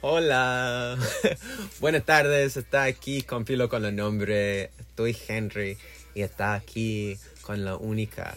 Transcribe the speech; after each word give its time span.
Hola, 0.00 0.96
buenas 1.80 2.04
tardes. 2.04 2.56
Está 2.56 2.84
aquí 2.84 3.22
con 3.22 3.44
Filo 3.44 3.68
con 3.68 3.84
el 3.84 3.96
nombre. 3.96 4.70
Estoy 4.78 5.16
Henry 5.26 5.76
y 6.14 6.22
está 6.22 6.54
aquí 6.54 7.18
con 7.42 7.64
la 7.64 7.76
única, 7.76 8.36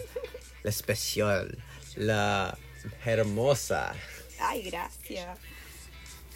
la 0.64 0.70
especial, 0.70 1.56
la 1.96 2.58
hermosa. 3.04 3.94
Ay, 4.40 4.62
gracias. 4.62 5.38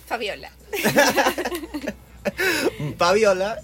Fabiola. 0.07 0.53
Fabiola. 2.99 3.61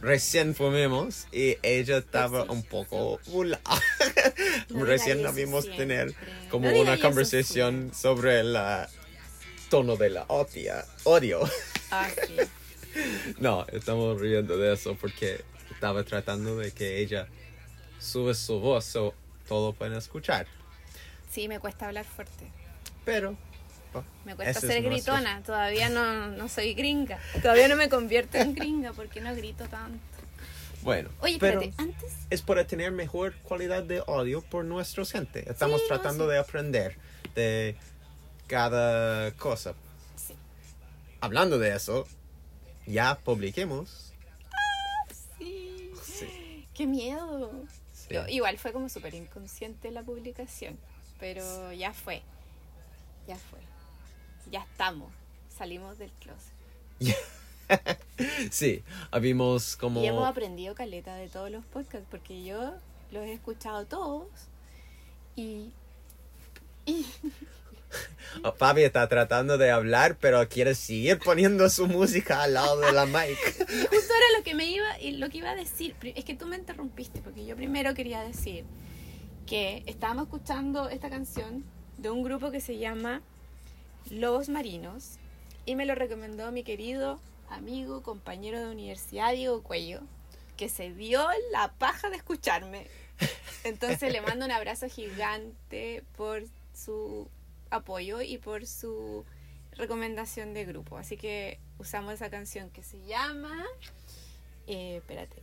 Recién 0.00 0.54
fumemos 0.54 1.26
y 1.32 1.56
ella 1.62 1.98
estaba 1.98 2.44
un 2.44 2.62
poco 2.62 3.20
Recién 4.68 5.22
la 5.22 5.30
vimos 5.32 5.64
siempre. 5.64 5.86
tener 5.86 6.14
como 6.50 6.70
No 6.70 6.80
una 6.80 6.98
conversación 6.98 7.92
sobre 7.94 8.40
el 8.40 8.56
tono 9.68 9.96
de 9.96 10.10
la 10.10 10.24
odia, 10.28 10.84
odio. 11.04 11.40
Ah. 11.90 12.08
No, 13.38 13.64
estamos 13.72 14.20
riendo 14.20 14.58
de 14.58 14.74
eso 14.74 14.94
porque 15.00 15.42
estaba 15.70 16.04
tratando 16.04 16.58
de 16.58 16.72
que 16.72 16.98
ella 16.98 17.26
sube 17.98 18.34
su 18.34 18.60
voz 18.60 18.94
o 18.96 19.14
todo 19.48 19.72
pueden 19.72 19.94
escuchar. 19.96 20.46
Sí, 21.30 21.48
me 21.48 21.58
cuesta 21.58 21.86
hablar 21.88 22.04
fuerte. 22.04 22.52
Pero 23.06 23.36
Me 24.24 24.34
cuesta 24.36 24.58
ese 24.58 24.66
ser 24.66 24.82
nuestro- 24.84 25.14
gritona. 25.14 25.42
Todavía 25.42 25.88
no, 25.88 26.28
no 26.28 26.48
soy 26.48 26.74
gringa. 26.74 27.18
Todavía 27.42 27.68
no 27.68 27.76
me 27.76 27.88
convierto 27.88 28.38
en 28.38 28.54
gringa 28.54 28.92
porque 28.92 29.20
no 29.20 29.34
grito 29.34 29.64
tanto. 29.68 29.98
Bueno, 30.82 31.10
Oye, 31.20 31.36
pero 31.38 31.60
espérate, 31.60 31.82
antes. 31.82 32.12
es 32.30 32.42
para 32.42 32.66
tener 32.66 32.90
mejor 32.90 33.34
calidad 33.48 33.84
de 33.84 34.02
audio 34.06 34.42
por 34.42 34.64
nuestra 34.64 35.04
gente. 35.04 35.48
Estamos 35.48 35.80
Sí, 35.80 35.86
no, 35.88 35.94
tratando 35.96 36.24
sí. 36.26 36.32
de 36.32 36.38
aprender 36.38 36.96
de 37.36 37.76
cada 38.48 39.30
cosa. 39.32 39.74
Sí. 40.16 40.34
Hablando 41.20 41.58
de 41.60 41.76
eso, 41.76 42.04
ya 42.86 43.16
publiquemos. 43.16 44.12
Sí. 45.38 45.92
Sí. 46.04 46.66
Qué 46.74 46.86
miedo. 46.86 47.52
Sí. 47.92 48.08
Yo- 48.14 48.26
igual 48.28 48.58
fue 48.58 48.72
como 48.72 48.88
súper 48.88 49.14
inconsciente 49.14 49.90
la 49.92 50.02
publicación. 50.02 50.78
Pero 51.20 51.72
ya 51.72 51.92
fue. 51.92 52.22
Ya 53.28 53.36
fue. 53.36 53.60
Ya 54.50 54.62
estamos. 54.62 55.12
Salimos 55.48 55.98
del 55.98 56.10
closet. 56.12 56.52
sí, 58.50 58.82
habíamos 59.10 59.76
como... 59.76 60.02
Y 60.02 60.06
hemos 60.06 60.26
aprendido 60.26 60.74
caleta 60.74 61.14
de 61.16 61.28
todos 61.28 61.50
los 61.50 61.64
podcasts, 61.66 62.06
porque 62.10 62.44
yo 62.44 62.74
los 63.10 63.24
he 63.24 63.32
escuchado 63.32 63.86
todos 63.86 64.28
y, 65.36 65.70
y 66.86 67.06
Oh, 68.44 68.52
Fabi 68.52 68.82
está 68.82 69.06
tratando 69.08 69.58
de 69.58 69.70
hablar, 69.70 70.16
pero 70.18 70.48
quiere 70.48 70.74
seguir 70.74 71.18
poniendo 71.18 71.68
su 71.68 71.86
música 71.86 72.42
al 72.42 72.54
lado 72.54 72.80
de 72.80 72.92
la 72.92 73.04
mic. 73.04 73.38
justo 73.58 74.14
era 74.14 74.38
lo 74.38 74.42
que 74.42 74.54
me 74.54 74.66
iba 74.70 74.98
y 75.00 75.12
lo 75.12 75.28
que 75.28 75.38
iba 75.38 75.50
a 75.50 75.54
decir. 75.54 75.94
Es 76.02 76.24
que 76.24 76.34
tú 76.34 76.46
me 76.46 76.56
interrumpiste, 76.56 77.20
porque 77.20 77.44
yo 77.44 77.56
primero 77.56 77.94
quería 77.94 78.22
decir 78.22 78.64
que 79.46 79.82
estábamos 79.86 80.24
escuchando 80.24 80.88
esta 80.88 81.10
canción 81.10 81.64
de 81.98 82.10
un 82.10 82.22
grupo 82.22 82.50
que 82.50 82.60
se 82.60 82.78
llama 82.78 83.22
Lobos 84.10 84.48
Marinos 84.48 85.18
y 85.64 85.76
me 85.76 85.86
lo 85.86 85.94
recomendó 85.94 86.50
mi 86.52 86.64
querido 86.64 87.20
amigo, 87.48 88.02
compañero 88.02 88.58
de 88.60 88.70
universidad, 88.72 89.32
Diego 89.32 89.62
Cuello, 89.62 90.00
que 90.56 90.68
se 90.68 90.92
dio 90.92 91.26
la 91.50 91.72
paja 91.74 92.10
de 92.10 92.16
escucharme. 92.16 92.86
Entonces 93.64 94.12
le 94.12 94.20
mando 94.20 94.44
un 94.44 94.50
abrazo 94.50 94.88
gigante 94.88 96.02
por 96.16 96.44
su 96.74 97.28
apoyo 97.70 98.20
y 98.22 98.38
por 98.38 98.66
su 98.66 99.24
recomendación 99.76 100.54
de 100.54 100.64
grupo. 100.64 100.96
Así 100.96 101.16
que 101.16 101.58
usamos 101.78 102.14
esa 102.14 102.30
canción 102.30 102.70
que 102.70 102.82
se 102.82 103.00
llama... 103.06 103.64
eh, 104.66 104.96
espérate. 104.96 105.42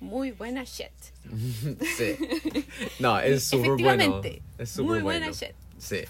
Muy 0.00 0.30
buena 0.30 0.62
shit. 0.64 0.92
sí. 1.96 2.16
No, 3.00 3.18
es 3.18 3.44
súper 3.48 3.72
bueno. 3.72 4.20
Es 4.58 4.70
súper 4.70 4.84
muy 4.84 5.00
bueno. 5.00 5.20
buena 5.20 5.30
shit. 5.32 5.56
Sí. 5.78 6.00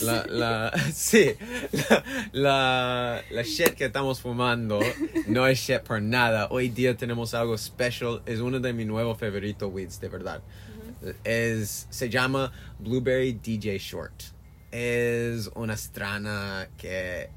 La, 0.00 0.24
la, 0.26 0.72
sí. 0.92 1.34
La, 1.72 2.04
la, 2.32 3.22
la 3.30 3.42
shit 3.42 3.74
que 3.74 3.86
estamos 3.86 4.20
fumando 4.20 4.80
no 5.26 5.46
es 5.46 5.58
shit 5.58 5.80
por 5.80 6.00
nada. 6.00 6.48
Hoy 6.50 6.68
día 6.70 6.96
tenemos 6.96 7.34
algo 7.34 7.56
special. 7.56 8.22
Es 8.26 8.40
uno 8.40 8.58
de 8.60 8.72
mis 8.72 8.86
nuevos 8.86 9.18
favoritos 9.18 9.70
weeds, 9.72 10.00
de 10.00 10.08
verdad. 10.08 10.42
Es, 11.24 11.86
se 11.90 12.08
llama 12.08 12.52
Blueberry 12.78 13.34
DJ 13.34 13.78
Short. 13.78 14.22
Es 14.70 15.50
una 15.54 15.74
estrana 15.74 16.68
que 16.76 17.30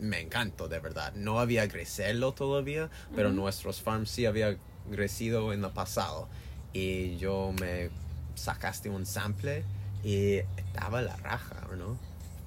me 0.00 0.20
encantó, 0.20 0.68
de 0.68 0.80
verdad. 0.80 1.14
No 1.14 1.38
había 1.38 1.68
crecerlo 1.68 2.32
todavía, 2.32 2.90
pero 3.14 3.32
nuestros 3.32 3.80
farms 3.80 4.10
sí 4.10 4.26
había 4.26 4.56
crecido 4.90 5.52
en 5.52 5.64
el 5.64 5.70
pasado. 5.70 6.28
Y 6.72 7.16
yo 7.18 7.52
me 7.60 7.90
sacaste 8.34 8.88
un 8.88 9.06
sample 9.06 9.64
y 10.04 10.36
estaba 10.56 11.02
la 11.02 11.16
raja, 11.16 11.66
¿no? 11.76 11.96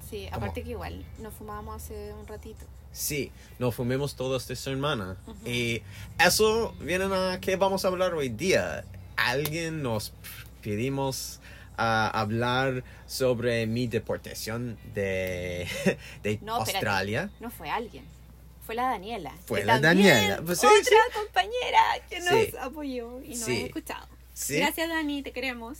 Sí, 0.08 0.26
¿Cómo? 0.32 0.36
aparte 0.44 0.62
que 0.62 0.70
igual 0.70 1.04
nos 1.18 1.34
fumábamos 1.34 1.82
hace 1.82 2.12
un 2.12 2.26
ratito. 2.26 2.64
Sí, 2.92 3.30
nos 3.58 3.74
fumemos 3.74 4.14
toda 4.16 4.38
esta 4.38 4.54
semana. 4.56 5.16
Y 5.44 5.82
eso 6.18 6.74
viene 6.80 7.04
a 7.14 7.38
qué 7.40 7.56
vamos 7.56 7.84
a 7.84 7.88
hablar 7.88 8.14
hoy 8.14 8.28
día. 8.30 8.84
Alguien 9.16 9.82
nos 9.82 10.12
pedimos 10.62 11.40
a 11.76 12.08
hablar 12.08 12.84
sobre 13.06 13.66
mi 13.66 13.86
deportación 13.86 14.78
de, 14.94 15.68
de 16.22 16.38
No, 16.40 16.58
espérate. 16.58 16.76
Australia. 16.86 17.30
No 17.40 17.50
fue 17.50 17.68
alguien. 17.68 18.04
Fue 18.64 18.74
la 18.74 18.84
Daniela. 18.90 19.32
Fue 19.46 19.64
la 19.64 19.78
Daniela. 19.78 20.40
Pues 20.44 20.58
sí, 20.60 20.66
otra 20.66 20.82
sí. 20.84 20.94
compañera 21.14 21.82
que 22.08 22.20
nos 22.20 22.28
Sí. 22.28 22.54
apoyó 22.60 23.22
y 23.22 23.36
nos 23.36 23.48
ha 23.48 23.52
escuchado. 23.52 24.08
Gracias, 24.48 24.88
Dani, 24.88 25.22
te 25.22 25.32
queremos. 25.32 25.78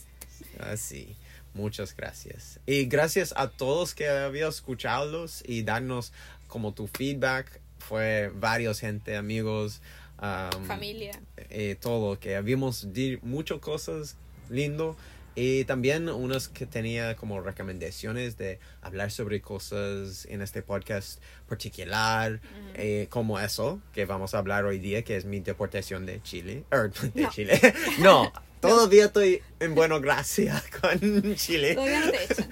Así. 0.60 1.16
Muchas 1.56 1.96
gracias. 1.96 2.60
Y 2.66 2.84
gracias 2.84 3.32
a 3.36 3.48
todos 3.48 3.94
que 3.94 4.08
habían 4.08 4.50
escuchado 4.50 5.24
y 5.44 5.62
darnos 5.62 6.12
como 6.48 6.74
tu 6.74 6.86
feedback. 6.86 7.60
Fue 7.78 8.30
varios 8.34 8.80
gente, 8.80 9.16
amigos. 9.16 9.80
um, 10.20 10.64
Familia. 10.66 11.12
eh, 11.50 11.76
todo, 11.80 12.18
que 12.20 12.36
habíamos 12.36 12.86
muchas 13.22 13.58
cosas 13.60 14.16
lindo 14.50 14.96
y 15.34 15.64
también 15.64 16.08
unas 16.08 16.48
que 16.48 16.64
tenía 16.64 17.14
como 17.14 17.40
recomendaciones 17.42 18.38
de 18.38 18.58
hablar 18.80 19.10
sobre 19.10 19.42
cosas 19.42 20.24
en 20.30 20.40
este 20.40 20.62
podcast 20.62 21.20
particular, 21.46 22.40
eh, 22.74 23.06
como 23.10 23.38
eso 23.38 23.80
que 23.92 24.06
vamos 24.06 24.34
a 24.34 24.38
hablar 24.38 24.64
hoy 24.64 24.78
día, 24.78 25.02
que 25.04 25.16
es 25.16 25.26
mi 25.26 25.40
deportación 25.40 26.06
de 26.06 26.22
Chile, 26.22 26.64
er, 26.70 26.90
de 27.12 27.22
No. 27.22 27.30
Chile, 27.30 27.60
no, 27.98 28.32
todavía 28.60 29.06
estoy 29.06 29.42
en 29.60 29.74
buena 29.74 29.98
gracia 29.98 30.62
con 30.80 31.34
Chile, 31.36 31.74
Todavía 31.74 32.06
no 32.06 32.10
te 32.12 32.24
echan 32.24 32.50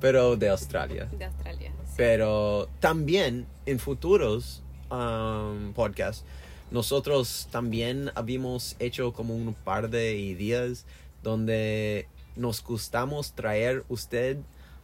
pero 0.00 0.36
de 0.36 0.48
Australia. 0.48 1.08
de 1.12 1.24
Australia. 1.24 1.72
sí. 1.84 1.94
Pero 1.96 2.68
también 2.80 3.46
en 3.66 3.78
futuros 3.78 4.62
um, 4.90 5.72
podcasts, 5.72 6.24
nosotros 6.70 7.48
también 7.50 8.10
habíamos 8.14 8.76
hecho 8.78 9.12
como 9.12 9.34
un 9.34 9.54
par 9.54 9.88
de 9.88 10.16
ideas 10.16 10.84
donde 11.22 12.08
nos 12.34 12.62
gustamos 12.62 13.32
traer 13.34 13.84
usted 13.88 14.38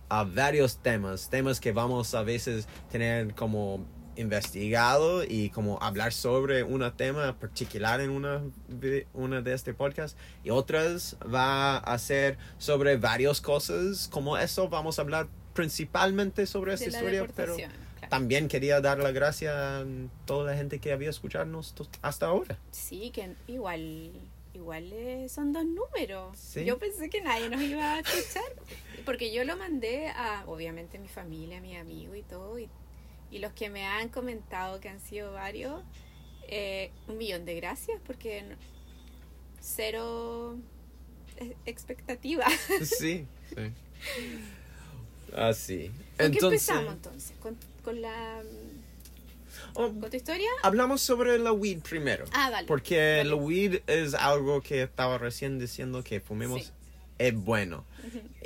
a 0.09 0.25
varios 0.25 0.77
temas, 0.77 1.29
temas 1.31 1.59
que 1.61 1.73
vamos 1.73 2.15
a 2.15 2.23
veces 2.23 2.67
tener 2.91 3.35
como 3.35 3.85
investigado 4.17 5.25
y 5.25 5.51
como 5.51 5.83
hablar 5.83 6.13
sobre 6.13 6.63
un 6.63 6.91
tema 6.97 7.39
particular 7.39 8.01
en 8.01 8.11
una, 8.11 8.43
una 9.15 9.41
de 9.41 9.55
este 9.55 9.75
podcast 9.75 10.19
y 10.45 10.51
otras 10.51 11.17
va 11.23 11.79
a 11.79 11.99
ser 11.99 12.39
sobre 12.59 12.97
varias 12.97 13.41
cosas 13.41 14.09
como 14.09 14.37
eso 14.37 14.69
vamos 14.69 14.99
a 14.99 15.03
hablar 15.03 15.29
principalmente 15.55 16.47
sobre 16.47 16.75
esta 16.75 16.87
De 16.87 16.91
la 16.93 16.99
historia 16.99 17.33
pero 17.35 17.57
claro. 17.57 17.73
también 18.09 18.49
quería 18.49 18.81
dar 18.81 18.99
las 18.99 19.13
gracias 19.13 19.55
a 19.55 19.85
toda 20.27 20.53
la 20.53 20.57
gente 20.57 20.79
que 20.79 20.93
había 20.93 21.11
escucharnos 21.11 21.75
hasta 22.03 22.27
ahora 22.27 22.59
Sí, 22.71 23.11
que 23.11 23.35
igual, 23.47 24.13
igual 24.55 24.93
eh, 24.93 25.29
son 25.29 25.53
dos 25.53 25.65
números. 25.65 26.37
Sí. 26.37 26.65
Yo 26.65 26.79
pensé 26.79 27.09
que 27.09 27.21
nadie 27.21 27.49
nos 27.49 27.61
iba 27.61 27.95
a 27.95 28.01
escuchar. 28.01 28.43
Porque 29.05 29.33
yo 29.33 29.45
lo 29.45 29.57
mandé 29.57 30.09
a, 30.09 30.45
obviamente, 30.47 30.99
mi 30.99 31.09
familia, 31.09 31.61
mi 31.61 31.77
amigo 31.77 32.15
y 32.15 32.23
todo. 32.23 32.59
Y, 32.59 32.69
y 33.33 33.39
los 33.39 33.53
que 33.55 33.71
me 33.71 33.85
han 33.85 34.11
comentado, 34.11 34.79
que 34.81 34.89
han 34.89 35.01
sido 35.01 35.33
varios, 35.33 35.83
eh, 36.49 36.91
un 37.09 37.19
millón 37.19 37.45
de 37.45 37.57
gracias, 37.57 38.01
porque 38.07 38.45
cero 39.61 40.57
expectativa. 41.67 42.45
sí 42.85 43.27
sí 43.55 43.73
así 45.35 45.89
¿Con 45.89 46.17
qué 46.19 46.25
entonces 46.27 46.69
empezamos 46.69 46.93
entonces? 46.95 47.33
¿Con, 47.41 47.57
con 47.83 48.01
la 48.03 48.43
oh, 49.75 49.89
con 49.89 50.11
tu 50.11 50.17
historia? 50.17 50.49
hablamos 50.63 51.01
sobre 51.01 51.39
la 51.39 51.53
weed 51.53 51.81
primero 51.81 52.27
Ah, 52.33 52.51
vale. 52.51 52.67
Porque 52.67 53.21
el 53.21 53.33
weed 53.35 53.81
es 53.87 54.15
algo 54.15 54.61
que 54.61 54.83
estaba 54.83 55.17
recién 55.19 55.59
diciendo 55.59 56.05
que 56.05 56.21
fumemos 56.21 56.65
Sí. 56.65 56.71
es 57.19 57.35
bueno. 57.35 57.85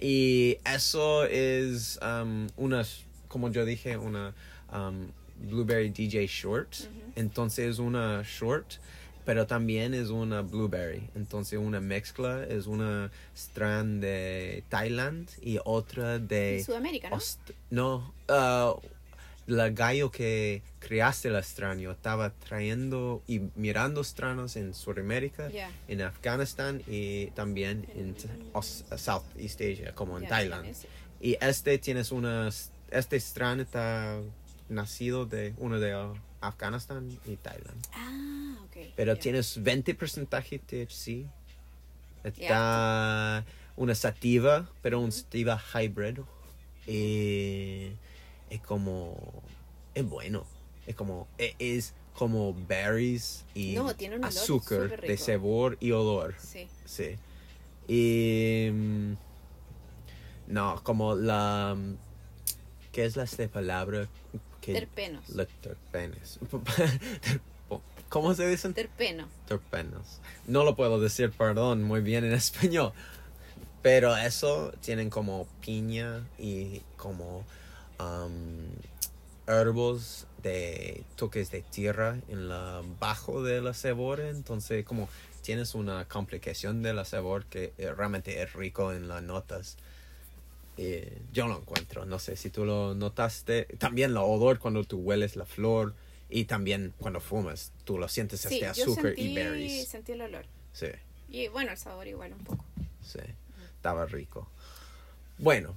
Y 0.00 0.58
eso 0.64 1.24
es 1.24 1.98
um, 2.02 2.46
una, 2.56 2.84
como 3.28 3.50
yo 3.50 3.64
dije, 3.64 3.96
una 3.96 4.34
um, 4.76 5.08
Blueberry 5.49 5.90
DJ 5.90 6.26
Short. 6.26 6.75
Entonces 7.14 7.70
es 7.70 7.78
una 7.78 8.23
short, 8.25 8.75
pero 9.25 9.46
también 9.46 9.94
es 9.94 10.08
una 10.11 10.43
Blueberry. 10.43 11.08
Entonces 11.14 11.58
una 11.58 11.81
mezcla 11.81 12.44
es 12.44 12.67
una 12.67 13.11
strand 13.34 14.02
de 14.02 14.62
Thailand 14.69 15.28
y 15.43 15.58
otra 15.64 16.19
de... 16.19 16.62
Sudamérica, 16.64 17.11
¿no? 17.11 17.17
Aust- 17.17 17.55
no, 17.70 18.14
ah, 18.28 18.75
la 19.46 19.70
gallo 19.70 20.11
que 20.11 20.62
creaste 20.81 21.28
el 21.28 21.37
extraño 21.37 21.93
estaba 21.93 22.31
trayendo 22.31 23.23
y 23.28 23.43
mirando 23.55 24.00
extraños 24.00 24.56
en 24.56 24.75
Sudamérica, 24.75 25.49
en 25.88 26.02
Afganistán 26.02 26.82
y 26.88 27.26
también 27.26 27.87
en 27.94 28.17
Aus- 28.55 28.84
Southeast 28.99 29.61
Asia, 29.61 29.94
como 29.94 30.17
en 30.19 30.25
Ya, 30.25 30.28
Thailand. 30.31 30.62
tiene 30.62 30.76
ese. 30.76 30.88
Y 31.20 31.37
este 31.40 31.78
tienes 31.78 32.11
una, 32.12 32.50
este 32.90 33.17
extraño 33.17 33.62
está 33.62 34.19
nacido 34.68 35.26
de 35.26 35.54
uno 35.58 35.78
de 35.80 36.14
Afganistán 36.40 37.08
y 37.26 37.36
Thailand. 37.36 37.86
Ah, 37.92 38.56
ok. 38.64 38.92
Pero 38.96 39.16
tienes 39.16 39.62
20% 39.62 40.28
de 40.28 40.58
THC. 40.86 41.26
Está 42.24 43.44
una 43.76 43.94
sativa, 43.94 44.68
pero 44.82 45.00
un 45.00 45.12
sativa 45.12 45.60
hybrid. 45.74 46.18
Y 46.86 47.90
es 48.50 48.60
como. 48.60 49.16
Es 49.94 50.04
bueno. 50.08 50.44
Es 50.86 50.94
como. 50.94 51.28
e- 51.38 51.54
Es 51.58 51.94
como 52.14 52.54
berries 52.66 53.44
y 53.54 53.74
No, 53.74 53.94
tiene 53.94 54.16
un 54.16 54.24
olor 54.24 54.32
azúcar 54.38 55.00
de 55.02 55.18
sabor 55.18 55.76
y 55.80 55.90
olor. 55.92 56.34
Sí. 56.38 56.66
Sí. 56.84 57.16
Y. 57.88 58.70
mm, 58.72 59.12
No, 60.48 60.80
como 60.82 61.14
la. 61.14 61.76
¿Qué 62.92 63.04
es 63.04 63.16
la 63.16 63.26
palabra? 63.48 64.08
Que, 64.66 64.72
Terpenos. 64.72 65.28
los 65.28 65.46
terpenes. 65.60 66.40
¿Cómo 68.08 68.34
se 68.34 68.48
dicen? 68.48 68.74
Terpeno. 68.74 69.28
terpenos. 69.46 70.18
No 70.48 70.64
lo 70.64 70.74
puedo 70.74 70.98
decir, 70.98 71.30
perdón, 71.30 71.84
muy 71.84 72.00
bien 72.00 72.24
en 72.24 72.32
español. 72.34 72.92
Pero 73.80 74.16
eso 74.16 74.72
tienen 74.80 75.08
como 75.08 75.46
piña 75.60 76.26
y 76.36 76.80
como 76.96 77.44
um, 78.00 78.66
herbos 79.46 80.26
de 80.42 81.04
toques 81.14 81.52
de 81.52 81.62
tierra 81.62 82.18
en 82.26 82.48
la 82.48 82.82
bajo 82.98 83.44
de 83.44 83.62
la 83.62 83.72
cebolla. 83.72 84.30
Entonces 84.30 84.84
como 84.84 85.08
tienes 85.42 85.76
una 85.76 86.08
complicación 86.08 86.82
de 86.82 86.92
la 86.92 87.04
cebolla 87.04 87.46
que 87.48 87.72
eh, 87.78 87.92
realmente 87.92 88.42
es 88.42 88.52
rico 88.52 88.92
en 88.92 89.06
las 89.06 89.22
notas. 89.22 89.76
Eh, 90.78 91.23
yo 91.32 91.46
lo 91.49 91.56
encuentro, 91.58 92.05
no 92.05 92.19
sé 92.19 92.37
si 92.37 92.50
tú 92.50 92.64
lo 92.64 92.94
notaste. 92.94 93.64
También 93.78 94.12
la 94.14 94.23
olor 94.23 94.58
cuando 94.58 94.84
tú 94.84 94.99
hueles 94.99 95.37
la 95.37 95.46
flor 95.46 95.94
y 96.28 96.44
también 96.44 96.93
cuando 96.99 97.20
fumas, 97.20 97.73
tú 97.84 97.99
lo 97.99 98.08
sientes 98.08 98.40
Sí, 98.40 98.55
este 98.55 98.67
azúcar 98.67 99.05
sentí, 99.06 99.23
y 99.23 99.34
berries. 99.34 99.88
sentí 99.88 100.12
el 100.12 100.20
olor. 100.23 100.44
Sí, 100.73 100.88
Y 101.31 101.49
bueno, 101.49 101.70
el 101.73 101.78
sabor 101.78 102.06
igual 102.06 102.32
un 102.34 102.44
poco. 102.44 102.64
sí, 103.02 103.20
estaba 103.76 104.05
rico. 104.06 104.49
Bueno, 105.38 105.75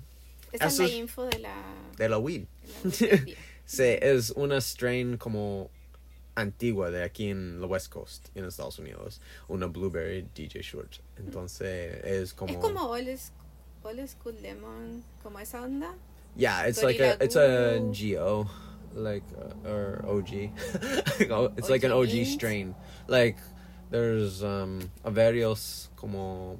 Esa 0.52 0.68
es 0.68 0.80
la 0.80 0.88
info 0.90 1.26
de 1.26 1.40
la... 1.40 1.56
de 1.98 2.10
la 2.10 2.18
weed. 2.18 2.44
de 2.84 3.08
la 3.08 3.18
día. 3.24 3.38
Sí, 3.66 3.84
es 3.84 4.32
una 4.32 4.60
strain 4.62 5.18
como 5.18 5.70
antigua 6.34 6.90
de 6.90 7.04
aquí 7.04 7.30
en 7.30 7.62
la 7.62 7.68
West 7.68 7.90
Coast, 7.94 8.30
en 8.36 8.46
Estados 8.46 8.80
Unidos. 8.80 9.22
Una 9.48 9.68
Blueberry 9.68 10.26
DJ 10.34 10.62
Short. 10.64 10.92
Entonces 11.18 12.04
es 12.04 12.34
como... 12.34 12.52
Es 12.54 12.58
como 12.58 12.82
Old, 12.90 13.10
Sch- 13.10 13.30
Old 13.84 14.08
School 14.10 14.36
Lemon, 14.42 15.04
como 15.24 15.40
esa 15.40 15.62
onda. 15.62 15.94
Yeah, 16.36 16.64
it's 16.68 16.84
like 16.84 17.00
a 17.00 17.18
it's 17.24 17.36
a 17.36 17.80
geo, 17.92 18.48
like 18.94 19.24
uh, 19.38 19.68
or 19.68 20.06
OG. 20.08 20.30
It's 21.58 21.70
like 21.70 21.84
an 21.84 21.92
OG 21.92 22.10
OG 22.10 22.14
int. 22.14 22.28
strain. 22.28 22.76
Like 23.08 23.38
there's 23.90 24.44
um 24.44 24.80
a 25.04 25.12
varios 25.12 25.90
como 25.96 26.58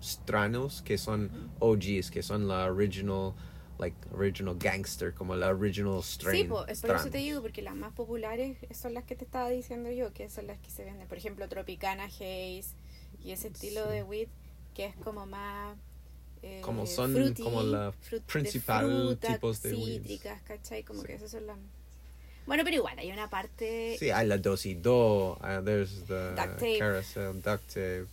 stranos 0.00 0.82
que 0.84 0.96
son 0.98 1.50
OGs, 1.60 2.10
que 2.10 2.22
son 2.22 2.46
la 2.48 2.66
original 2.66 3.34
like 3.78 3.96
original 4.14 4.54
gangster, 4.54 5.12
como 5.12 5.34
la 5.34 5.48
original 5.48 6.02
strain. 6.02 6.44
Sí, 6.44 6.48
po, 6.48 6.64
es 6.66 6.80
por 6.80 6.94
eso 6.96 7.10
te 7.10 7.18
digo, 7.18 7.42
porque 7.42 7.62
las 7.62 7.74
más 7.74 7.92
populares 7.92 8.56
son 8.72 8.94
las 8.94 9.04
que 9.04 9.16
te 9.16 9.24
estaba 9.24 9.48
diciendo 9.50 9.90
yo, 9.90 10.12
que 10.12 10.28
son 10.28 10.46
las 10.46 10.58
que 10.60 10.70
se 10.70 10.84
venden. 10.84 11.08
Por 11.08 11.18
ejemplo, 11.18 11.48
Tropicana 11.48 12.04
Haze 12.04 12.62
y 13.24 13.32
ese 13.32 13.48
estilo 13.48 13.84
Sí. 13.86 13.90
de 13.90 14.02
weed 14.04 14.28
que 14.74 14.86
es 14.86 14.96
como 14.96 15.26
más... 15.26 15.76
eh, 16.42 16.60
Como 16.62 16.86
son 16.86 17.12
fruity, 17.14 17.42
como 17.42 17.62
la 17.62 17.92
frut- 17.92 18.10
de 18.10 18.20
principal 18.22 18.86
fruta, 18.86 19.34
tipos 19.34 19.62
de 19.62 19.74
weeds. 19.74 20.02
cítricas, 20.02 20.42
¿cachai? 20.42 20.82
Como 20.82 21.00
Sí. 21.02 21.06
que 21.06 21.14
esas 21.14 21.30
son 21.30 21.46
las... 21.46 21.56
Bueno, 22.46 22.64
pero 22.64 22.76
igual, 22.76 22.98
hay 22.98 23.12
una 23.12 23.30
parte... 23.30 23.96
Sí, 23.98 24.10
hay 24.10 24.26
la 24.26 24.36
dos 24.38 24.66
y 24.66 24.74
do, 24.74 25.34
uh, 25.34 25.64
there's 25.64 26.04
the 26.08 26.30
Duct 26.30 26.54
tape. 26.58 26.78
carousel, 26.78 27.34
duct 27.40 27.66
tape. 27.68 28.06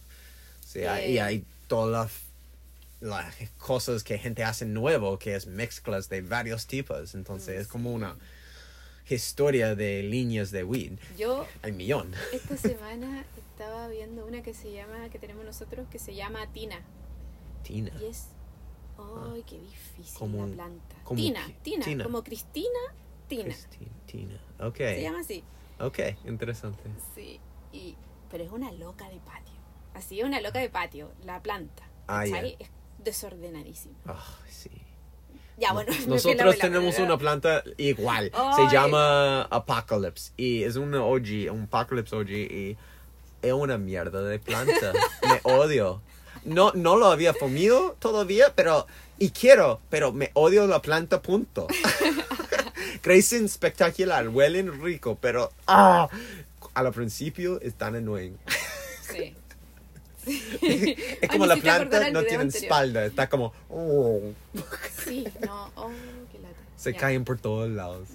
Sí, 0.65 0.79
Eh. 0.79 0.87
hay, 0.87 1.11
y 1.13 1.17
hay 1.17 1.45
todas 1.67 2.11
las, 3.01 3.09
las 3.09 3.35
cosas 3.57 4.03
que 4.03 4.19
gente 4.19 4.43
hace 4.43 4.65
nuevo, 4.65 5.17
que 5.17 5.33
es 5.35 5.47
mezclas 5.47 6.09
de 6.09 6.21
varios 6.21 6.67
tipos. 6.67 7.15
Entonces 7.15 7.57
Mm, 7.57 7.61
es 7.61 7.67
como 7.67 7.91
una 7.91 8.15
historia 9.09 9.73
de 9.75 10.03
líneas 10.03 10.51
de 10.51 10.63
weed. 10.63 10.99
Yo 11.17 11.47
Hay 11.63 11.71
millón. 11.71 12.11
esta 12.31 12.55
semana 12.57 13.25
estaba 13.51 13.87
viendo 13.87 14.25
una 14.27 14.43
que 14.43 14.53
se 14.53 14.71
llama, 14.71 15.09
que 15.09 15.17
tenemos 15.17 15.43
nosotros, 15.43 15.87
que 15.91 15.97
se 15.97 16.13
llama 16.13 16.45
Tina. 16.53 16.79
Tina. 17.63 17.91
Y 18.01 18.05
es... 18.05 18.27
¡Ay, 18.97 19.43
qué 19.47 19.59
difícil 19.59 20.13
Ah. 20.15 20.19
Como- 20.19 20.45
la 20.47 20.53
planta! 20.55 20.95
como 21.03 21.19
Tina, 21.21 21.47
Tina, 21.63 21.85
Tina. 21.85 22.03
como 22.03 22.23
Cristina, 22.23 22.79
Tina. 23.27 23.43
Christine, 23.45 23.91
Tina. 24.05 24.39
Ok. 24.59 24.77
Se 24.77 25.01
llama 25.01 25.19
así. 25.21 25.43
Ok, 25.79 25.99
interesante. 26.25 26.83
Sí, 27.15 27.39
y, 27.71 27.95
pero 28.29 28.43
es 28.43 28.51
una 28.51 28.71
loca 28.73 29.07
de 29.09 29.17
patio. 29.19 29.53
Así 29.93 30.19
es 30.19 30.25
una 30.25 30.41
loca 30.41 30.59
de 30.59 30.69
patio, 30.69 31.11
la 31.23 31.41
planta. 31.41 31.83
Ah. 32.07 32.23
¿cachai? 32.25 32.57
Es 32.59 32.69
desordenadísima. 32.97 33.97
Ah, 34.05 34.23
sí. 34.49 34.69
Ya, 35.57 35.73
bueno, 35.73 35.91
Nosotros 36.07 36.57
tenemos 36.57 36.97
una 36.99 37.17
planta 37.17 37.63
igual. 37.77 38.31
Ay. 38.33 38.67
Se 38.67 38.73
llama 38.75 39.43
Apocalypse. 39.43 40.33
Y 40.37 40.63
es 40.63 40.75
una 40.75 41.03
OG, 41.03 41.51
un 41.51 41.63
Apocalypse 41.71 42.15
OG. 42.15 42.29
Y 42.29 42.77
es 43.41 43.53
una 43.53 43.77
mierda 43.77 44.21
de 44.21 44.39
planta. 44.39 44.93
me 45.23 45.39
odio. 45.51 46.01
No, 46.45 46.71
no 46.73 46.95
lo 46.97 47.07
había 47.07 47.33
comido 47.33 47.95
todavía, 47.99 48.53
pero. 48.55 48.87
Y 49.17 49.31
quiero, 49.31 49.81
pero 49.89 50.13
me 50.13 50.31
odio 50.33 50.65
la 50.67 50.81
planta, 50.81 51.21
punto. 51.21 51.67
Crecen 53.01 53.45
espectacular, 53.45 54.29
huelen 54.29 54.81
rico, 54.81 55.17
pero. 55.19 55.51
Ah, 55.67 56.07
al 56.73 56.91
principio 56.93 57.59
es 57.61 57.73
tan 57.75 57.95
annoying. 57.95 58.37
Sí. 59.13 59.35
Es 60.61 61.01
Ay, 61.23 61.27
como 61.29 61.45
me 61.45 61.47
la 61.47 61.55
planta 61.57 62.11
no 62.11 62.21
tiene 62.23 62.43
anterior. 62.43 62.63
espalda, 62.63 63.05
está 63.05 63.27
como. 63.29 63.51
oh, 63.69 64.19
Sí, 65.03 65.25
no, 65.43 65.71
oh, 65.75 65.89
qué 66.31 66.37
lata. 66.39 66.55
se 66.77 66.93
Ya. 66.93 66.99
caen 66.99 67.25
por 67.25 67.39
todos 67.39 67.69
lados. 67.71 68.09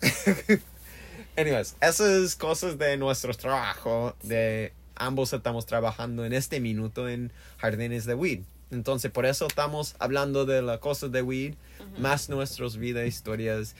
Anyways, 1.36 1.76
esas 1.80 2.34
cosas 2.34 2.76
de 2.78 2.96
nuestro 2.96 3.32
trabajo, 3.34 4.14
de 4.22 4.72
ambos 5.00 5.32
estamos 5.32 5.66
trabajando 5.66 6.24
en 6.24 6.32
este 6.32 6.60
minuto 6.60 7.08
en 7.08 7.32
jardines 7.58 8.04
de 8.04 8.14
weed. 8.14 8.40
Entonces, 8.70 9.10
por 9.10 9.26
eso 9.26 9.48
estamos 9.48 9.96
hablando 9.98 10.46
de 10.46 10.62
las 10.62 10.78
cosas 10.78 11.10
de 11.10 11.22
weed, 11.22 11.54
más 11.98 12.28
nuestros 12.28 12.76
vidas, 12.76 13.06
historias, 13.08 13.74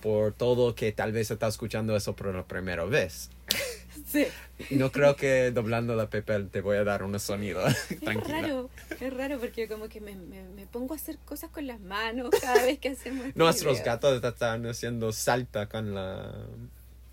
por 0.00 0.32
todo 0.32 0.74
que 0.76 0.92
tal 0.92 1.10
vez 1.10 1.30
está 1.32 1.48
escuchando 1.48 1.96
eso 1.96 2.14
por 2.14 2.32
la 2.34 2.44
primera 2.46 2.84
vez. 2.84 3.30
Sí. 4.06 4.26
No 4.70 4.92
creo 4.92 5.16
que 5.16 5.50
doblando 5.50 5.96
la 5.96 6.08
papel 6.08 6.48
te 6.50 6.60
voy 6.60 6.76
a 6.76 6.84
dar 6.84 7.02
un 7.02 7.18
sonido. 7.18 7.66
Es 7.66 7.88
Tranquila. 8.00 8.42
raro, 8.42 8.70
es 9.00 9.12
raro 9.12 9.40
porque 9.40 9.66
como 9.68 9.88
que 9.88 10.00
me, 10.00 10.14
me, 10.14 10.44
me 10.44 10.66
pongo 10.66 10.92
a 10.94 10.96
hacer 10.96 11.18
cosas 11.24 11.50
con 11.50 11.66
las 11.66 11.80
manos 11.80 12.30
cada 12.40 12.62
vez 12.62 12.78
que 12.78 12.90
hacemos 12.90 13.24
este 13.26 13.38
Nuestros 13.38 13.78
video. 13.78 13.84
gatos 13.86 14.22
están 14.22 14.66
haciendo 14.66 15.12
salta 15.12 15.68
con 15.68 15.94
la 15.94 16.30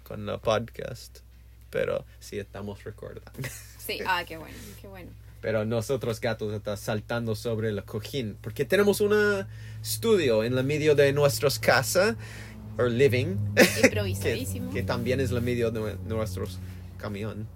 con 0.04 0.26
la 0.28 0.38
podcast, 0.40 1.20
pero 1.74 2.06
sí 2.20 2.38
estamos 2.38 2.84
recordando. 2.84 3.50
Sí, 3.80 4.00
ah, 4.08 4.24
qué 4.26 4.38
bueno, 4.38 4.56
qué 4.80 4.88
bueno. 4.88 5.12
Pero 5.42 5.66
nosotros 5.66 6.22
gatos 6.22 6.54
están 6.54 6.78
saltando 6.78 7.36
sobre 7.36 7.68
el 7.70 7.84
cojín 7.84 8.38
porque 8.40 8.64
tenemos 8.64 9.02
un 9.02 9.46
estudio 9.82 10.44
en 10.46 10.56
la 10.56 10.62
medio 10.64 10.96
de 10.96 11.12
nuestras 11.12 11.58
casas 11.60 12.16
o 12.78 12.84
living 12.84 13.36
que, 13.56 13.88
Improvisadísimo. 13.88 14.72
que 14.72 14.84
también 14.84 15.20
es 15.20 15.32
la 15.32 15.42
medio 15.42 15.72
de 15.72 15.80
nue- 15.82 16.00
nuestros 16.06 16.60
camión. 16.98 17.48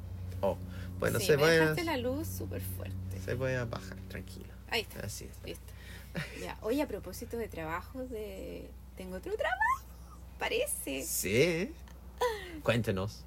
Oh, 0.42 0.58
bueno, 1.00 1.20
sí, 1.20 1.28
se 1.28 1.38
me 1.38 1.44
va 1.44 1.48
a, 1.48 1.52
dejaste 1.52 1.84
la 1.86 1.98
luz 1.98 2.28
súper 2.28 2.62
fuerte. 2.62 3.20
se 3.24 3.36
va 3.36 3.62
a 3.62 3.66
bajar, 3.66 3.98
tranquila. 4.10 4.54
Ahí 4.70 4.82
está. 4.82 5.06
Así 5.06 5.26
es. 5.26 5.46
Listo. 5.46 5.74
Ya, 6.42 6.58
hoy 6.62 6.82
a 6.82 6.88
propósito 6.88 7.38
de 7.38 7.48
trabajo, 7.48 8.04
de... 8.08 8.68
tengo 8.98 9.18
otro 9.18 9.36
trabajo, 9.38 9.86
parece. 10.40 11.04
Sí. 11.04 11.72
Cuéntenos. 12.64 13.24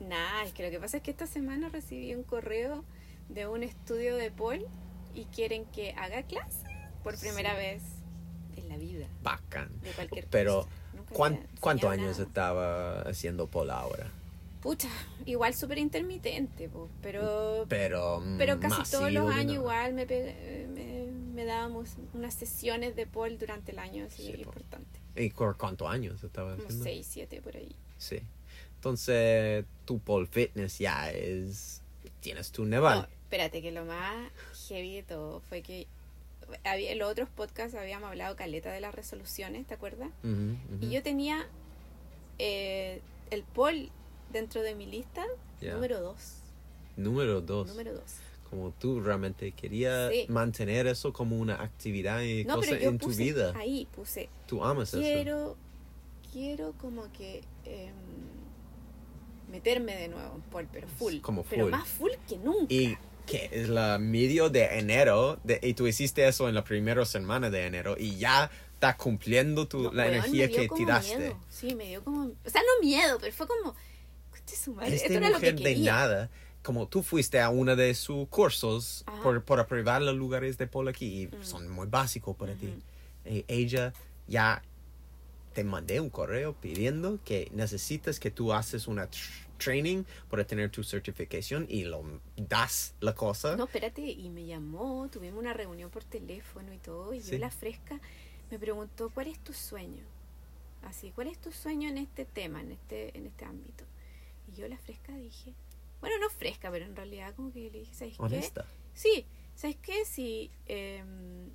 Nah, 0.00 0.42
es 0.44 0.52
que 0.52 0.64
lo 0.64 0.70
que 0.70 0.80
pasa 0.80 0.96
es 0.98 1.02
que 1.02 1.10
esta 1.10 1.26
semana 1.26 1.68
recibí 1.68 2.14
un 2.14 2.22
correo 2.22 2.84
de 3.28 3.46
un 3.46 3.62
estudio 3.62 4.16
de 4.16 4.30
Paul 4.30 4.66
y 5.14 5.24
quieren 5.26 5.64
que 5.66 5.92
haga 5.92 6.22
clase 6.22 6.64
por 7.04 7.18
primera 7.18 7.50
Sí. 7.52 7.56
vez 7.58 7.82
en 8.56 8.68
la 8.68 8.76
vida 8.76 9.06
Bacán. 9.22 9.70
de 9.82 9.90
cualquier 9.92 10.26
Pero, 10.28 10.66
¿cuán- 11.12 11.46
¿cuántos 11.60 11.90
años 11.90 12.12
nada. 12.18 12.22
estaba 12.24 13.02
haciendo 13.02 13.46
pole 13.46 13.72
ahora? 13.72 14.10
Pucha, 14.62 14.88
igual 15.24 15.54
súper 15.54 15.78
intermitente, 15.78 16.68
po, 16.68 16.88
pero 17.00 17.64
Pero, 17.68 18.22
pero 18.36 18.60
casi 18.60 18.90
todos 18.90 19.10
los 19.10 19.30
años 19.30 19.44
nada. 19.46 19.54
igual 19.54 19.92
me, 19.94 20.04
me, 20.06 21.06
me 21.34 21.44
dábamos 21.46 21.96
unas 22.12 22.34
sesiones 22.34 22.94
de 22.94 23.06
pole 23.06 23.36
durante 23.38 23.72
el 23.72 23.78
año 23.78 24.04
así 24.06 24.26
Sí, 24.26 24.32
po. 24.32 24.50
importante. 24.50 25.00
¿Y 25.16 25.30
por 25.30 25.56
cuántos 25.56 25.88
años 25.90 26.22
estaba 26.22 26.52
Como 26.52 26.64
haciendo? 26.64 26.84
6, 26.84 27.06
7 27.10 27.40
por 27.40 27.56
ahí. 27.56 27.74
Sí. 27.96 28.20
Entonces, 28.84 29.66
tu 29.84 29.98
pole 29.98 30.26
fitness 30.26 30.78
ya 30.78 31.10
es... 31.10 31.82
Tienes 32.20 32.50
tu 32.50 32.64
No, 32.64 32.78
nivel. 32.80 33.06
espérate, 33.24 33.60
que 33.60 33.72
lo 33.72 33.84
más 33.84 34.30
heavy 34.68 34.94
de 34.96 35.02
todo 35.02 35.40
fue 35.50 35.60
que 35.60 35.86
había, 36.64 36.92
en 36.92 36.98
los 36.98 37.10
otros 37.10 37.28
podcasts 37.28 37.74
habíamos 37.76 38.08
hablado 38.08 38.36
caleta 38.36 38.72
de 38.72 38.80
las 38.80 38.94
resoluciones, 38.94 39.66
¿te 39.66 39.74
acuerdas? 39.74 40.08
Y 40.80 40.88
yo 40.90 41.02
tenía 41.02 41.46
eh, 42.38 43.02
el 43.30 43.42
pole 43.42 43.90
dentro 44.32 44.62
de 44.62 44.74
mi 44.74 44.86
lista 44.86 45.24
número 45.60 46.00
2. 46.00 46.14
Número 46.96 47.40
dos. 47.42 47.68
Número 47.68 47.92
2. 47.92 48.02
Como 48.48 48.70
tú 48.72 49.00
realmente 49.00 49.52
querías 49.52 50.10
Sí. 50.10 50.24
mantener 50.28 50.86
eso 50.86 51.12
como 51.12 51.38
una 51.38 51.62
actividad 51.62 52.22
y 52.22 52.44
No, 52.44 52.56
cosa 52.56 52.78
en 52.78 52.98
tu 52.98 53.08
vida. 53.10 53.52
ahí, 53.56 53.86
puse 53.94 54.28
Tú 54.46 54.64
amas 54.64 54.88
eso. 54.94 55.00
quiero 55.02 55.56
quiero 56.32 56.72
como 56.80 57.10
que 57.12 57.42
em, 57.64 57.92
meterme 59.50 59.96
de 59.96 60.08
nuevo 60.08 60.34
en 60.36 60.42
pole 60.42 60.68
pero 60.72 60.86
full 60.88 61.18
Como 61.20 61.42
pero 61.44 61.64
full. 61.64 61.70
más 61.70 61.88
full 61.88 62.10
que 62.28 62.36
nunca 62.38 62.72
Y 62.72 62.96
que 63.26 63.48
es 63.52 63.68
la 63.68 63.98
medio 63.98 64.48
de 64.50 64.78
enero 64.78 65.38
de- 65.44 65.60
y 65.62 65.74
tú 65.74 65.86
hiciste 65.86 66.26
eso 66.26 66.48
en 66.48 66.54
la 66.54 66.64
primera 66.64 67.04
semana 67.04 67.50
de 67.50 67.66
enero 67.66 67.96
y 67.98 68.16
ya 68.16 68.50
está 68.74 68.96
cumpliendo 68.96 69.68
tu, 69.68 69.82
No, 69.84 69.92
la 69.92 70.04
weón, 70.04 70.14
energía 70.14 70.48
que 70.48 70.68
tiraste. 70.74 71.16
miedo. 71.18 71.38
sí 71.50 71.74
me 71.74 71.84
dio 71.88 72.02
como 72.02 72.22
o 72.44 72.50
sea 72.50 72.62
no 72.62 72.84
miedo 72.86 73.18
pero 73.20 73.32
fue 73.32 73.46
como 73.46 73.74
"Conche 74.30 74.56
su 74.56 74.72
madre, 74.72 74.94
Este 74.94 75.08
esto 75.08 75.18
era 75.18 75.28
lo 75.30 75.38
que 75.38 75.52
mujer 75.52 75.64
de 75.76 75.76
nada, 75.84 76.30
como 76.62 76.88
tú 76.88 77.02
fuiste 77.02 77.40
a 77.40 77.50
uno 77.50 77.76
de 77.76 77.94
sus 77.94 78.26
cursos 78.28 79.04
Ajá. 79.06 79.22
por, 79.22 79.44
por 79.44 79.66
probar 79.66 80.02
los 80.02 80.14
lugares 80.16 80.56
de 80.58 80.66
polo 80.66 80.90
aquí 80.90 81.22
y 81.22 81.26
Mm. 81.28 81.42
son 81.44 81.68
muy 81.68 81.86
básicos 81.88 82.36
para 82.36 82.54
ti. 82.54 82.66
Ujú. 82.66 82.80
Y 83.36 83.44
ella 83.48 83.92
ya 84.26 84.62
te 85.52 85.64
mandé 85.64 86.00
un 86.00 86.10
correo 86.10 86.54
pidiendo 86.54 87.18
que 87.24 87.50
necesitas 87.52 88.20
que 88.20 88.30
tú 88.30 88.52
haces 88.52 88.86
una 88.86 89.10
tr- 89.10 89.46
training 89.58 90.04
para 90.30 90.44
tener 90.44 90.70
tu 90.70 90.82
certificación 90.84 91.66
y 91.68 91.84
lo 91.84 92.02
das 92.36 92.94
la 93.00 93.14
cosa. 93.14 93.56
no 93.56 93.64
espérate 93.64 94.00
y 94.02 94.30
me 94.30 94.46
llamó 94.46 95.08
tuvimos 95.10 95.38
una 95.38 95.52
reunión 95.52 95.90
por 95.90 96.04
teléfono 96.04 96.72
y 96.72 96.78
todo 96.78 97.12
y 97.12 97.20
Sí. 97.20 97.32
yo 97.32 97.38
la 97.38 97.50
fresca 97.50 98.00
me 98.50 98.58
preguntó 98.58 99.10
cuál 99.10 99.26
es 99.26 99.38
tu 99.40 99.52
sueño 99.52 100.04
así 100.82 101.10
cuál 101.14 101.26
es 101.26 101.38
tu 101.38 101.52
sueño 101.52 101.88
en 101.90 101.98
este 101.98 102.24
tema 102.24 102.60
en 102.62 102.72
este 102.72 103.16
en 103.18 103.26
este 103.26 103.44
ámbito 103.44 103.84
y 104.50 104.58
yo 104.58 104.66
la 104.68 104.78
fresca 104.78 105.14
dije 105.14 105.52
bueno 106.00 106.16
no 106.20 106.30
fresca 106.30 106.70
pero 106.70 106.86
en 106.86 106.96
realidad 106.96 107.34
como 107.34 107.52
que 107.52 107.70
le 107.70 107.80
dije 107.80 107.92
sabes 107.94 108.16
qué 108.16 108.22
Honesta. 108.22 108.64
Sí, 108.94 109.26
¿sabes 109.54 109.76
qué? 109.82 110.04
Si 110.06 110.50
em, 110.66 111.50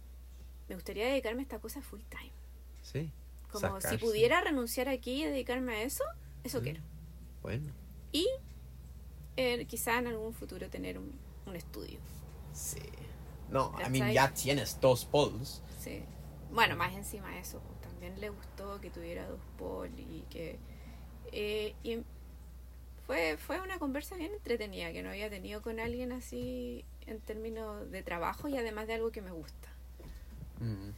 me 0.69 0.75
gustaría 0.75 1.07
dedicarme 1.07 1.41
a 1.41 1.43
esta 1.43 1.59
cosa 1.59 1.81
full 1.81 2.01
time. 2.09 2.31
Sí. 2.83 3.11
Como 3.59 3.77
si 3.77 3.83
Sacarse. 3.83 4.05
pudiera 4.05 4.41
renunciar 4.41 4.89
aquí 4.89 5.23
y 5.23 5.25
dedicarme 5.25 5.73
a 5.75 5.81
eso, 5.83 6.03
eso 6.43 6.59
Mm. 6.59 6.63
quiero. 6.63 6.81
Bueno. 7.41 7.73
Y 8.11 8.27
eh, 9.37 9.65
quizá 9.65 9.99
en 9.99 10.07
algún 10.07 10.33
futuro 10.33 10.69
tener 10.69 10.97
un, 10.97 11.11
un 11.45 11.55
estudio. 11.55 11.99
Sí. 12.53 12.79
No, 13.49 13.73
I 13.79 13.89
mean, 13.89 13.99
¿Cachai? 13.99 14.13
ya 14.13 14.33
tienes 14.33 14.79
dos 14.79 15.05
poles. 15.05 15.61
Sí. 15.79 16.03
Bueno, 16.51 16.75
más 16.75 16.93
encima 16.93 17.29
de 17.31 17.39
eso, 17.39 17.59
pues, 17.59 17.81
también 17.81 18.19
le 18.21 18.29
gustó 18.29 18.79
que 18.81 18.89
tuviera 18.89 19.27
dos 19.27 19.39
pol 19.57 19.89
y 19.97 20.21
que... 20.29 20.57
eh, 21.31 21.75
y 21.83 21.99
fue, 23.05 23.37
fue 23.37 23.61
una 23.61 23.77
conversa 23.77 24.15
bien 24.15 24.31
entretenida 24.33 24.91
que 24.91 25.03
no 25.03 25.09
había 25.09 25.29
tenido 25.29 25.61
con 25.61 25.79
alguien 25.79 26.11
así 26.11 26.83
en 27.05 27.19
términos 27.19 27.91
de 27.91 28.01
trabajo 28.01 28.47
y 28.47 28.57
además 28.57 28.87
de 28.87 28.95
algo 28.95 29.11
que 29.11 29.21
me 29.21 29.31
gusta. 29.31 29.69
Mm. 30.59 30.89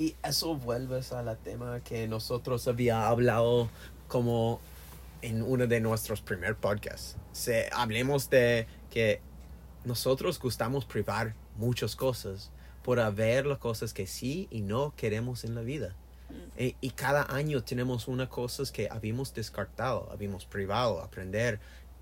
Y 0.00 0.16
eso 0.22 0.54
vuelves 0.54 1.12
a 1.12 1.22
la 1.22 1.36
tema 1.36 1.80
que 1.80 2.08
nosotros 2.08 2.66
había 2.66 3.06
hablado 3.06 3.68
como 4.08 4.58
en 5.20 5.42
uno 5.42 5.66
de 5.66 5.78
nuestros 5.78 6.22
primer 6.22 6.56
podcasts. 6.56 7.18
Se, 7.32 7.68
hablemos 7.70 8.30
de 8.30 8.66
que 8.88 9.20
nosotros 9.84 10.40
gustamos 10.40 10.86
privar 10.86 11.34
muchas 11.58 11.96
cosas 11.96 12.50
por 12.82 12.98
haber 12.98 13.44
las 13.44 13.58
cosas 13.58 13.92
que 13.92 14.06
sí 14.06 14.48
y 14.50 14.62
no 14.62 14.94
queremos 14.96 15.44
en 15.44 15.54
la 15.54 15.60
vida. 15.60 15.94
Mm. 16.30 16.62
Y, 16.62 16.76
y 16.80 16.90
cada 16.92 17.24
año 17.24 17.62
tenemos 17.62 18.08
unas 18.08 18.28
cosas 18.28 18.72
que 18.72 18.88
habíamos 18.90 19.34
descartado, 19.34 20.08
habíamos 20.10 20.46
privado, 20.46 21.02
aprender 21.02 21.60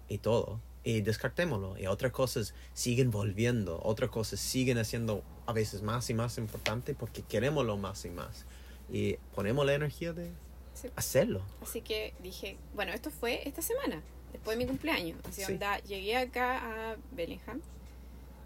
y 0.08 0.18
todo. 0.18 0.60
Y 0.84 1.00
descartémoslo. 1.02 1.76
Y 1.78 1.86
otras 1.86 2.12
cosas 2.12 2.54
siguen 2.72 3.10
volviendo, 3.10 3.80
otras 3.82 4.10
cosas 4.10 4.40
siguen 4.40 4.78
haciendo 4.78 5.22
a 5.46 5.52
veces 5.52 5.82
más 5.82 6.08
y 6.10 6.14
más 6.14 6.38
importante 6.38 6.94
porque 6.94 7.22
queremos 7.22 7.66
lo 7.66 7.76
más 7.76 8.04
y 8.04 8.10
más. 8.10 8.44
Y 8.90 9.14
ponemos 9.34 9.66
la 9.66 9.74
energía 9.74 10.12
de 10.12 10.30
Sí. 10.74 10.88
hacerlo. 10.96 11.42
Así 11.60 11.80
que 11.82 12.14
dije, 12.22 12.56
bueno, 12.74 12.92
esto 12.92 13.10
fue 13.10 13.46
esta 13.48 13.60
semana, 13.62 14.00
después 14.32 14.56
de 14.56 14.64
mi 14.64 14.68
cumpleaños. 14.68 15.18
Así 15.28 15.42
Sí. 15.44 15.52
onda, 15.52 15.78
llegué 15.80 16.16
acá 16.16 16.92
a 16.92 16.96
Bellingham 17.10 17.60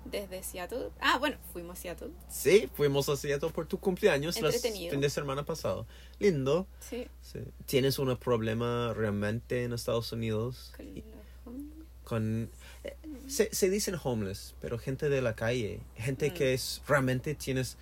desde 0.07 0.43
Seattle. 0.43 0.89
Ah, 1.01 1.19
bueno, 1.19 1.37
fuimos 1.53 1.79
a 1.79 1.83
Seattle. 1.83 2.11
Sí, 2.29 2.69
fuimos 2.75 3.09
a 3.09 3.17
Seattle 3.17 3.51
por 3.51 3.67
tu 3.67 3.79
cumpleaños 3.79 4.37
Entretenido. 4.37 4.91
fin 4.91 5.01
de 5.01 5.11
semana 5.11 5.45
pasado. 5.45 5.87
Lindo. 6.19 6.67
Sí, 6.81 7.07
Sí. 7.21 7.41
¿Tienes 7.67 7.99
un 8.01 8.17
problema 8.17 8.93
realmente 8.95 9.63
en 9.65 9.73
Estados 9.75 10.11
Unidos? 10.13 10.73
los- 10.79 11.22
con 12.05 12.51
eh, 12.85 12.97
se, 13.29 13.55
se 13.55 13.71
dicen 13.71 13.97
homeless 14.03 14.55
pero 14.61 14.79
gente 14.79 15.09
de 15.09 15.23
la 15.23 15.35
calle 15.35 15.81
gente 15.97 16.31
Mm. 16.31 16.35
que 16.35 16.55
es 16.55 16.83
realmente 16.89 17.35
tienes 17.35 17.77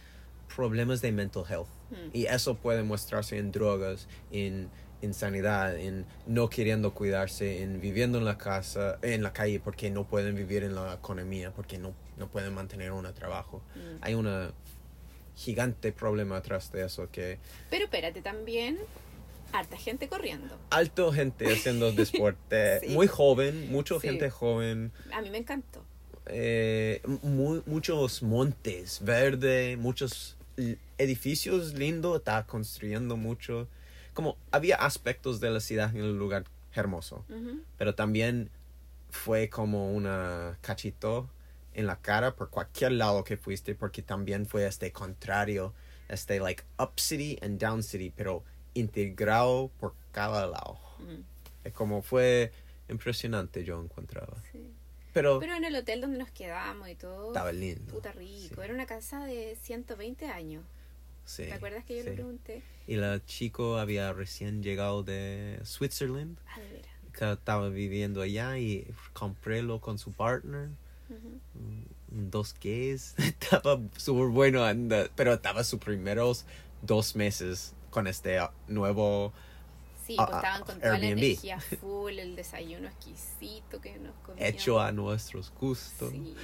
problemas 0.55 1.01
de 1.01 1.13
mental 1.13 1.45
health 1.49 1.69
Mm. 1.91 2.11
y 2.13 2.27
eso 2.27 2.55
puede 2.57 2.83
mostrarse 2.83 3.39
en 3.39 3.51
drogas 3.51 4.07
en 4.31 4.69
insanidad 5.03 5.77
en 5.79 6.05
no 6.27 6.49
queriendo 6.51 6.93
cuidarse 6.93 7.63
en 7.63 7.81
viviendo 7.81 8.19
en 8.19 8.25
la 8.27 8.37
casa 8.37 8.99
en 9.03 9.23
la 9.23 9.33
calle 9.33 9.59
porque 9.59 9.91
no 9.91 10.05
pueden 10.05 10.35
vivir 10.37 10.63
en 10.63 10.75
la 10.75 10.93
economía 10.95 11.51
porque 11.53 11.79
no 11.79 11.95
no 12.19 12.29
pueden 12.29 12.53
mantener 12.55 12.93
un 12.93 13.13
trabajo 13.15 13.63
Mm. 13.75 13.99
hay 14.03 14.15
una 14.15 14.53
gigante 15.37 15.91
problema 15.93 16.37
atrás 16.37 16.71
de 16.71 16.85
eso 16.85 17.09
que 17.11 17.39
Pero 17.71 17.85
espérate, 17.87 18.21
también 18.21 18.79
harta 19.53 19.77
gente 19.77 20.09
corriendo. 20.09 20.59
alto 20.71 21.13
gente 21.13 21.53
haciendo 21.53 21.93
deporte 21.93 22.81
Sí. 22.81 22.89
muy 22.89 23.07
joven 23.07 23.71
mucha 23.71 23.95
Sí. 24.01 24.09
gente 24.09 24.31
joven 24.31 24.93
A 25.13 25.21
mí 25.23 25.31
me 25.31 25.39
encantó. 25.39 25.85
eh, 26.27 27.01
mu- 27.23 27.63
muchos 27.67 28.23
montes 28.23 29.01
verde, 29.03 29.77
muchos 29.77 30.37
edificios 30.99 31.75
lindos, 31.75 32.19
está 32.19 32.47
construyendo 32.47 33.17
mucho. 33.17 33.69
Como 34.13 34.37
había 34.51 34.77
aspectos 34.77 35.41
de 35.41 35.51
la 35.51 35.61
ciudad 35.61 35.91
en 35.95 36.03
el 36.03 36.19
lugar 36.19 36.45
hermoso, 36.75 37.25
pero 37.79 37.95
también 37.95 38.51
fue 39.09 39.49
como 39.49 39.93
una 39.93 40.59
cachito 40.61 41.29
en 41.73 41.87
la 41.87 41.97
cara 41.97 42.37
por 42.37 42.51
cualquier 42.51 42.93
lado 42.93 43.25
que 43.25 43.37
fuiste, 43.37 43.75
porque 43.75 44.03
también 44.03 44.47
fue 44.47 44.67
este 44.67 44.93
contrario, 44.93 45.73
este 46.09 46.39
like 46.41 46.65
up 46.79 46.93
city 46.97 47.39
and 47.43 47.59
down 47.59 47.83
city, 47.83 48.13
pero 48.15 48.45
integrado 48.75 49.71
por 49.79 49.95
cada 50.13 50.47
lado. 50.47 50.79
Mm, 50.99 51.23
Es 51.65 51.73
como 51.73 52.03
fue 52.03 52.53
impresionante 52.89 53.65
yo 53.65 53.81
encontraba. 53.83 54.37
sí. 54.53 54.71
Pero, 55.13 55.41
Pero 55.41 55.55
en 55.55 55.65
el 55.65 55.75
hotel 55.75 56.01
donde 56.01 56.19
nos 56.19 56.31
quedamos 56.31 56.89
y 56.89 56.95
todo, 56.95 57.29
estaba 57.29 57.51
lindo. 57.53 57.93
puta 57.93 58.13
rico. 58.13 58.55
Sí. 58.55 58.61
Era 58.63 58.73
una 58.75 58.87
casa 58.87 59.25
de 59.27 59.57
120 59.61 60.27
años. 60.29 60.65
Sí, 61.25 61.45
¿Te 61.47 61.53
acuerdas 61.53 61.85
que 61.85 61.99
yo 61.99 62.05
le 62.05 62.13
pregunté? 62.13 62.63
Y 62.87 62.95
la 62.97 63.25
chico 63.25 63.79
había 63.79 64.13
recién 64.13 64.63
llegado 64.63 65.03
de 65.03 65.59
Switzerland, 65.65 66.39
Ah, 66.49 66.61
que 67.13 67.33
estaba 67.33 67.69
viviendo 67.71 68.23
allá 68.23 68.57
y 68.59 68.87
comprélo 69.13 69.81
con 69.81 69.99
su 69.99 70.13
partner, 70.13 70.69
Ujú. 71.09 71.41
un- 71.57 71.87
dos 72.31 72.55
gays. 72.63 73.15
estaba 73.65 73.81
súper 73.97 74.27
bueno, 74.29 74.63
pero 75.17 75.33
estaba 75.35 75.65
sus 75.65 75.81
primeros 75.81 76.45
dos 76.83 77.17
meses 77.17 77.75
con 77.91 78.07
este 78.07 78.39
ah, 78.39 78.53
nuevo... 78.69 79.33
Sí, 80.07 80.17
Ah, 80.19 80.27
pues 80.27 80.37
estaban 80.39 80.63
con 80.65 80.81
toda 80.81 80.99
la 80.99 81.07
Airbnb. 81.07 81.23
energía 81.25 81.61
full, 81.81 82.19
el 82.19 82.35
desayuno 82.35 82.89
exquisito 82.89 83.81
que 83.81 83.97
nos 83.99 84.15
comíamos. 84.25 84.55
hecho 84.55 84.81
a 84.81 84.91
nuestros 84.91 85.53
gustos. 85.53 86.11
Sí, 86.11 86.35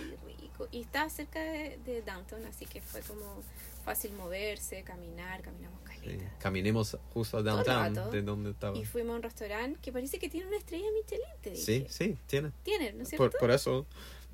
rico. 0.41 0.69
Y 0.71 0.83
estaba 0.83 1.11
cerca 1.11 1.41
de, 1.41 1.79
de 1.85 2.03
downtown, 2.03 2.45
así 2.45 2.65
que 2.67 2.81
fue 2.81 3.01
como 3.01 3.43
fácil 3.85 4.13
moverse, 4.13 4.83
caminar, 4.85 5.43
caminamos 5.43 5.81
Sí, 5.81 6.01
caleta. 6.01 6.39
Caminemos 6.39 6.97
justo 7.13 7.39
a 7.39 7.43
downtown, 7.43 8.11
de 8.13 8.23
donde 8.23 8.51
estaba. 8.51 8.77
Y 8.79 8.85
fuimos 8.85 9.15
a 9.15 9.17
un 9.17 9.23
restaurante 9.23 9.81
que 9.81 9.91
parece 9.93 10.19
que 10.21 10.29
tiene 10.29 10.47
una 10.47 10.59
estrella 10.59 10.87
Michelin, 10.95 11.25
te 11.41 11.51
dije. 11.51 11.63
Sí, 11.65 11.87
sí, 11.89 12.19
tiene. 12.27 12.53
Tiene, 12.63 12.93
¿no 12.93 13.03
es 13.03 13.11
Por, 13.11 13.19
cierto? 13.31 13.39
por 13.41 13.51
eso 13.51 13.87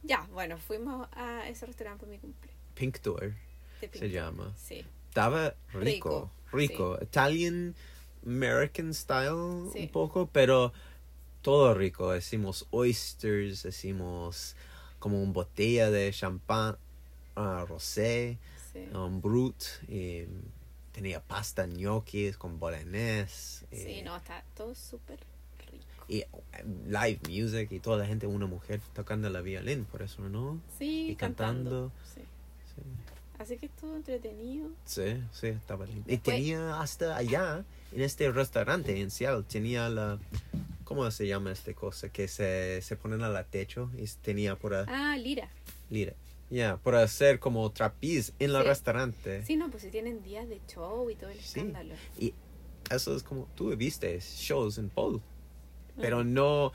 Ya, 0.02 0.26
bueno, 0.32 0.58
fuimos 0.58 1.08
a 1.12 1.48
ese 1.48 1.64
restaurante 1.64 2.00
por 2.00 2.08
mi 2.10 2.18
cumple. 2.18 2.50
Pink 2.74 3.00
Door 3.00 3.20
de 3.30 3.34
se 3.80 3.88
Pinto. 3.88 4.06
llama. 4.08 4.52
Sí. 4.56 4.84
Estaba 5.12 5.54
rico, 5.74 6.30
Rico, 6.52 6.96
rico. 6.96 6.98
Italian 7.02 7.74
American 8.24 8.94
style 8.94 9.68
Sí. 9.70 9.80
un 9.80 9.88
poco, 9.90 10.26
pero 10.32 10.72
todo 11.42 11.74
rico. 11.74 12.16
Hicimos 12.16 12.66
oysters, 12.70 13.66
hicimos 13.66 14.56
como 14.98 15.22
una 15.22 15.32
botella 15.32 15.90
de 15.90 16.10
champán 16.12 16.78
ah, 17.36 17.66
rosé, 17.68 18.38
Sí. 18.72 18.88
un 18.94 19.20
brut, 19.20 19.62
y 19.86 20.24
tenía 20.92 21.20
pasta 21.20 21.66
gnocchi 21.66 22.32
con 22.32 22.58
bolognese. 22.58 23.66
y- 23.70 23.76
Sí, 23.76 24.02
no, 24.02 24.16
está 24.16 24.42
todo 24.56 24.74
súper 24.74 25.18
rico. 25.70 26.04
Y 26.08 26.20
eh, 26.20 26.28
live 26.86 27.20
music 27.28 27.70
y 27.72 27.80
toda 27.80 27.98
la 27.98 28.06
gente, 28.06 28.26
una 28.26 28.46
mujer 28.46 28.80
tocando 28.94 29.28
la 29.28 29.42
violín, 29.42 29.84
por 29.84 30.00
eso, 30.00 30.22
¿no? 30.30 30.58
Sí, 30.78 31.10
y 31.10 31.16
cantando. 31.16 31.90
cantando. 31.90 31.92
Sí. 32.14 32.22
Sí. 32.74 32.82
Así 33.38 33.56
que 33.56 33.66
estuvo 33.66 33.96
entretenido. 33.96 34.68
Sí, 34.84 35.16
sí, 35.32 35.48
estaba 35.48 35.86
lindo. 35.86 36.04
Y 36.12 36.18
tenía 36.18 36.80
hasta 36.80 37.16
allá, 37.16 37.64
en 37.92 38.00
este 38.02 38.30
restaurante 38.30 39.00
en 39.00 39.10
Seattle, 39.10 39.44
tenía 39.48 39.88
la... 39.88 40.18
¿Cómo 40.84 41.10
se 41.10 41.26
llama 41.26 41.50
esta 41.52 41.72
cosa? 41.72 42.08
Que 42.10 42.28
se, 42.28 42.80
se 42.82 42.96
ponen 42.96 43.22
a 43.22 43.28
la 43.28 43.44
techo 43.44 43.90
y 43.96 44.04
tenía 44.22 44.56
por 44.56 44.74
ahí... 44.74 44.84
Ah, 44.88 45.16
Lira. 45.16 45.48
Mira, 45.90 46.12
ya, 46.50 46.76
por 46.76 46.94
hacer 46.96 47.38
como 47.38 47.68
trapiz 47.70 48.32
en 48.38 48.50
el 48.50 48.62
Sí. 48.62 48.68
restaurante. 48.68 49.42
Sí, 49.44 49.56
no, 49.56 49.70
pues 49.70 49.82
si 49.84 49.88
tienen 49.90 50.22
días 50.22 50.48
de 50.48 50.60
show 50.68 51.08
y 51.10 51.14
todo 51.14 51.30
el 51.30 51.38
Sí. 51.38 51.60
escándalo. 51.60 51.94
Y 52.18 52.34
eso 52.90 53.16
es 53.16 53.22
como, 53.22 53.48
tú 53.56 53.74
viste 53.76 54.20
shows 54.20 54.76
en 54.78 54.90
Paul, 54.90 55.20
pero 55.96 56.22
no... 56.24 56.72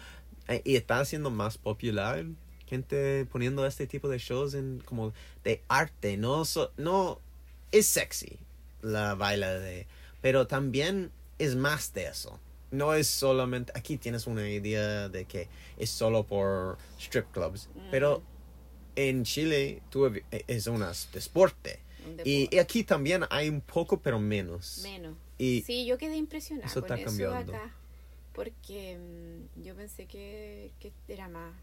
eh, 0.47 0.61
Y 0.65 0.75
está 0.75 0.99
haciendo 0.99 1.29
más 1.29 1.57
popular 1.59 2.25
gente 2.67 3.25
poniendo 3.31 3.65
este 3.65 3.87
tipo 3.87 4.07
de 4.09 4.17
shows 4.19 4.53
en 4.53 4.81
como 4.85 5.13
de 5.43 5.61
arte, 5.67 6.17
no, 6.17 6.45
so- 6.45 6.71
no 6.77 7.19
es 7.71 7.87
sexy 7.87 8.37
la 8.81 9.15
baila 9.15 9.53
de, 9.53 9.87
pero 10.21 10.47
también 10.47 11.11
es 11.39 11.55
más 11.55 11.93
de 11.93 12.07
eso. 12.07 12.39
No 12.71 12.93
es 12.93 13.07
solamente, 13.07 13.71
aquí 13.75 13.97
tienes 13.97 14.27
una 14.27 14.47
idea 14.49 15.07
de 15.09 15.25
que 15.25 15.47
es 15.77 15.89
solo 15.89 16.25
por 16.25 16.77
strip 16.99 17.31
clubs, 17.31 17.69
Mm. 17.73 17.79
pero 17.91 18.21
en 18.95 19.23
Chile 19.23 19.81
tú, 19.89 20.11
es 20.47 20.67
un 20.67 20.83
deporte. 21.13 21.79
Un 22.05 22.13
Y, 22.23 22.41
deporte. 22.41 22.55
y 22.55 22.59
aquí 22.59 22.83
también 22.83 23.23
hay 23.29 23.47
un 23.49 23.61
poco, 23.61 23.99
pero 24.01 24.19
menos. 24.19 24.79
Menos. 24.83 25.15
Y 25.37 25.61
Sí, 25.61 25.85
yo 25.85 25.97
quedé 25.97 26.17
impresionada 26.17 26.67
eso 26.67 26.81
con 26.81 26.91
está 26.91 26.95
eso 26.95 27.05
cambiando. 27.05 27.53
acá. 27.55 27.73
Porque 28.33 28.97
mm, 28.97 29.63
yo 29.63 29.75
pensé 29.75 30.05
que, 30.05 30.71
que 30.79 30.91
era 31.07 31.27
más, 31.29 31.53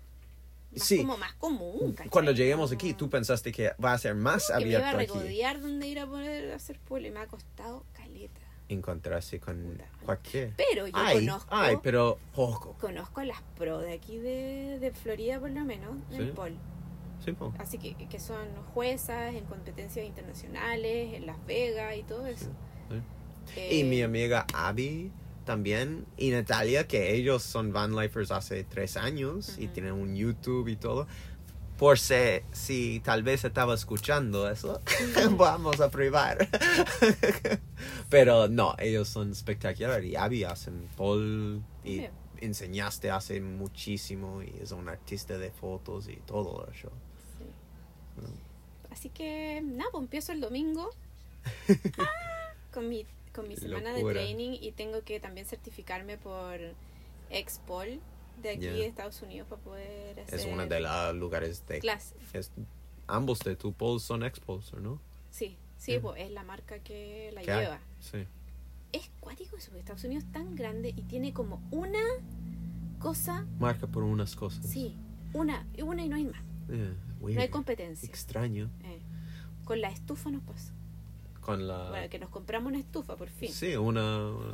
más 0.75 0.83
Sí. 0.87 0.99
como 0.99 1.17
más 1.17 1.33
común. 1.35 1.93
¿cachai? 1.93 2.09
cuando 2.11 2.33
lleguemos 2.33 2.71
Como 2.71 2.77
aquí, 2.81 2.95
tú 2.95 3.09
pensaste 3.11 3.53
que 3.53 3.73
va 3.83 3.93
a 3.93 3.99
ser 3.99 4.15
más 4.15 4.49
que 4.49 4.65
me 4.65 4.71
iba 4.73 4.81
a 4.87 4.91
abierto 4.91 5.15
regodear 5.15 5.61
donde 5.61 5.87
ir 5.89 5.99
a 6.01 6.07
poder 6.07 6.53
hacer 6.53 6.79
pole 6.81 7.09
y 7.09 7.11
me 7.11 7.21
ha 7.21 7.27
costado 7.27 7.85
caleta. 7.93 8.41
Encontrarse 8.69 9.39
con 9.41 9.81
cualquier. 10.05 10.55
Pero 10.57 10.87
yo 10.87 10.93
Ay, 10.97 11.27
conozco 11.27 11.49
ay, 11.55 11.77
pero 11.83 12.19
poco. 12.35 12.77
conozco 12.81 13.21
a 13.21 13.25
las 13.27 13.43
pro 13.59 13.79
de 13.79 13.93
aquí 13.93 14.19
de, 14.19 14.79
de 14.81 14.91
Florida 14.93 15.39
por 15.39 15.51
lo 15.51 15.65
menos, 15.65 15.97
en 16.11 16.27
Sí. 16.29 16.33
pole. 16.35 16.57
Sí, 17.25 17.33
po. 17.33 17.53
Así 17.59 17.79
que, 17.79 17.95
que 18.09 18.19
son 18.19 18.47
juezas 18.75 19.35
en 19.35 19.45
competencias 19.45 20.05
internacionales, 20.07 21.15
en 21.15 21.27
Las 21.27 21.45
Vegas 21.47 21.97
y 21.97 22.03
todo 22.03 22.27
eso. 22.27 22.51
Eh, 23.57 23.77
Y 23.79 23.85
mi 23.85 24.01
amiga 24.03 24.47
Abby 24.55 25.11
también, 25.45 26.07
y 26.17 26.31
Natalia, 26.31 26.87
que 26.89 27.15
ellos 27.15 27.43
son 27.43 27.73
van 27.73 27.95
lifers 27.95 28.31
hace 28.31 28.65
tres 28.65 28.97
años 28.97 29.57
y 29.59 29.65
Ujú. 29.67 29.73
tienen 29.75 29.93
un 29.93 30.15
YouTube 30.17 30.69
y 30.69 30.77
todo. 30.77 31.07
Por 31.79 31.99
si, 31.99 32.15
si 32.53 33.01
tal 33.05 33.23
vez 33.25 33.45
estaba 33.45 33.75
escuchando 33.75 34.49
eso, 34.49 34.81
vamos 35.37 35.81
a 35.81 35.91
probar. 35.91 36.49
Pero 38.09 38.49
no, 38.49 38.75
ellos 38.79 39.09
son 39.09 39.33
espectaculares. 39.33 40.05
Y 40.11 40.17
Abby 40.17 40.45
hacen 40.45 40.89
pole 40.97 41.61
y 41.85 42.07
enseñaste 42.41 43.11
hace 43.11 43.41
muchísimo 43.41 44.43
y 44.43 44.55
es 44.63 44.71
un 44.73 44.89
artista 44.89 45.37
de 45.39 45.51
fotos 45.51 46.09
y 46.09 46.17
todo 46.27 46.67
eso. 46.73 46.91
sí. 47.39 47.45
Mm. 48.21 48.93
Así 48.93 49.09
que, 49.09 49.61
nada, 49.65 49.91
pues 49.91 50.03
empiezo 50.03 50.31
el 50.33 50.41
domingo 50.41 50.89
Ah, 51.99 52.53
con 52.73 52.89
mi, 52.89 53.05
con 53.35 53.49
mi 53.49 53.57
semana 53.57 53.93
Locura. 53.93 54.21
de 54.21 54.27
training 54.27 54.59
y 54.61 54.73
tengo 54.73 55.03
que 55.03 55.21
también 55.21 55.47
certificarme 55.47 56.17
por 56.19 56.59
Expol 57.31 58.01
de 58.43 58.51
aquí 58.51 58.61
Ya. 58.63 58.73
de 58.73 58.87
Estados 58.87 59.21
Unidos 59.23 59.49
para 59.49 59.61
poder 59.63 60.21
hacer 60.21 60.41
Es 60.41 60.47
uno 60.47 60.67
de 60.67 60.81
los 60.81 61.15
lugares 61.17 61.67
de... 61.67 61.79
clase. 61.81 62.15
es- 62.33 62.51
ambos 63.07 63.41
de 63.41 63.57
tu 63.57 63.73
poles 63.73 64.03
son 64.03 64.23
expos, 64.25 64.73
¿no? 64.75 65.01
Sí, 65.31 65.57
sí, 65.77 65.93
Ya. 65.93 66.01
pues 66.01 66.21
es 66.23 66.31
la 66.31 66.43
marca 66.45 66.79
que 66.79 67.31
la 67.35 67.43
¿Qué 67.43 67.47
lleva. 67.55 67.81
Sí. 68.01 68.25
Es 68.93 69.11
cuático 69.21 69.57
eso, 69.57 69.67
porque 69.71 69.81
Estados 69.81 70.05
Unidos 70.05 70.25
es 70.25 70.33
tan 70.33 70.55
grande 70.55 70.91
y 70.91 71.03
tiene 71.03 71.33
como 71.33 71.61
una 71.73 71.99
cosa, 72.99 73.47
Marca 73.59 73.87
por 73.87 74.03
unas 74.05 74.37
cosas. 74.37 74.65
sí, 74.67 74.97
una, 75.33 75.67
y 75.77 75.83
una 75.83 76.05
y 76.05 76.09
no 76.09 76.17
hay 76.17 76.25
más. 76.25 76.43
Eh, 76.71 76.95
No 77.21 77.41
hay 77.41 77.49
competencia. 77.49 78.07
Extraño. 78.09 78.71
Eh, 78.85 79.01
Con 79.65 79.81
la 79.81 79.89
estufa 79.89 80.31
nos 80.31 80.43
pasó. 80.43 80.73
Con 81.45 81.67
la... 81.69 81.91
Bueno, 81.91 82.09
que 82.09 82.19
nos 82.19 82.31
compramos 82.31 82.71
una 82.71 82.79
estufa 82.81 83.17
por 83.17 83.29
fin. 83.29 83.53
Sí, 83.53 83.77
una... 83.77 84.29
una- 84.31 84.53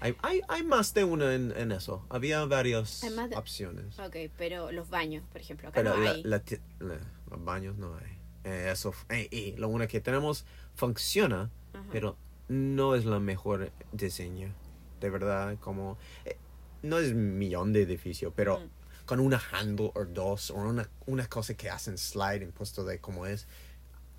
Hay, 0.00 0.16
hay, 0.22 0.40
hay 0.48 0.62
más 0.64 0.92
de 0.92 1.04
una 1.04 1.34
en, 1.34 1.52
en 1.56 1.70
eso. 1.72 2.04
Había 2.10 2.44
varias 2.44 3.00
de- 3.02 3.36
opciones. 3.36 3.98
Ok, 3.98 4.16
pero 4.36 4.72
los 4.72 4.88
baños, 4.90 5.24
por 5.30 5.40
ejemplo, 5.40 5.68
acá 5.68 5.76
Pero 5.80 5.96
no 5.96 6.02
la- 6.02 6.10
hay. 6.10 6.22
la 6.24 6.40
ti- 6.40 6.58
la- 6.80 6.98
los 7.30 7.44
baños 7.44 7.76
no 7.78 7.94
hay. 7.96 8.18
Eh, 8.44 8.70
eso, 8.72 8.92
eh, 9.08 9.28
y 9.30 9.52
lo 9.56 9.68
único 9.68 9.90
que 9.90 10.00
tenemos 10.00 10.44
funciona, 10.74 11.50
pero 11.92 12.16
no 12.48 12.94
es 12.94 13.04
la 13.04 13.20
mejor 13.20 13.70
diseño. 13.92 14.52
De 15.00 15.10
verdad, 15.10 15.56
como... 15.60 15.96
eh, 16.24 16.36
no 16.82 16.98
es 16.98 17.14
millón 17.14 17.72
de 17.72 17.82
edificio, 17.82 18.32
pero 18.34 18.58
Mm. 18.60 19.06
con 19.06 19.20
una 19.20 19.40
handle 19.52 19.90
o 19.94 20.04
dos, 20.04 20.50
o 20.50 20.56
una, 20.56 20.88
una 21.06 21.26
cosa 21.28 21.54
que 21.54 21.70
hacen 21.70 21.96
slide 21.96 22.42
en 22.42 22.52
puesto 22.52 22.84
de 22.84 22.98
como 22.98 23.24
es, 23.26 23.46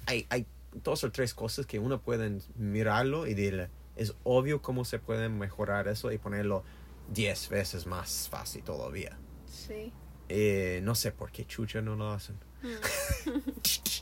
hay, 0.07 0.25
hay 0.29 0.45
dos 0.83 1.03
o 1.03 1.11
tres 1.11 1.33
cosas 1.33 1.65
que 1.65 1.79
uno 1.79 2.01
puede 2.01 2.39
mirarlo 2.55 3.27
y 3.27 3.33
decirle, 3.33 3.69
es 3.95 4.13
obvio 4.23 4.61
cómo 4.61 4.85
se 4.85 4.99
puede 4.99 5.29
mejorar 5.29 5.87
eso 5.87 6.11
y 6.11 6.17
ponerlo 6.17 6.63
diez 7.09 7.49
veces 7.49 7.85
más 7.87 8.27
fácil 8.29 8.63
todavía. 8.63 9.17
Sí. 9.45 9.91
Eh, 10.27 10.79
no 10.83 10.95
sé 10.95 11.11
por 11.11 11.31
qué 11.31 11.45
chucha 11.45 11.81
no 11.81 11.95
lo 11.95 12.09
hacen. 12.11 12.37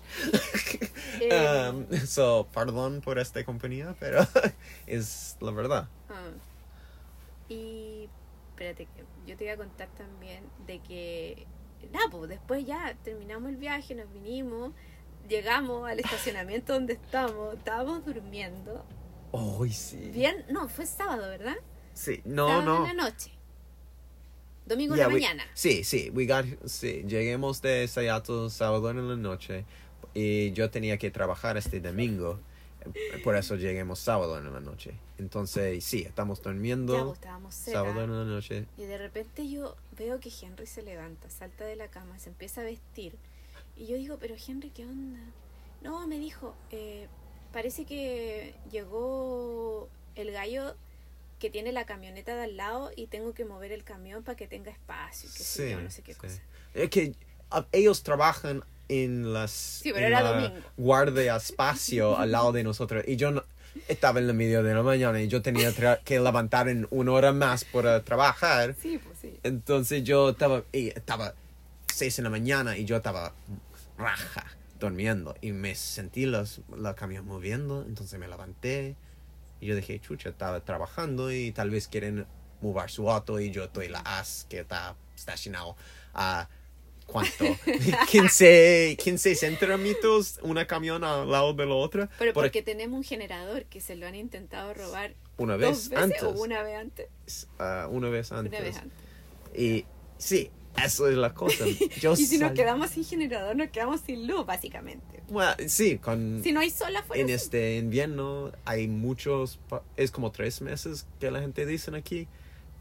Eh, 1.19 1.69
Um, 1.69 1.87
so, 2.05 2.47
perdón 2.53 3.01
por 3.01 3.17
esta 3.19 3.43
compañía, 3.45 3.95
pero 3.99 4.19
es 4.87 5.37
la 5.41 5.51
verdad. 5.51 5.87
ah. 6.09 6.31
Y 7.49 8.09
espérate, 8.49 8.87
yo 9.25 9.37
te 9.37 9.45
iba 9.45 9.53
a 9.53 9.57
contar 9.57 9.89
también 9.97 10.43
de 10.67 10.79
que, 10.79 11.45
nada, 11.91 12.05
pues 12.11 12.29
después 12.29 12.65
ya 12.65 12.95
terminamos 13.03 13.49
el 13.49 13.57
viaje, 13.57 13.95
nos 13.95 14.11
vinimos, 14.11 14.73
llegamos 15.29 15.89
al 15.89 15.99
estacionamiento 15.99 16.73
donde 16.73 16.93
estábamos, 16.93 17.55
estábamos 17.55 18.05
durmiendo. 18.05 18.85
Oh, 19.31 19.65
sí. 19.67 20.11
Bien, 20.13 20.45
no, 20.49 20.67
fue 20.69 20.85
sábado, 20.85 21.27
¿verdad? 21.29 21.55
Sí, 21.93 22.21
no, 22.25 22.47
sábado 22.47 22.79
no. 22.79 22.87
en 22.89 22.97
la 22.97 23.03
noche. 23.09 23.31
Domingo 24.65 24.95
Yeah, 24.95 25.05
en 25.05 25.09
la 25.09 25.15
we- 25.15 25.21
mañana. 25.21 25.43
Sí, 25.53 25.83
sí, 25.83 26.09
we 26.13 26.25
got, 26.25 26.45
sí, 26.65 27.03
lleguemos 27.07 27.61
de 27.61 27.87
Seattle 27.87 28.49
sábado 28.49 28.89
en 28.91 29.07
la 29.09 29.15
noche 29.17 29.65
y 30.13 30.51
yo 30.53 30.69
tenía 30.69 30.97
que 30.97 31.11
trabajar 31.11 31.57
este 31.57 31.81
domingo, 31.81 32.39
por 33.23 33.35
eso 33.35 33.55
lleguemos 33.55 33.99
sábado 33.99 34.37
en 34.37 34.53
la 34.53 34.59
noche. 34.61 34.93
Entonces, 35.17 35.83
sí, 35.83 36.03
estamos 36.03 36.41
durmiendo 36.41 36.93
Ya, 36.95 37.03
pues, 37.03 37.13
estábamos 37.19 37.55
sábado 37.55 38.03
en 38.03 38.11
la 38.11 38.23
noche. 38.23 38.65
Y 38.77 38.83
de 38.83 38.97
repente 38.97 39.49
yo 39.49 39.75
veo 39.97 40.19
que 40.19 40.29
Henry 40.41 40.65
se 40.65 40.81
levanta, 40.81 41.29
salta 41.29 41.65
de 41.65 41.75
la 41.75 41.89
cama, 41.89 42.17
se 42.19 42.29
empieza 42.29 42.61
a 42.61 42.63
vestir. 42.63 43.17
Y 43.75 43.87
yo 43.87 43.97
digo, 43.97 44.17
pero 44.19 44.35
Henry, 44.47 44.69
¿qué 44.69 44.85
onda? 44.85 45.19
No, 45.81 46.05
me 46.07 46.19
dijo, 46.19 46.55
eh, 46.71 47.07
parece 47.51 47.85
que 47.85 48.53
llegó 48.71 49.89
el 50.15 50.31
gallo 50.31 50.75
que 51.39 51.49
tiene 51.49 51.71
la 51.71 51.85
camioneta 51.85 52.35
de 52.35 52.43
al 52.43 52.57
lado 52.57 52.91
y 52.95 53.07
tengo 53.07 53.33
que 53.33 53.43
mover 53.45 53.71
el 53.71 53.83
camión 53.83 54.23
para 54.23 54.37
que 54.37 54.47
tenga 54.47 54.71
espacio. 54.71 55.29
sé 55.29 55.43
Sí, 55.43 55.69
yo, 55.71 55.81
no 55.81 55.89
sé 55.91 56.01
qué 56.01 56.13
sí. 56.13 56.19
cosa. 56.19 56.39
Es 56.73 56.89
que 56.89 57.13
ah, 57.51 57.65
ellos 57.71 58.03
trabajan 58.03 58.63
en 58.87 59.33
las 59.33 59.51
Sí, 59.51 59.91
pero 59.91 60.05
en 60.07 60.13
era 60.13 60.21
la 60.21 60.31
domingo. 60.33 60.65
guardia 60.77 61.35
espacio 61.37 62.17
al 62.17 62.31
lado 62.31 62.51
de 62.51 62.63
nosotros 62.63 63.03
y 63.07 63.15
yo 63.17 63.31
no, 63.31 63.43
estaba 63.87 64.19
en 64.19 64.27
la 64.27 64.33
medio 64.33 64.61
de 64.63 64.73
la 64.73 64.83
mañana 64.83 65.21
y 65.21 65.27
yo 65.27 65.41
tenía 65.41 65.73
que 66.03 66.19
levantar 66.19 66.69
en 66.69 66.87
una 66.91 67.11
hora 67.11 67.33
más 67.33 67.65
para 67.65 68.03
trabajar 68.03 68.75
Sí, 68.81 68.99
pues 69.03 69.17
sí. 69.19 69.37
entonces 69.43 70.03
yo 70.03 70.29
estaba 70.29 70.63
y 70.71 70.89
estaba 70.89 71.33
seis 71.93 72.17
en 72.19 72.23
la 72.25 72.29
mañana 72.29 72.77
y 72.77 72.85
yo 72.85 72.97
estaba 72.97 73.33
raja 73.97 74.45
durmiendo 74.79 75.35
y 75.41 75.51
me 75.51 75.75
sentí 75.75 76.25
los, 76.25 76.61
la 76.75 76.95
camión 76.95 77.25
moviendo 77.25 77.83
entonces 77.87 78.19
me 78.19 78.27
levanté 78.27 78.95
y 79.61 79.67
yo 79.67 79.75
dije 79.75 79.99
chucha 79.99 80.29
estaba 80.29 80.59
trabajando 80.65 81.31
y 81.31 81.51
tal 81.51 81.69
vez 81.69 81.87
quieren 81.87 82.25
mover 82.61 82.89
su 82.89 83.09
auto 83.09 83.39
y 83.39 83.51
yo 83.51 83.65
estoy 83.65 83.87
la 83.87 83.99
as 83.99 84.45
que 84.49 84.59
está 84.59 84.95
estacionado 85.15 85.75
a 86.13 86.49
¿cuánto? 87.05 87.45
15, 88.09 88.97
15 89.01 89.35
centímetros, 89.35 90.39
una 90.41 90.65
camión 90.67 91.03
al 91.03 91.29
lado 91.29 91.53
de 91.53 91.65
la 91.65 91.75
otra. 91.75 92.09
Pero 92.17 92.33
Por- 92.33 92.45
porque 92.45 92.61
tenemos 92.63 92.95
un 92.97 93.03
generador 93.03 93.65
que 93.65 93.81
se 93.81 93.95
lo 93.95 94.07
han 94.07 94.15
intentado 94.15 94.73
robar 94.73 95.13
una 95.37 95.57
dos 95.57 95.89
vez 95.89 95.89
veces 95.89 96.03
antes. 96.03 96.23
o 96.23 96.29
una 96.29 96.63
vez 96.63 96.77
antes. 96.79 97.47
Ah, 97.59 97.87
una 97.91 98.09
vez 98.09 98.31
antes. 98.31 98.53
Una 98.59 98.61
vez 98.67 98.77
antes. 98.77 98.99
Y 99.59 99.85
sí, 100.17 100.49
eso 100.83 101.07
es 101.09 101.15
la 101.17 101.33
cosa. 101.33 101.65
Yo 102.01 102.13
Y 102.13 102.17
si 102.25 102.37
nos 102.37 102.49
sal- 102.49 102.53
quedamos 102.55 102.89
sin 102.91 103.03
generador, 103.05 103.55
nos 103.55 103.69
quedamos 103.69 104.01
sin 104.01 104.27
luz, 104.27 104.45
básicamente. 104.45 105.21
Bueno, 105.29 105.51
sí, 105.67 105.97
con... 105.97 106.41
Si 106.43 106.51
no 106.51 106.59
hay 106.59 106.69
sol 106.69 106.95
afuera. 106.95 107.21
en 107.21 107.29
este 107.29 107.77
invierno 107.77 108.51
hay 108.65 108.87
muchos, 108.87 109.59
es 109.97 110.11
como 110.11 110.31
tres 110.31 110.61
meses 110.61 111.05
que 111.19 111.31
la 111.31 111.39
gente 111.41 111.65
dice 111.65 111.95
aquí 111.95 112.27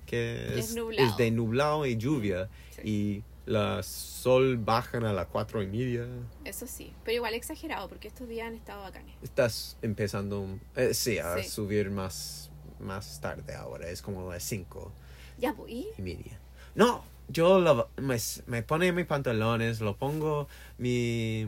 que 0.06 0.58
Es 0.58 0.70
es, 0.70 0.74
nublado. 0.76 1.08
es 1.08 1.16
de 1.16 1.30
nublado 1.30 1.86
y 1.86 1.96
lluvia 1.96 2.48
Sí. 2.76 2.80
y 2.84 3.24
la 3.46 3.82
sol 3.82 4.56
bajan 4.56 5.04
a 5.04 5.12
las 5.12 5.26
cuatro 5.26 5.62
y 5.62 5.66
media. 5.66 6.06
Eso 6.44 6.66
sí, 6.66 6.92
pero 7.04 7.16
igual 7.16 7.34
exagerado 7.34 7.88
porque 7.88 8.08
estos 8.08 8.28
días 8.28 8.46
han 8.48 8.54
estado 8.54 8.82
bacanes. 8.82 9.14
Estás 9.22 9.76
empezando, 9.82 10.58
eh, 10.76 10.94
sí, 10.94 11.18
a 11.18 11.42
Sí. 11.42 11.48
subir 11.48 11.90
más, 11.90 12.50
más 12.80 13.20
tarde 13.20 13.54
ahora, 13.54 13.88
es 13.88 14.00
como 14.02 14.30
las 14.30 14.42
cinco 14.44 14.92
Ya 15.38 15.52
voy. 15.52 15.86
y 15.98 16.02
media. 16.02 16.38
No, 16.74 17.04
yo 17.32 17.60
lo- 17.60 17.88
me, 17.96 18.16
me 18.46 18.62
pone 18.62 18.92
mis 18.92 19.06
pantalones, 19.06 19.80
lo 19.80 19.96
pongo 19.96 20.48
mi, 20.78 21.46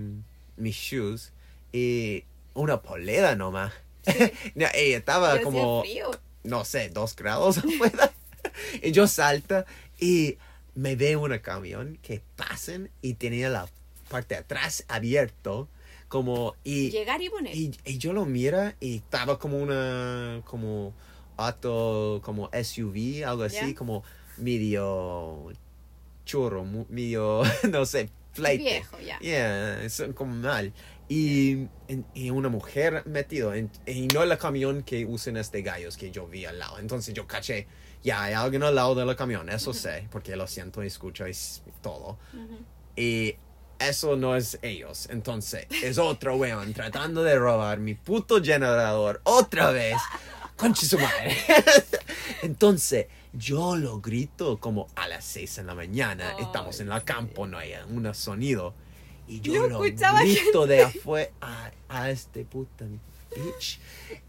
mis 0.56 0.74
shoes 0.76 1.32
y 1.72 2.24
una 2.54 2.80
polera 2.82 3.34
nomás. 3.36 3.72
No, 4.54 4.66
y 4.74 4.92
estaba 4.92 5.32
Pero 5.34 5.44
como, 5.44 5.80
frío. 5.82 6.10
no 6.44 6.64
sé, 6.64 6.88
dos 6.90 7.14
grados 7.16 7.58
afuera. 7.64 8.12
y 8.82 8.92
yo 8.92 9.06
salta 9.06 9.64
y 9.98 10.36
me 10.74 10.96
veo 10.96 11.20
un 11.22 11.38
camión 11.38 11.98
que 12.02 12.20
pasan 12.36 12.90
y 13.00 13.14
tenía 13.14 13.48
la 13.48 13.66
parte 14.08 14.34
de 14.34 14.40
atrás 14.40 14.84
abierto 14.88 15.68
como 16.08 16.54
y, 16.64 16.90
Llegar 16.90 17.22
y 17.22 17.30
poner. 17.30 17.56
y, 17.56 17.72
y 17.84 17.98
yo 17.98 18.12
lo 18.12 18.24
mira 18.26 18.76
y 18.80 18.96
estaba 18.96 19.38
como 19.38 19.58
una 19.58 20.42
como 20.44 20.92
auto 21.36 22.20
como 22.22 22.50
SUV 22.52 23.24
algo 23.26 23.42
así 23.44 23.74
como 23.74 24.04
medio 24.36 25.50
churro 26.24 26.64
medio 26.88 27.42
no 27.70 27.84
sé 27.86 28.08
flight 28.32 28.60
Viejo, 28.60 28.98
ya. 29.00 29.18
Yeah, 29.20 29.88
son 29.88 30.12
como 30.12 30.34
mal. 30.34 30.72
Y, 31.08 31.68
y 32.14 32.30
una 32.30 32.48
mujer 32.48 33.02
metido. 33.06 33.54
en- 33.54 33.70
y 33.86 34.08
no 34.08 34.22
el 34.24 34.36
camión 34.38 34.82
que 34.82 35.04
usan 35.06 35.36
este 35.36 35.62
gallos 35.62 35.96
que 35.96 36.10
yo 36.10 36.26
vi 36.26 36.44
al 36.44 36.58
lado. 36.58 36.78
Entonces 36.80 37.14
yo 37.14 37.26
caché, 37.28 37.68
ya 38.02 38.24
hay 38.24 38.34
alguien 38.34 38.62
al 38.64 38.74
lado 38.74 38.94
del 38.96 39.14
camión, 39.14 39.48
eso 39.50 39.72
sé, 39.72 40.08
porque 40.10 40.34
lo 40.34 40.46
siento 40.48 40.82
y 40.82 40.88
escucho 40.88 41.28
y 41.28 41.32
todo. 41.80 42.18
Ujú. 42.32 42.58
Y 42.96 43.36
eso 43.78 44.16
no 44.16 44.34
es 44.34 44.58
ellos. 44.62 45.08
Entonces 45.10 45.66
es 45.82 45.98
otro 45.98 46.36
weón 46.36 46.72
tratando 46.74 47.22
de 47.22 47.36
robar 47.38 47.78
mi 47.78 47.94
puto 47.94 48.42
generador 48.42 49.20
otra 49.24 49.70
vez. 49.70 49.96
Conche 50.56 50.86
su 50.86 50.98
madre. 50.98 51.36
Entonces 52.42 53.06
yo 53.32 53.76
lo 53.76 54.00
grito 54.00 54.58
como 54.58 54.88
a 54.94 55.08
las 55.08 55.24
6 55.24 55.58
en 55.58 55.66
la 55.66 55.74
mañana. 55.74 56.34
Ay, 56.36 56.44
Estamos 56.44 56.80
en 56.80 56.90
el 56.90 57.04
campo, 57.04 57.46
no 57.46 57.58
hay 57.58 57.72
un 57.88 58.12
sonido. 58.14 58.74
Y 59.26 59.40
yo 59.40 59.66
lo 59.68 59.80
grito 59.80 60.66
de 60.66 60.82
afuera 60.84 61.30
a, 61.40 61.70
a 61.88 62.10
este 62.10 62.44
puta 62.44 62.84
bitch. 63.34 63.80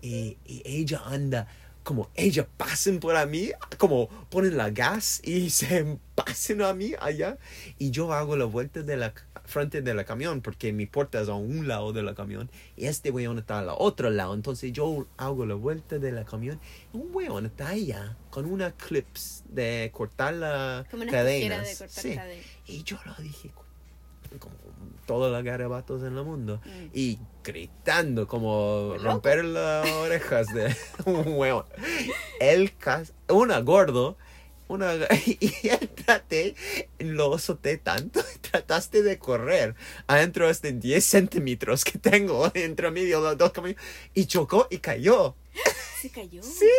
Y, 0.01 0.37
y 0.45 0.61
ella 0.65 1.01
anda 1.05 1.47
como 1.85 2.09
ella 2.15 2.45
pasen 2.57 2.99
por 2.99 3.15
a 3.15 3.25
mí, 3.25 3.51
como 3.77 4.09
ponen 4.29 4.57
la 4.57 4.71
gas 4.71 5.21
y 5.23 5.49
se 5.61 5.97
pasen 6.15 6.61
a 6.61 6.73
mí 6.73 6.91
allá. 6.99 7.37
Y 7.79 7.91
yo 7.91 8.11
hago 8.11 8.35
la 8.35 8.43
vuelta 8.45 8.81
de 8.81 8.97
la 8.97 9.13
frente 9.45 9.83
de 9.83 9.93
la 9.93 10.03
camión 10.05 10.41
porque 10.41 10.73
mi 10.73 10.87
puerta 10.87 11.21
es 11.21 11.29
a 11.29 11.35
un 11.35 11.67
lado 11.67 11.93
de 11.93 12.01
la 12.01 12.15
camión 12.15 12.49
y 12.75 12.85
este 12.87 13.11
weón 13.11 13.37
está 13.37 13.59
al 13.59 13.69
otro 13.69 14.09
lado. 14.09 14.33
Entonces 14.33 14.73
yo 14.73 15.05
hago 15.17 15.45
la 15.45 15.53
vuelta 15.55 15.99
de 15.99 16.11
la 16.11 16.25
camión 16.25 16.59
y 16.91 16.97
un 16.97 17.09
weón 17.13 17.45
está 17.45 17.69
allá 17.69 18.17
con 18.31 18.45
una 18.47 18.71
clips 18.71 19.43
de 19.47 19.91
cortar 19.93 20.33
la 20.33 20.85
Como 20.89 21.03
una 21.03 21.11
cadenas. 21.11 21.67
de 21.69 21.77
cortar 21.85 22.03
Sí. 22.03 22.17
Y 22.65 22.83
yo 22.83 22.97
lo 23.05 23.13
dije 23.23 23.51
como 24.39 24.55
todos 25.05 25.31
los 25.31 25.43
garabatos 25.43 26.01
en 26.01 26.17
el 26.17 26.23
mundo 26.25 26.59
Mm. 26.65 26.89
y 26.93 27.19
gritando 27.45 28.27
como 28.27 28.95
romper 28.99 29.45
las 29.45 29.87
orejas 29.89 30.47
de 30.53 30.75
un 31.05 31.33
huevo. 31.37 31.65
Cas- 32.79 33.13
una 33.29 33.59
gordo, 33.59 34.17
una, 34.67 34.93
y 35.25 35.67
él 35.67 35.89
traté, 35.89 36.55
lo 36.99 37.35
azoté 37.35 37.77
tanto, 37.77 38.21
trataste 38.41 39.03
de 39.03 39.17
correr 39.19 39.75
adentro 40.07 40.45
de 40.47 40.51
este 40.51 40.71
10 40.73 41.03
centímetros 41.05 41.85
que 41.85 41.99
tengo 41.99 42.51
entre 42.53 42.91
medio 42.91 43.21
de 43.21 43.29
los 43.29 43.37
dos 43.37 43.51
caminos 43.51 43.81
y 44.13 44.25
chocó 44.25 44.67
y 44.69 44.79
cayó. 44.79 45.35
Se 46.01 46.09
cayó. 46.09 46.41
Sí, 46.43 46.69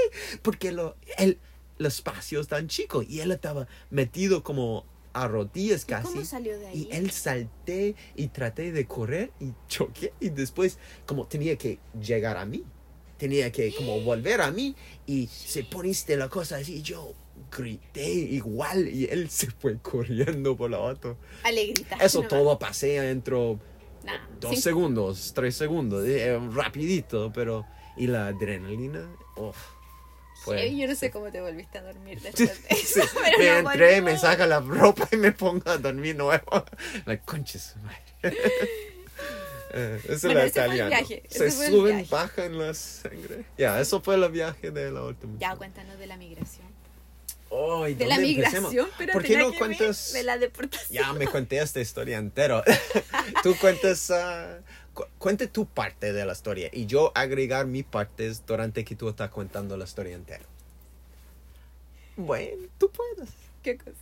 porque 0.42 0.72
lo, 0.72 0.96
el, 1.18 1.38
el 1.78 1.86
espacio 1.86 2.40
es 2.40 2.48
tan 2.48 2.68
chico 2.68 3.02
y 3.02 3.20
él 3.20 3.30
estaba 3.30 3.66
metido 3.90 4.42
como 4.42 4.84
a 5.22 5.28
rodillas 5.28 5.84
¿Y 5.84 5.86
casi. 5.86 6.08
¿Cómo 6.08 6.24
salió 6.24 6.58
de 6.58 6.66
ahí? 6.68 6.88
Y 6.90 6.94
él 6.94 7.10
salté 7.10 7.94
y 8.14 8.28
traté 8.28 8.72
de 8.72 8.86
correr 8.86 9.30
y 9.40 9.52
choqué 9.68 10.12
y 10.20 10.28
después 10.30 10.78
como 11.06 11.26
tenía 11.26 11.56
que 11.56 11.78
llegar 12.00 12.36
a 12.36 12.44
mí. 12.44 12.64
Tenía 13.16 13.50
que 13.50 13.74
como 13.74 14.00
volver 14.02 14.42
a 14.42 14.50
mí 14.50 14.76
y 15.06 15.26
se 15.28 15.64
poniste 15.64 16.18
la 16.18 16.28
cosa 16.28 16.56
así 16.56 16.82
yo 16.82 17.14
grité 17.50 18.06
igual 18.06 18.88
y 18.88 19.06
él 19.06 19.30
se 19.30 19.50
fue 19.50 19.78
corriendo 19.78 20.56
por 20.56 20.70
la 20.70 20.76
auto. 20.76 21.16
Alegrita. 21.42 21.96
Eso 21.96 22.22
todo 22.22 22.58
pasé 22.58 23.00
dentro 23.00 23.58
Nah, 24.06 24.12
dos 24.40 24.60
segundos, 24.60 25.32
tres 25.34 25.56
segundos, 25.56 26.06
eh, 26.06 26.38
rapidito, 26.52 27.32
pero 27.34 27.66
y 27.96 28.06
la 28.06 28.28
adrenalina, 28.28 29.08
fue- 30.46 30.68
Sí, 30.70 30.78
yo 30.78 30.86
no 30.88 30.94
sé 30.94 31.10
cómo 31.10 31.30
te 31.30 31.40
volviste 31.40 31.78
a 31.78 31.82
dormir 31.82 32.18
Sí, 32.20 32.24
después 32.46 32.62
de 32.68 32.74
sí. 32.76 33.00
eso. 33.00 33.08
pero 33.22 33.38
me 33.38 33.62
no 33.62 33.70
entré, 33.72 34.00
me 34.02 34.18
saca 34.18 34.46
la 34.46 34.60
ropa 34.60 35.08
y 35.12 35.16
me 35.16 35.32
pongo 35.32 35.68
a 35.70 35.76
dormir 35.76 36.16
nuevo. 36.16 36.64
La 37.06 37.18
concha 37.20 37.58
su 37.58 37.78
madre. 37.80 38.02
Eh, 39.78 40.00
es 40.08 40.22
Bueno, 40.22 40.40
el 40.40 40.48
italiana. 40.48 40.88
viaje, 40.88 41.22
Se 41.28 41.50
suben, 41.50 42.06
bajan 42.08 42.56
la 42.58 42.72
sangre. 42.72 43.44
Ya, 43.58 43.78
eso 43.80 44.00
fue 44.00 44.14
el 44.14 44.26
viaje 44.30 44.70
de 44.70 44.90
la 44.90 45.02
última. 45.02 45.34
Ya, 45.38 45.54
cuéntanos 45.56 45.98
de 45.98 46.06
la 46.06 46.16
migración. 46.16 46.66
Ay, 47.84 47.94
De 47.94 48.06
la 48.06 48.16
migración, 48.18 48.88
pero 48.96 49.12
¿Por 49.12 49.22
qué 49.24 49.36
no 49.36 49.50
que 49.50 49.58
cuentas? 49.58 50.12
de 50.14 50.22
la 50.22 50.38
deportación. 50.38 50.88
Ya 51.04 51.12
me 51.12 51.26
conté 51.26 51.58
esta 51.58 51.80
historia 51.80 52.16
entera. 52.18 52.62
Tú 53.42 53.54
cuentas, 53.60 54.10
ah, 54.12 54.60
cu- 54.96 55.06
cuente 55.18 55.46
tu 55.46 55.66
parte 55.66 56.12
de 56.12 56.24
la 56.24 56.32
historia 56.32 56.70
y 56.72 56.86
yo 56.86 57.12
agregar 57.14 57.66
mis 57.66 57.84
partes 57.84 58.44
durante 58.46 58.84
que 58.84 58.96
tú 58.96 59.08
estás 59.08 59.30
contando 59.30 59.76
la 59.76 59.84
historia 59.84 60.14
entera. 60.16 60.44
Bueno, 62.16 62.66
tú 62.78 62.90
puedes. 62.90 63.30
¿Qué 63.62 63.76
cosa? 63.76 63.92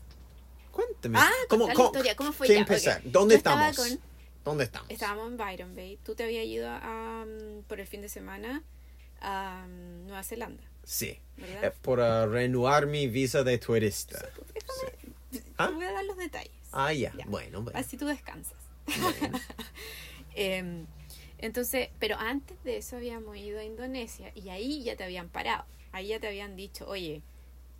Cuéntame. 0.71 1.19
Ah, 1.19 1.31
¿Cómo, 1.49 1.69
cómo- 1.73 1.87
historia, 1.87 2.17
¿cómo 2.17 2.33
fue 2.33 2.47
¿Qué 2.47 2.55
ya? 2.55 2.61
empezar? 2.61 2.99
Ok. 2.99 3.05
¿Dónde 3.07 3.35
Yo 3.35 3.39
estamos? 3.39 3.77
con- 3.77 4.01
¿Dónde 4.45 4.65
estamos? 4.65 4.91
Estábamos 4.91 5.29
en 5.29 5.37
Byron 5.37 5.75
Bay. 5.75 5.99
Tú 6.05 6.15
te 6.15 6.25
habías 6.25 6.45
ido 6.45 6.69
a, 6.71 7.25
um, 7.27 7.63
por 7.65 7.81
el 7.81 7.87
fin 7.87 8.03
de 8.03 8.09
semana 8.09 8.63
a 9.21 9.65
um, 9.67 10.07
Nueva 10.07 10.23
Zelanda, 10.23 10.63
Sí. 10.85 11.19
¿verdad? 11.37 11.65
Eh, 11.65 11.73
por 11.83 12.01
ah, 12.01 12.27
renovar 12.27 12.87
mi 12.87 13.07
visa 13.09 13.43
de 13.43 13.57
turista. 13.59 14.19
Déjame, 15.31 15.55
¿Ah? 15.59 15.69
te 15.69 15.75
voy 15.75 15.85
a 15.87 15.93
dar 15.93 16.05
los 16.05 16.17
detalles. 16.17 16.53
Ah, 16.73 16.93
ya. 16.93 17.13
Ya. 17.17 17.25
Bueno, 17.27 17.63
bueno. 17.63 17.79
Así 17.79 17.97
tú 17.97 18.07
descansas. 18.07 18.59
bueno. 19.01 19.39
Em, 20.35 20.87
entonces, 21.39 21.89
pero 21.99 22.17
antes 22.19 22.63
de 22.65 22.79
eso 22.79 22.97
habíamos 22.97 23.37
ido 23.37 23.61
a 23.61 23.65
Indonesia 23.65 24.33
y 24.35 24.49
ahí 24.49 24.83
ya 24.85 24.97
te 24.97 25.05
habían 25.05 25.29
parado. 25.29 25.65
Ahí 25.93 26.09
ya 26.09 26.19
te 26.21 26.27
habían 26.27 26.57
dicho, 26.57 26.89
oye, 26.89 27.23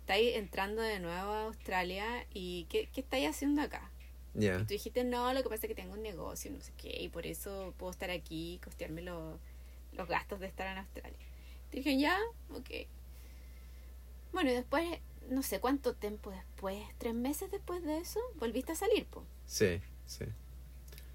estáis 0.01 0.35
entrando 0.35 0.81
de 0.81 0.99
nuevo 0.99 1.31
a 1.31 1.43
Australia 1.45 2.25
y 2.33 2.65
¿qué, 2.69 2.87
qué 2.93 3.01
estáis 3.01 3.27
haciendo 3.29 3.61
acá? 3.61 3.89
Ya. 4.33 4.57
Tú 4.59 4.65
dijiste, 4.65 5.03
no, 5.03 5.33
lo 5.33 5.43
que 5.43 5.49
pasa 5.49 5.65
es 5.65 5.69
que 5.69 5.75
tengo 5.75 5.93
un 5.93 6.03
negocio, 6.03 6.51
no 6.51 6.59
sé 6.61 6.71
qué, 6.77 7.01
y 7.01 7.09
por 7.09 7.25
eso 7.25 7.73
puedo 7.77 7.91
estar 7.91 8.09
aquí 8.11 8.55
y 8.55 8.57
costearme 8.59 9.01
lo- 9.01 9.39
los 9.93 10.07
gastos 10.07 10.39
de 10.41 10.47
estar 10.47 10.67
en 10.67 10.77
Australia. 10.79 11.17
Te 11.71 11.77
dije, 11.77 11.97
ya, 11.97 12.17
ok. 12.53 12.69
Bueno, 14.33 14.51
y 14.51 14.53
después, 14.53 14.99
no 15.29 15.41
sé 15.43 15.59
cuánto 15.59 15.93
tiempo 15.93 16.31
después, 16.31 16.83
tres 16.97 17.13
meses 17.13 17.49
después 17.51 17.81
de 17.83 17.97
eso, 17.97 18.19
volviste 18.35 18.73
a 18.73 18.75
salir, 18.75 19.05
pues. 19.09 19.25
Sí, 19.45 19.79
sí. 20.05 20.25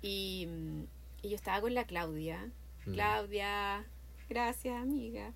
Y, 0.03 0.47
mm, 0.47 0.85
y 1.23 1.29
yo 1.31 1.37
estaba 1.37 1.61
con 1.61 1.75
la 1.75 1.85
Claudia. 1.85 2.51
Mm. 2.87 2.93
Claudia, 2.93 3.85
gracias, 4.29 4.75
amiga. 4.81 5.33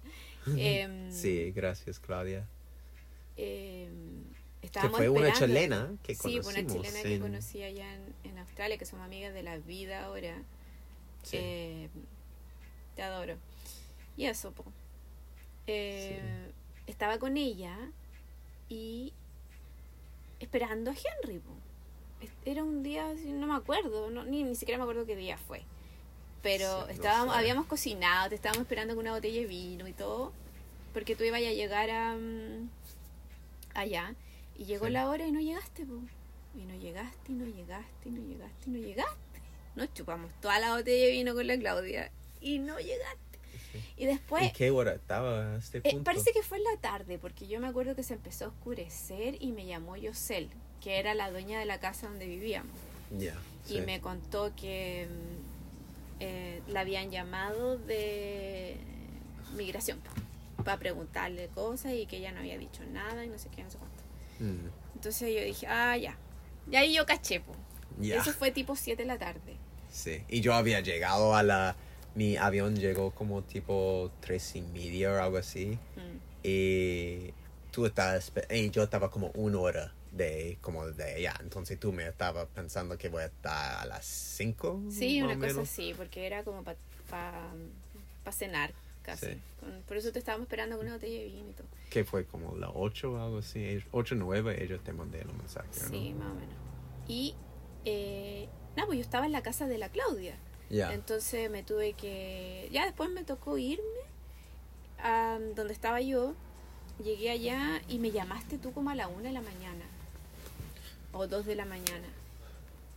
Em, 0.47 1.11
Sí, 1.11 1.51
gracias, 1.53 1.99
Claudia. 1.99 2.47
em, 3.37 4.25
Que 4.61 4.89
fue 4.91 5.09
una 5.09 5.33
chilena 5.33 5.93
que 6.03 6.15
Sí, 6.15 6.39
una 6.39 6.67
chilena 6.67 7.03
que 7.03 7.19
conocí 7.21 7.63
allá 7.63 7.95
en, 7.95 8.15
en 8.25 8.39
Australia, 8.39 8.79
que 8.79 8.85
somos 8.87 9.05
amigas 9.05 9.33
de 9.35 9.43
la 9.43 9.59
vida 9.59 10.05
ahora. 10.05 10.37
sí. 11.23 11.37
Eh, 11.41 11.89
te 12.97 13.03
adoro. 13.03 13.37
Y 14.17 14.27
eso, 14.27 14.53
po. 14.53 14.65
Eh, 15.67 16.21
Estaba 16.87 17.19
con 17.19 17.37
ella 17.39 17.77
y 18.69 19.13
esperando 20.41 20.91
a 20.91 20.95
Henry, 20.95 21.39
po. 21.39 21.53
Era 22.45 22.63
un 22.63 22.83
día, 22.83 23.13
no 23.27 23.47
me 23.47 23.55
acuerdo, 23.55 24.11
no, 24.11 24.25
ni, 24.25 24.45
ni 24.45 24.55
siquiera 24.55 24.79
me 24.79 24.85
acuerdo 24.85 25.05
qué 25.07 25.17
día 25.17 25.37
fue. 25.39 25.63
Pero 26.45 26.87
Sí, 26.87 26.93
estábamos, 26.93 27.35
habíamos 27.37 27.67
cocinado, 27.67 28.29
te 28.29 28.37
estábamos 28.37 28.63
esperando 28.63 28.95
con 28.95 29.03
una 29.05 29.15
botella 29.15 29.41
de 29.41 29.47
vino 29.47 29.89
y 29.89 29.93
todo. 29.93 30.33
Porque 30.93 31.17
tú 31.17 31.25
ibas 31.25 31.41
a 31.41 31.51
llegar 31.51 31.91
a, 31.91 32.15
mm, 32.15 32.69
allá. 33.75 34.15
Y 34.57 34.67
llegó 34.67 34.87
Sí. 34.87 34.93
la 34.93 35.09
hora 35.09 35.27
y 35.27 35.33
no 35.33 35.41
llegaste, 35.41 35.85
po. 35.85 35.99
Y 36.57 36.65
no 36.67 36.75
llegaste, 36.77 37.33
y 37.33 37.35
no 37.35 37.47
llegaste, 37.47 38.09
y 38.09 38.13
no 38.13 38.21
llegaste, 38.29 38.69
y 38.69 38.71
no 38.71 38.79
llegaste. 38.79 39.41
Nos 39.75 39.93
chupamos 39.93 40.31
toda 40.41 40.61
la 40.61 40.77
botella 40.77 41.07
de 41.07 41.11
vino 41.11 41.35
con 41.35 41.47
la 41.49 41.59
Claudia. 41.59 42.13
Y 42.41 42.61
no 42.61 42.79
llegaste. 42.79 43.19
Y 43.97 44.07
después... 44.07 44.45
¿Y 44.45 44.53
qué 44.53 44.71
hora 44.71 44.93
estaba 44.95 45.57
este 45.57 45.79
Eh, 45.79 45.91
punto? 45.91 46.05
parece 46.05 46.31
que 46.33 46.43
fue 46.45 46.59
en 46.59 46.65
la 46.65 46.77
tarde, 46.81 47.19
porque 47.19 47.49
yo 47.49 47.59
me 47.59 47.67
acuerdo 47.67 47.97
que 47.97 48.05
se 48.05 48.15
empezó 48.15 48.45
a 48.45 48.49
oscurecer 48.49 49.37
y 49.43 49.51
me 49.51 49.67
llamó 49.67 49.97
Yosel, 49.97 50.49
que 50.81 51.01
era 51.01 51.15
la 51.15 51.31
dueña 51.33 51.59
de 51.59 51.65
la 51.65 51.81
casa 51.81 52.07
donde 52.07 52.27
vivíamos. 52.27 52.71
Ya. 53.19 53.35
Y 53.67 53.73
sí. 53.75 53.81
me 53.81 54.01
contó 54.01 54.53
que 54.55 55.09
mm, 55.11 55.44
eh, 56.25 56.63
la 56.69 56.81
habían 56.81 57.11
llamado 57.11 57.77
de 57.77 58.77
migración 59.57 60.01
para 60.65 60.79
preguntarle 60.79 61.49
cosas 61.49 61.93
y 61.93 62.07
que 62.07 62.17
ella 62.17 62.33
no 62.33 62.41
había 62.41 62.57
dicho 62.57 62.83
nada 62.93 63.25
y 63.25 63.29
no 63.29 63.39
sé 63.39 63.49
qué, 63.55 63.63
no 63.63 63.71
sé 63.71 63.79
cuánto. 63.79 64.03
Mm, 64.41 64.71
Entonces 64.95 65.35
yo 65.35 65.45
dije, 65.45 65.67
ah, 65.67 65.97
ya. 65.97 66.17
Y 66.71 66.77
ahí 66.77 66.95
yo 66.95 67.05
caché, 67.05 67.41
po. 67.41 67.53
Eso 68.03 68.33
fue 68.33 68.51
tipo 68.51 68.75
7 68.75 69.03
de 69.03 69.07
la 69.07 69.19
tarde. 69.19 69.57
Sí. 69.91 70.23
Y 70.29 70.41
yo 70.41 70.55
había 70.55 70.81
llegado 70.81 71.37
a 71.37 71.43
la. 71.43 71.77
Mi 72.15 72.37
avión 72.37 72.77
llegó 72.77 73.11
como 73.11 73.43
tipo 73.43 74.11
tres 74.21 74.57
y 74.57 74.63
media 74.63 75.13
o 75.13 75.23
algo 75.23 75.37
así. 75.37 75.79
Mm. 75.97 76.19
Y 76.43 77.33
tú 77.71 77.87
estabas. 77.87 78.33
Y 78.51 78.71
yo 78.71 78.83
estaba 78.83 79.11
como 79.11 79.31
una 79.35 79.59
hora 79.59 79.93
de 80.17 80.59
como 80.61 80.87
de 80.87 81.15
allá. 81.15 81.35
Entonces 81.41 81.79
tú 81.79 81.93
me 81.93 82.07
estabas 82.07 82.47
pensando 82.55 82.97
que 82.97 83.09
voy 83.09 83.23
a 83.23 83.27
estar 83.27 83.81
a 83.83 83.87
las 83.87 84.05
cinco. 84.05 84.81
Sí, 84.91 85.21
más 85.23 85.37
una 85.37 85.49
cosa 85.49 85.61
así, 85.63 85.93
porque 85.97 86.27
era 86.27 86.45
como 86.45 86.63
para 86.63 86.79
pa, 87.11 87.53
pa 88.23 88.33
cenar 88.33 88.73
casi. 89.03 89.27
Sí. 89.27 89.39
Con- 89.61 89.83
por 89.83 89.97
eso 89.97 90.13
te 90.13 90.19
estábamos 90.19 90.47
esperando 90.47 90.77
con 90.77 90.87
una 90.87 90.95
botella 90.97 91.19
de 91.19 91.25
vino 91.27 91.51
y 91.51 91.53
todo. 91.53 91.67
Que 91.91 92.05
fue 92.05 92.25
como 92.27 92.57
las 92.57 92.71
ocho 92.75 93.13
o 93.13 93.17
algo 93.23 93.39
así. 93.39 93.63
Ellos- 93.65 93.85
Ocho, 93.93 94.15
nueve, 94.15 94.63
ellos 94.65 94.83
te 94.83 94.93
mandé 94.93 95.21
el 95.21 95.33
mensaje. 95.35 95.69
¿no? 95.83 95.89
Sí, 95.89 96.15
más 96.15 96.31
o 96.31 96.35
menos. 96.35 96.55
Y, 97.09 97.35
eh, 97.85 98.49
nada, 98.77 98.87
pues 98.87 98.99
yo 98.99 99.03
estaba 99.03 99.27
en 99.27 99.33
la 99.33 99.43
casa 99.43 99.67
de 99.67 99.79
la 99.79 99.89
Claudia. 99.91 100.37
Ya. 100.71 100.95
Entonces 100.95 101.51
me 101.51 101.63
tuve 101.63 101.93
que... 101.93 102.69
Ya 102.73 102.85
después 102.87 103.11
me 103.11 103.23
tocó 103.25 103.59
irme 103.59 103.85
a 104.99 105.39
donde 105.55 105.73
estaba 105.75 106.01
yo. 106.01 106.35
Llegué 107.03 107.31
allá 107.31 107.83
y 107.89 107.99
me 107.99 108.11
llamaste 108.13 108.57
tú 108.57 108.73
como 108.73 108.91
a 108.91 108.95
la 108.95 109.09
una 109.09 109.25
de 109.29 109.33
la 109.33 109.43
mañana. 109.43 109.84
O 111.15 111.27
dos 111.27 111.47
de 111.47 111.55
la 111.55 111.65
mañana. 111.65 112.07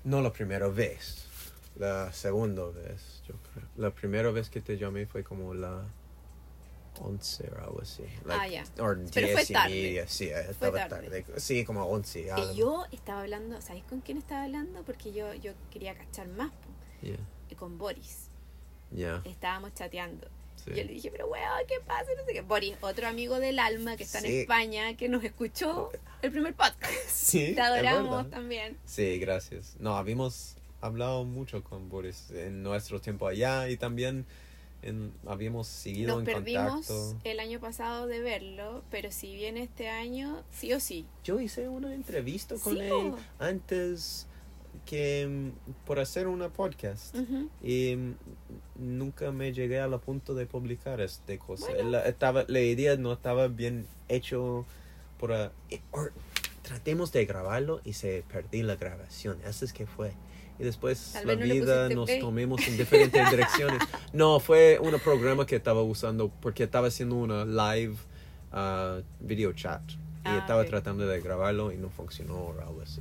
No 0.03 0.21
la 0.21 0.31
primera 0.33 0.67
vez. 0.67 1.25
La 1.75 2.11
segunda 2.11 2.65
vez, 2.69 3.21
yo 3.27 3.35
creo. 3.53 3.67
La 3.75 3.91
primera 3.91 4.31
vez 4.31 4.49
que 4.49 4.61
te 4.61 4.77
llamé 4.77 5.05
fue 5.05 5.23
como 5.23 5.53
la 5.53 5.83
11 6.99 7.51
o 7.51 7.57
algo 7.63 7.81
así. 7.81 8.03
Ah, 8.27 8.47
ya. 8.47 8.63
O 8.79 8.95
Pero 9.13 9.27
fue 9.27 9.35
10 9.35 9.49
y 9.49 9.53
tarde. 9.53 9.69
media, 9.69 10.07
sí, 10.07 10.29
estaba 10.29 10.87
tarde. 10.87 11.21
tarde. 11.23 11.39
Sí, 11.39 11.63
como 11.65 11.83
11. 11.85 12.31
algo. 12.31 12.51
Y 12.51 12.55
yo 12.55 12.85
estaba 12.91 13.21
hablando, 13.21 13.61
¿sabéis 13.61 13.83
con 13.85 14.01
quién 14.01 14.17
estaba 14.17 14.43
hablando? 14.45 14.81
Porque 14.83 15.11
yo, 15.13 15.33
yo 15.35 15.53
quería 15.69 15.95
cachar 15.95 16.27
más, 16.29 16.49
po, 16.51 16.69
Ya, 17.03 17.17
y 17.49 17.55
con 17.55 17.77
Boris. 17.77 18.29
ya, 18.91 19.21
Estábamos 19.25 19.73
chateando. 19.75 20.27
Sí. 20.67 20.79
Yo 20.79 20.83
le 20.83 20.93
dije, 20.93 21.11
pero 21.11 21.27
weón, 21.27 21.45
¿qué 21.67 21.75
pasa? 21.85 22.05
No 22.17 22.25
sé 22.25 22.33
qué. 22.33 22.41
Boris, 22.41 22.75
otro 22.81 23.07
amigo 23.07 23.39
del 23.39 23.59
alma 23.59 23.97
que 23.97 24.03
está 24.03 24.19
en 24.19 24.25
Sí. 24.25 24.39
España, 24.41 24.95
que 24.97 25.09
nos 25.09 25.23
escuchó 25.23 25.89
el 26.21 26.31
primer 26.31 26.53
podcast. 26.53 26.91
Sí, 27.07 27.53
Te 27.55 27.61
adoramos 27.61 28.29
también. 28.29 28.77
Sí, 28.85 29.17
gracias. 29.19 29.75
No, 29.79 29.97
habíamos 29.97 30.55
hablado 30.81 31.23
mucho 31.25 31.63
con 31.63 31.89
Boris 31.89 32.29
en 32.31 32.63
nuestro 32.63 33.01
tiempo 33.01 33.27
allá 33.27 33.67
y 33.69 33.77
también 33.77 34.25
en- 34.83 35.11
habíamos 35.25 35.67
seguido 35.67 36.09
Nos 36.11 36.19
en 36.19 36.25
perdimos 36.35 36.85
contacto. 36.87 37.19
el 37.23 37.39
año 37.39 37.59
pasado 37.59 38.05
de 38.05 38.19
verlo, 38.19 38.83
pero 38.91 39.11
si 39.11 39.35
viene 39.35 39.63
este 39.63 39.89
año, 39.89 40.43
sí 40.51 40.71
o 40.73 40.79
sí. 40.79 41.05
Yo 41.23 41.39
hice 41.39 41.67
una 41.67 41.93
entrevista 41.93 42.55
con 42.63 42.75
Sí, 42.75 42.81
él 42.81 43.13
antes 43.39 44.26
que 44.85 45.27
mm, 45.27 45.85
por 45.85 45.99
hacer 45.99 46.27
una 46.27 46.49
podcast. 46.49 47.15
Ujú. 47.15 47.49
y 47.63 47.95
mm, 47.95 48.15
nunca 48.97 49.31
me 49.31 49.53
llegué 49.53 49.79
al 49.79 49.99
punto 49.99 50.33
de 50.35 50.45
publicar 50.45 51.01
este 51.01 51.37
cosa. 51.37 51.67
Bueno. 51.71 51.89
La, 51.91 52.01
estaba, 52.07 52.45
la 52.47 52.59
idea 52.61 52.95
no 52.97 53.13
estaba 53.13 53.47
bien 53.47 53.85
hecho 54.09 54.65
por... 55.19 55.33
ah, 55.33 55.51
or- 55.91 56.13
tratemos 56.61 57.13
de 57.13 57.25
grabarlo 57.25 57.79
y 57.85 57.93
se 57.93 58.23
perdí 58.31 58.61
la 58.61 58.75
grabación. 58.75 59.37
Eso 59.45 59.63
es 59.63 59.71
que 59.71 59.85
fue. 59.87 60.11
Y 60.59 60.63
después 60.63 61.11
Tal 61.13 61.27
la 61.27 61.35
no 61.35 61.41
vida 61.53 61.87
nos 61.89 62.05
play. 62.07 62.19
tomemos 62.19 62.67
en 62.67 62.75
diferentes 62.77 63.29
direcciones. 63.31 63.79
No, 64.11 64.39
fue 64.41 64.77
un 64.81 64.91
programa 64.99 65.45
que 65.45 65.55
estaba 65.55 65.81
usando 65.83 66.29
porque 66.41 66.63
estaba 66.63 66.87
haciendo 66.87 67.15
una 67.15 67.45
live 67.45 67.95
ah, 68.51 68.99
video 69.21 69.53
chat. 69.53 69.81
Y 69.91 70.29
Ah, 70.29 70.39
estaba 70.39 70.63
ok. 70.63 70.67
tratando 70.67 71.07
de 71.07 71.21
grabarlo 71.21 71.71
y 71.71 71.77
no 71.77 71.89
funcionó 71.89 72.33
o 72.35 72.59
algo 72.59 72.81
así 72.81 72.99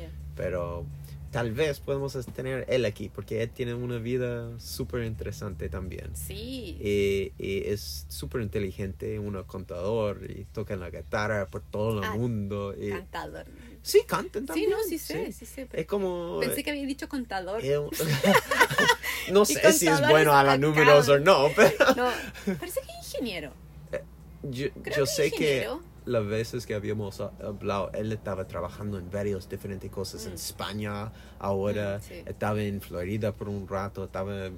Ya. 0.00 0.10
pero 0.36 0.84
tal 1.30 1.52
vez 1.52 1.80
podemos 1.80 2.16
tener 2.34 2.64
él 2.68 2.84
aquí 2.86 3.10
porque 3.10 3.42
él 3.42 3.50
tiene 3.50 3.74
una 3.74 3.98
vida 3.98 4.48
súper 4.58 5.02
interesante 5.04 5.68
también 5.68 6.10
Sí. 6.14 6.78
y, 6.80 7.32
y 7.38 7.64
es 7.66 8.06
súper 8.08 8.40
inteligente 8.40 9.18
un 9.18 9.42
contador 9.44 10.22
y 10.30 10.44
toca 10.52 10.74
la 10.76 10.90
guitarra 10.90 11.46
por 11.46 11.60
todo 11.62 11.98
el 11.98 12.04
Ah, 12.04 12.14
mundo 12.16 12.74
y 12.80 12.90
Cantador. 12.90 13.44
sí 13.82 14.00
cantan 14.06 14.42
Sí, 14.42 14.46
también 14.46 14.70
no, 14.70 14.76
sí 14.88 14.98
sé, 14.98 15.32
sí, 15.32 15.44
sé. 15.44 15.68
es 15.72 15.86
como 15.86 16.38
Pensé 16.40 16.64
que 16.64 16.70
había 16.70 16.86
dicho 16.86 17.08
contador. 17.08 17.60
eh, 17.62 17.76
no 19.32 19.44
sé 19.44 19.72
si 19.72 19.86
es 19.86 20.00
bueno 20.08 20.32
a 20.32 20.42
los 20.44 20.58
números 20.58 21.08
o 21.08 21.18
no 21.18 21.48
pero 21.54 21.72
No, 21.96 22.10
parece 22.58 22.80
que 22.80 22.86
es 23.00 23.06
ingeniero. 23.14 23.52
yo, 24.42 24.68
Creo 24.82 24.96
yo 24.98 25.04
que 25.04 25.06
sé 25.06 25.30
que. 25.30 25.68
Las 26.08 26.26
veces 26.26 26.66
que 26.66 26.74
habíamos 26.74 27.20
hablado, 27.20 27.90
él 27.92 28.12
estaba 28.12 28.46
trabajando 28.46 28.98
en 28.98 29.10
varias 29.10 29.48
diferentes 29.48 29.90
cosas. 29.90 30.24
En 30.26 30.32
Mm. 30.32 30.34
España, 30.36 31.12
ahora 31.38 31.98
Mm, 31.98 32.02
sí. 32.02 32.22
estaba 32.26 32.60
en 32.62 32.80
Florida 32.80 33.32
por 33.32 33.48
un 33.48 33.68
rato, 33.68 34.04
estaba 34.04 34.46
eh, 34.46 34.52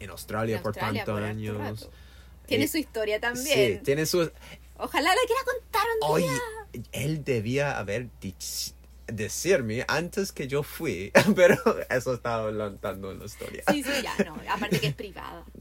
en 0.00 0.10
Australia, 0.10 0.56
En 0.56 0.62
por 0.62 0.70
Australia 0.70 1.04
tantos 1.04 1.14
por 1.20 1.22
años. 1.28 1.56
rato. 1.56 1.90
Tiene 2.46 2.64
Eh, 2.64 2.68
su 2.68 2.78
historia 2.78 3.16
Sí, 3.16 3.20
también. 3.22 3.82
tiene 3.82 4.06
su... 4.06 4.30
Ojalá 4.78 5.08
la 5.08 5.20
quiera 5.26 5.40
contar 5.44 5.82
un 6.02 6.10
Oye, 6.10 6.28
día. 6.72 6.84
él 6.92 7.24
debía 7.24 7.78
haber 7.78 8.08
dich- 8.20 8.74
decirme 9.06 9.84
antes 9.88 10.32
que 10.32 10.46
yo 10.48 10.62
fui, 10.62 11.12
pero 11.36 11.56
eso 11.88 12.12
estaba 12.14 12.42
adelantando 12.44 13.10
en 13.12 13.20
la 13.20 13.24
historia. 13.24 13.62
Sí, 13.70 13.82
sí, 13.82 13.90
ya, 14.02 14.14
no. 14.24 14.36
Aparte 14.50 14.78
que 14.80 14.88
es 14.88 14.94
privada. 14.94 15.44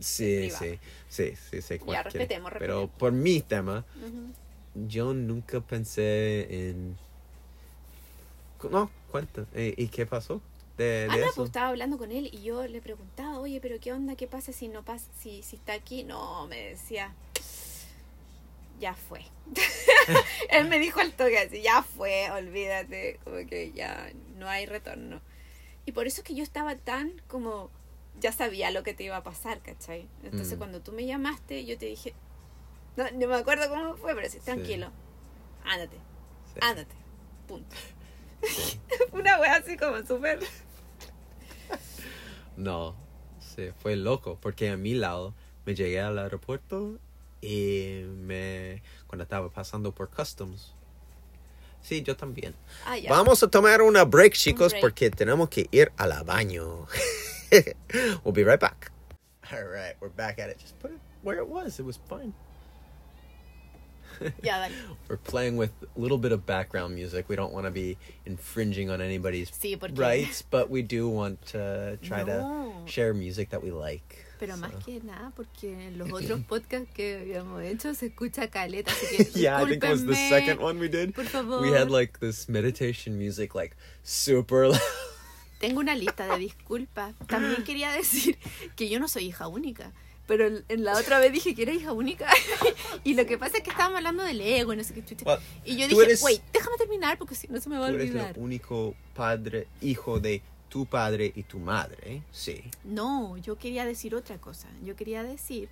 Sí, 0.00 0.48
privado. 0.48 0.64
sí, 0.64 0.78
sí, 1.08 1.34
sí, 1.50 1.60
sé 1.60 1.78
cuál 1.80 1.96
Ya, 1.96 2.02
quiere. 2.04 2.18
respetemos, 2.20 2.52
Pero 2.52 2.60
respetemos. 2.82 2.98
por 2.98 3.12
mi 3.12 3.40
tema, 3.40 3.84
Ujú. 4.00 4.32
Yo 4.74 5.14
nunca 5.14 5.60
pensé 5.60 6.68
en... 6.70 6.96
No, 8.70 8.90
cuenta. 9.10 9.46
¿Y, 9.56 9.82
y 9.82 9.88
qué 9.88 10.06
pasó 10.06 10.40
de, 10.78 10.84
de 10.84 11.08
Ah, 11.08 11.16
no, 11.16 11.26
eso? 11.26 11.34
pues 11.36 11.46
estaba 11.48 11.68
hablando 11.68 11.98
con 11.98 12.12
él 12.12 12.30
y 12.32 12.42
yo 12.42 12.66
le 12.66 12.80
preguntaba, 12.80 13.38
oye, 13.40 13.60
pero 13.60 13.78
¿qué 13.80 13.92
onda? 13.92 14.14
¿Qué 14.16 14.26
pasa 14.28 14.52
si 14.52 14.68
no 14.68 14.84
pasa, 14.84 15.06
si, 15.20 15.42
si 15.42 15.56
está 15.56 15.72
aquí? 15.74 16.04
No, 16.04 16.46
me 16.46 16.60
decía, 16.70 17.12
ya 18.80 18.94
fue. 18.94 19.20
él 20.50 20.68
me 20.68 20.78
dijo 20.78 21.00
al 21.00 21.12
toque 21.12 21.38
así, 21.38 21.62
ya 21.62 21.82
fue, 21.82 22.30
olvídate, 22.30 23.18
como 23.24 23.46
que 23.46 23.72
ya 23.72 24.10
no 24.38 24.48
hay 24.48 24.66
retorno. 24.66 25.20
Y 25.86 25.92
por 25.92 26.06
eso 26.06 26.20
es 26.20 26.24
que 26.26 26.34
yo 26.34 26.42
estaba 26.42 26.76
tan 26.76 27.12
como, 27.28 27.70
ya 28.20 28.32
sabía 28.32 28.70
lo 28.70 28.82
que 28.82 28.94
te 28.94 29.04
iba 29.04 29.16
a 29.16 29.22
pasar, 29.24 29.60
¿cachai? 29.60 30.06
Entonces 30.22 30.56
Mm. 30.56 30.58
cuando 30.58 30.80
tú 30.80 30.92
me 30.92 31.06
llamaste, 31.06 31.64
yo 31.64 31.76
te 31.78 31.86
dije, 31.86 32.14
no, 32.96 33.04
no 33.12 33.28
me 33.28 33.34
acuerdo 33.36 33.68
cómo 33.68 33.96
fue, 33.96 34.14
pero 34.14 34.28
sí, 34.28 34.38
tranquilo, 34.40 34.90
ándate, 35.64 35.96
Sí, 36.52 36.60
ándate, 36.60 36.94
punto. 37.48 37.74
sí. 38.42 38.80
Una 39.12 39.40
wea 39.40 39.56
así 39.56 39.76
como 39.76 40.04
súper... 40.04 40.40
No, 42.56 42.94
sí, 43.40 43.70
fue 43.78 43.96
loco, 43.96 44.38
porque 44.40 44.70
a 44.70 44.76
mi 44.76 44.94
lado 44.94 45.34
me 45.64 45.74
llegué 45.74 46.00
al 46.00 46.18
aeropuerto 46.18 46.98
y 47.40 48.02
me... 48.06 48.82
cuando 49.06 49.22
estaba 49.22 49.48
pasando 49.50 49.92
por 49.92 50.10
customs. 50.10 50.74
Sí, 51.80 52.02
yo 52.02 52.16
también. 52.16 52.54
Ah, 52.86 52.96
ya. 52.96 53.10
Vamos 53.10 53.42
a 53.42 53.48
tomar 53.48 53.82
una 53.82 54.04
break, 54.04 54.34
chicos, 54.34 54.72
break. 54.72 54.80
porque 54.80 55.10
tenemos 55.10 55.48
que 55.48 55.66
ir 55.72 55.90
a 55.96 56.06
la 56.06 56.22
baño. 56.22 56.86
we'll 58.24 58.32
be 58.32 58.44
right 58.44 58.60
back. 58.60 58.92
All 59.50 59.64
right, 59.64 59.96
we're 60.00 60.08
back 60.14 60.38
at 60.38 60.48
it. 60.48 60.58
Just 60.58 60.78
put 60.78 60.92
it 60.92 61.00
where 61.22 61.38
it 61.38 61.48
was. 61.48 61.80
It 61.80 61.84
was 61.84 61.98
fine. 62.08 62.32
Ya, 64.42 64.58
dale. 64.58 64.72
We're 65.08 65.16
playing 65.16 65.56
with 65.56 65.70
a 65.82 66.00
little 66.00 66.18
bit 66.18 66.32
of 66.32 66.44
background 66.46 66.94
music. 66.94 67.28
We 67.28 67.36
don't 67.36 67.52
want 67.52 67.66
to 67.66 67.70
be 67.70 67.96
infringing 68.26 68.90
on 68.90 69.00
anybody's 69.00 69.50
Sí, 69.50 69.76
porque... 69.78 69.98
rights, 69.98 70.42
but 70.42 70.70
we 70.70 70.82
do 70.82 71.08
want 71.08 71.44
to 71.52 71.98
try 72.02 72.22
No. 72.24 72.72
to 72.86 72.90
share 72.90 73.14
music 73.14 73.50
that 73.50 73.62
we 73.62 73.70
like. 73.70 74.24
Pero 74.38 74.56
más 74.56 74.72
que 74.84 75.00
nada, 75.04 75.30
porque 75.36 75.72
en 75.72 75.98
los 75.98 76.10
otros 76.12 76.40
podcasts 76.48 76.88
que 76.92 77.16
habíamos 77.20 77.62
hecho 77.62 77.94
se 77.94 78.06
escucha 78.06 78.48
caleta, 78.50 78.90
así 78.90 79.16
que 79.16 79.24
yeah, 79.40 79.56
I 79.62 79.64
think 79.66 79.84
it 79.84 79.88
was 79.90 80.04
the 80.04 80.16
second 80.16 80.58
one 80.60 80.80
we 80.80 80.88
did. 80.88 81.14
Por 81.14 81.24
favor. 81.26 81.60
We 81.62 81.70
had 81.70 81.90
like 81.92 82.18
this 82.18 82.48
meditation 82.48 83.16
music, 83.16 83.54
like 83.54 83.76
super 84.02 84.66
loud. 84.68 84.80
Tengo 85.60 85.78
una 85.78 85.94
lista 85.94 86.26
de 86.26 86.38
disculpas. 86.38 87.14
También 87.28 87.62
quería 87.62 87.92
decir 87.92 88.36
que 88.74 88.88
yo 88.88 88.98
no 88.98 89.06
soy 89.06 89.26
hija 89.26 89.46
única. 89.46 89.92
Pero 90.32 90.46
en 90.66 90.82
la 90.84 90.96
otra 90.96 91.18
vez 91.18 91.30
dije 91.30 91.54
que 91.54 91.60
era 91.60 91.74
hija 91.74 91.92
única. 91.92 92.26
y 93.04 93.12
lo 93.12 93.26
que 93.26 93.36
pasa 93.36 93.58
es 93.58 93.62
que 93.62 93.68
estábamos 93.68 93.98
hablando 93.98 94.22
del 94.22 94.40
ego 94.40 94.72
y 94.72 94.78
no 94.78 94.82
sé 94.82 94.94
qué 94.94 95.04
chucha. 95.04 95.26
Well, 95.26 95.38
Y 95.62 95.76
yo 95.76 95.86
dije, 95.88 96.02
eres- 96.02 96.22
wait, 96.22 96.40
déjame 96.54 96.78
terminar 96.78 97.18
porque 97.18 97.34
si 97.34 97.48
no 97.48 97.60
se 97.60 97.68
me 97.68 97.76
va 97.78 97.88
a 97.88 97.88
Tú 97.90 97.96
eres 97.96 98.08
olvidar. 98.12 98.38
el 98.38 98.42
único 98.42 98.94
padre, 99.14 99.68
hijo 99.82 100.20
de 100.20 100.40
tu 100.70 100.86
padre 100.86 101.30
y 101.36 101.42
tu 101.42 101.58
madre, 101.58 102.22
sí. 102.30 102.64
No, 102.82 103.36
yo 103.36 103.58
quería 103.58 103.84
decir 103.84 104.14
otra 104.14 104.38
cosa. 104.38 104.68
Yo 104.82 104.96
quería 104.96 105.22
decir 105.22 105.68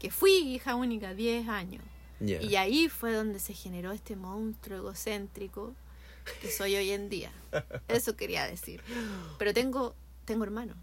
que 0.00 0.10
fui 0.10 0.32
hija 0.32 0.74
única 0.74 1.14
10 1.14 1.46
años. 1.48 1.84
Yeah. 2.18 2.42
Y 2.42 2.56
ahí 2.56 2.88
fue 2.88 3.12
donde 3.12 3.38
se 3.38 3.54
generó 3.54 3.92
este 3.92 4.16
monstruo 4.16 4.78
egocéntrico 4.78 5.76
que 6.40 6.50
soy 6.50 6.74
hoy 6.74 6.90
en 6.90 7.08
día. 7.08 7.30
Eso 7.86 8.16
quería 8.16 8.48
decir. 8.48 8.82
Pero 9.38 9.54
tengo, 9.54 9.94
tengo 10.24 10.42
hermanos. 10.42 10.76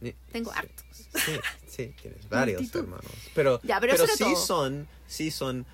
Ni- 0.00 0.12
Tengo 0.32 0.52
sí, 0.52 0.58
hartos. 0.58 0.84
Sí, 1.14 1.32
sí, 1.66 1.94
tienes 2.00 2.28
varios 2.28 2.60
Multitud. 2.60 2.80
hermanos. 2.80 3.12
Pero, 3.34 3.60
Ya, 3.62 3.80
pero 3.80 3.94
era 3.94 4.06
sí 4.06 4.24
todo. 4.24 4.36
son, 4.36 4.88
sí 5.06 5.30
son 5.30 5.66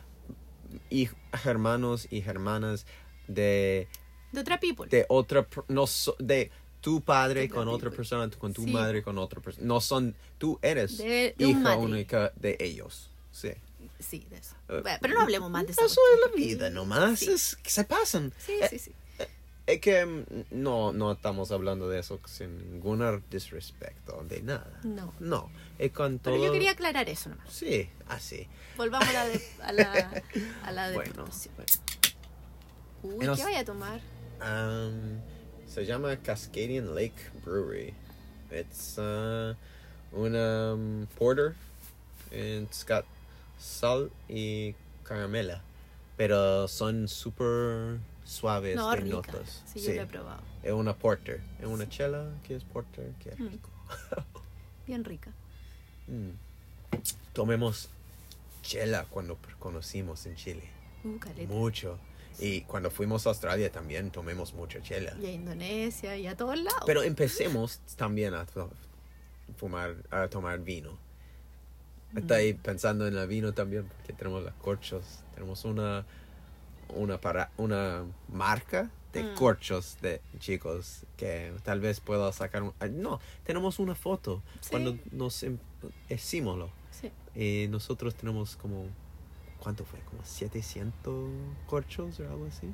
hij- 0.90 1.10
hermanos 1.44 2.06
y 2.10 2.20
hermanas 2.22 2.86
de, 3.28 3.88
De 4.32 4.40
otra 4.40 4.60
people. 4.60 4.88
de 4.88 5.06
otra, 5.08 5.46
no 5.68 5.84
de 6.18 6.50
tu 6.80 7.00
padre 7.02 7.44
Otra 7.44 7.54
con 7.56 7.68
otra 7.68 7.90
people. 7.90 7.96
persona, 7.96 8.30
con 8.38 8.52
tu 8.52 8.64
Sí. 8.64 8.70
madre 8.70 9.02
con 9.02 9.18
otra 9.18 9.40
persona. 9.40 9.66
No 9.66 9.80
son, 9.80 10.14
tú 10.38 10.58
eres 10.62 10.96
De- 10.98 11.34
de 11.36 11.44
un 11.46 11.50
hija 11.50 11.60
madre. 11.60 11.78
única 11.78 12.32
de 12.36 12.56
ellos. 12.60 13.10
Sí. 13.32 13.50
Sí, 13.98 14.26
de 14.30 14.38
eso. 14.38 14.54
Eh, 14.68 14.80
Bueno, 14.82 14.98
pero 15.00 15.14
no 15.14 15.20
hablemos 15.22 15.50
más 15.50 15.66
de 15.66 15.72
eso. 15.72 15.84
Eso 15.84 16.00
es 16.14 16.30
la 16.30 16.34
vida 16.36 16.70
nomás, 16.70 17.18
Sí. 17.18 17.30
es 17.30 17.58
se 17.64 17.84
pasan. 17.84 18.32
Sí, 18.38 18.52
Eh, 18.60 18.68
sí, 18.70 18.78
sí. 18.78 18.92
Es 19.70 19.80
que 19.80 20.04
mm, 20.04 20.24
no, 20.50 20.92
no 20.92 21.12
estamos 21.12 21.52
hablando 21.52 21.88
de 21.88 22.00
eso 22.00 22.20
sin 22.26 22.72
ningún 22.72 23.22
disrespecto 23.30 24.24
de 24.28 24.42
nada. 24.42 24.80
No. 24.82 25.12
No, 25.20 25.50
es 25.78 25.92
con 25.92 26.18
todo... 26.18 26.34
Pero 26.34 26.46
yo 26.46 26.52
quería 26.52 26.72
aclarar 26.72 27.08
eso 27.08 27.30
nomás. 27.30 27.52
Sí, 27.52 27.88
así. 28.08 28.48
Volvamos 28.76 29.08
a 29.08 29.12
la, 29.12 29.26
de- 29.28 29.42
a 29.62 29.72
la, 29.72 30.22
a 30.64 30.72
la 30.72 30.92
Bueno. 30.92 31.24
Uy, 33.02 33.24
Nos- 33.26 33.38
¿qué 33.38 33.44
vaya 33.44 33.60
a 33.60 33.64
tomar? 33.64 34.00
Um, 34.40 35.20
se 35.66 35.86
llama 35.86 36.16
Cascadian 36.16 36.94
Lake 36.94 37.14
Brewery. 37.44 37.94
It's 38.50 38.98
uh, 38.98 39.54
una 40.12 40.74
um, 40.74 41.06
porter. 41.16 41.54
It's 42.32 42.84
got 42.84 43.04
sal 43.58 44.10
y 44.28 44.74
caramela. 45.04 45.62
Pero 46.16 46.66
son 46.68 47.06
súper 47.08 47.98
suaves 48.30 48.76
No, 48.76 48.90
de 48.90 48.96
rica. 48.96 49.16
notas. 49.16 49.62
Sí, 49.66 49.80
yo 49.82 49.92
lo 49.94 50.02
he 50.02 50.06
probado. 50.06 50.42
Es 50.62 50.72
una 50.72 50.94
porter. 50.96 51.40
Es 51.58 51.66
una 51.66 51.88
chela 51.88 52.30
que 52.46 52.54
es 52.56 52.64
porter. 52.64 53.10
Que 53.22 53.30
es 53.30 53.38
Mm. 53.38 53.48
rico. 53.48 53.70
Bien 54.86 55.04
rica. 55.04 55.32
Mm. 56.06 56.30
Tomemos 57.32 57.88
chela 58.62 59.06
cuando 59.10 59.36
conocimos 59.58 60.26
en 60.26 60.36
Chile. 60.36 60.62
Uh. 61.04 61.18
Mucho. 61.48 61.98
Y 62.38 62.62
cuando 62.62 62.90
fuimos 62.90 63.26
a 63.26 63.30
Australia 63.30 63.70
también 63.70 64.10
tomemos 64.10 64.54
mucha 64.54 64.80
chela. 64.82 65.14
Y 65.20 65.26
a 65.26 65.32
Indonesia 65.32 66.16
y 66.16 66.26
a 66.26 66.36
todos 66.36 66.58
lados. 66.58 66.82
Pero 66.86 67.02
empecemos 67.02 67.80
también 67.96 68.34
a 68.34 68.46
fumar, 69.56 69.96
a 70.10 70.28
tomar 70.28 70.60
vino. 70.60 70.96
Estoy 72.14 72.54
pensando 72.54 73.06
en 73.06 73.16
el 73.16 73.26
vino 73.28 73.52
también 73.52 73.86
porque 73.86 74.12
tenemos 74.12 74.42
las 74.42 74.54
corchos. 74.54 75.04
Tenemos 75.34 75.64
una 75.64 76.04
una 76.90 77.20
para 77.20 77.50
una 77.56 78.04
marca 78.28 78.90
de 79.12 79.24
Mm. 79.24 79.34
corchos 79.34 79.96
de 80.02 80.20
chicos 80.38 81.04
que 81.16 81.52
tal 81.64 81.80
vez 81.80 82.00
pueda 82.00 82.32
sacar 82.32 82.62
un- 82.62 82.72
no 82.92 83.18
tenemos 83.44 83.78
una 83.78 83.94
foto 83.94 84.42
Sí. 84.60 84.70
cuando 84.70 84.96
nos 85.10 85.42
em- 85.42 85.58
hicimoslo 86.08 86.70
Sí. 86.90 87.10
y 87.34 87.66
nosotros 87.68 88.14
tenemos 88.14 88.56
como 88.56 88.86
¿cuánto 89.58 89.84
fue? 89.84 89.98
como 90.00 90.24
700 90.24 91.28
corchos 91.66 92.20
o 92.20 92.28
algo 92.28 92.46
así 92.46 92.68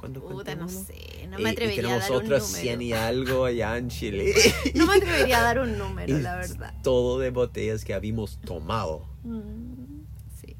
cuando 0.00 0.20
Puta, 0.20 0.56
no 0.56 0.68
sé. 0.68 1.28
No 1.28 1.38
Y- 1.38 1.42
me 1.44 1.50
y 1.50 1.52
atrevería 1.52 1.94
a 1.94 1.98
dar 2.00 2.10
un 2.10 2.22
número. 2.24 2.40
100 2.40 2.82
y 2.82 2.92
algo 2.92 3.44
allá 3.44 3.76
en 3.78 3.88
Chile. 3.88 4.34
No 4.74 4.84
me 4.86 4.96
atrevería 4.96 5.38
a 5.38 5.42
dar 5.44 5.60
un 5.60 5.78
número, 5.78 6.18
Y 6.18 6.20
la 6.20 6.34
verdad. 6.34 6.74
Todo 6.82 7.20
de 7.20 7.30
botellas 7.30 7.84
que 7.84 7.94
habíamos 7.94 8.38
tomado. 8.40 9.06
Mm, 9.22 10.00
sí. 10.40 10.56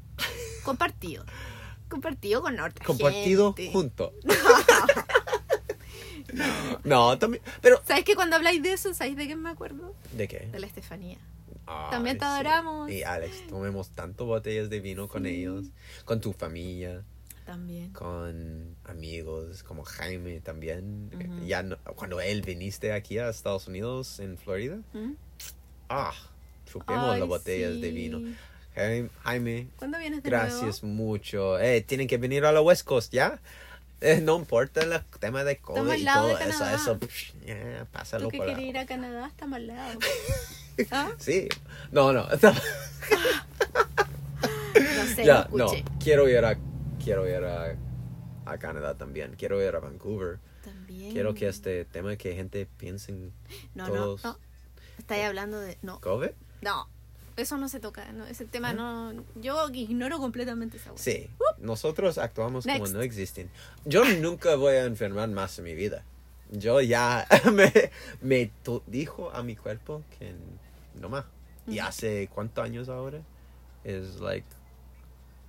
Compartido. 0.63 1.25
Compartido 1.93 2.41
con 2.41 2.59
otra 2.59 2.85
Compartido 2.85 3.53
gente. 3.53 3.71
junto. 3.71 4.13
No, 6.83 7.17
también. 7.19 7.43
Pero. 7.61 7.81
¿Sabes 7.85 8.03
que 8.03 8.15
cuando 8.15 8.35
habláis 8.35 8.61
de 8.63 8.73
eso, 8.73 8.93
¿sabéis 8.93 9.17
de 9.17 9.27
qué 9.27 9.35
me 9.35 9.49
acuerdo? 9.49 9.93
¿De 10.13 10.27
qué? 10.27 10.47
De 10.51 10.59
la 10.59 10.65
Estefanía. 10.67 11.17
Ay, 11.65 11.91
También 11.91 12.17
te 12.17 12.25
sí. 12.25 12.31
adoramos. 12.31 12.91
Y 12.91 13.03
Alex, 13.03 13.47
tomemos 13.47 13.89
tanto 13.89 14.25
botellas 14.25 14.69
de 14.69 14.79
vino 14.79 15.07
con 15.07 15.23
Sí. 15.23 15.29
ellos. 15.29 15.65
Con 16.05 16.19
tu 16.21 16.33
familia. 16.33 17.03
También. 17.45 17.91
Con 17.93 18.75
amigos 18.85 19.63
como 19.63 19.83
Jaime 19.83 20.39
también. 20.41 21.11
Ujú. 21.13 21.45
Ya 21.45 21.61
no- 21.63 21.77
cuando 21.95 22.19
él 22.19 22.41
viniste 22.41 22.91
aquí 22.93 23.17
a 23.19 23.29
Estados 23.29 23.67
Unidos, 23.67 24.19
en 24.19 24.37
Florida. 24.37 24.77
¿Mm? 24.93 25.11
Ah, 25.89 26.13
chupemos 26.65 27.11
Ay, 27.11 27.19
las 27.19 27.29
botellas 27.29 27.79
de 27.79 27.89
sí. 27.89 27.93
vino. 27.93 28.21
Jaime, 28.75 29.09
Jaime 29.23 29.67
¿Cuándo 29.77 29.97
vienes 29.99 30.23
de 30.23 30.29
Gracias 30.29 30.81
nuevo? 30.83 30.95
mucho. 30.95 31.59
Eh, 31.59 31.81
tienen 31.81 32.07
que 32.07 32.17
venir 32.17 32.45
a 32.45 32.51
la 32.51 32.61
West 32.61 32.85
Coast, 32.85 33.13
¿ya? 33.13 33.39
Eh, 34.01 34.19
no 34.21 34.35
importa 34.37 34.81
el 34.81 34.99
tema 35.19 35.43
de 35.43 35.57
COVID 35.57 35.93
y 35.93 36.03
lado 36.03 36.27
todo 36.29 36.37
de 36.37 36.49
eso, 36.49 36.65
eso, 36.67 36.97
psh, 36.99 37.33
ya, 37.45 37.85
pásalo 37.91 38.25
Tú 38.25 38.31
que 38.31 38.39
quieres 38.39 38.59
ir 38.65 38.77
a 38.77 38.85
Canadá, 38.85 39.27
está 39.27 39.45
al 39.45 39.67
lado. 39.67 39.99
¿Ah? 40.91 41.11
Sí, 41.19 41.47
no, 41.91 42.11
no, 42.11 42.27
No 44.73 45.05
sé, 45.15 45.23
ya, 45.25 45.47
no 45.53 45.67
quiero 45.99 46.27
ir 46.27 46.43
a, 46.43 46.57
quiero 47.03 47.27
ir 47.29 47.43
a, 47.45 47.75
a 48.45 48.57
Canadá 48.57 48.95
también, 48.97 49.35
quiero 49.37 49.61
ir 49.65 49.73
a 49.75 49.79
Vancouver, 49.79 50.39
También. 50.63 51.13
quiero 51.13 51.33
que 51.33 51.47
este 51.47 51.85
tema 51.85 52.15
que 52.15 52.33
gente 52.35 52.67
piense 52.77 53.11
en 53.11 53.31
No, 53.75 53.87
todos- 53.87 54.23
no, 54.23 54.31
no. 54.33 54.39
Estáis 54.97 55.25
hablando 55.25 55.59
de. 55.59 55.77
No, 55.81 55.99
COVID. 56.01 56.29
no. 56.61 56.87
Eso 57.35 57.57
no 57.57 57.69
se 57.69 57.79
toca. 57.79 58.11
No, 58.11 58.25
ese 58.25 58.45
tema 58.45 58.73
no. 58.73 59.13
Yo 59.35 59.69
ignoro 59.69 60.19
completamente 60.19 60.77
esa 60.77 60.91
hueá. 60.91 60.99
Sí, 60.99 61.29
nosotros 61.59 62.17
actuamos 62.17 62.65
como 62.65 62.87
no 62.87 63.01
existen. 63.01 63.49
Yo 63.85 64.05
nunca 64.21 64.55
voy 64.55 64.75
a 64.75 64.85
enfermar 64.85 65.29
más 65.29 65.57
en 65.59 65.65
mi 65.65 65.73
vida. 65.73 66.03
Yo 66.51 66.81
ya 66.81 67.27
me, 67.53 67.71
me 68.21 68.51
dijo 68.87 69.31
a 69.31 69.41
mi 69.43 69.55
cuerpo 69.55 70.03
que 70.17 70.33
no 70.99 71.09
más. 71.09 71.25
Y 71.67 71.79
hace 71.79 72.29
cuántos 72.33 72.63
años 72.63 72.89
ahora? 72.89 73.21
Es 73.83 74.19
like 74.19 74.45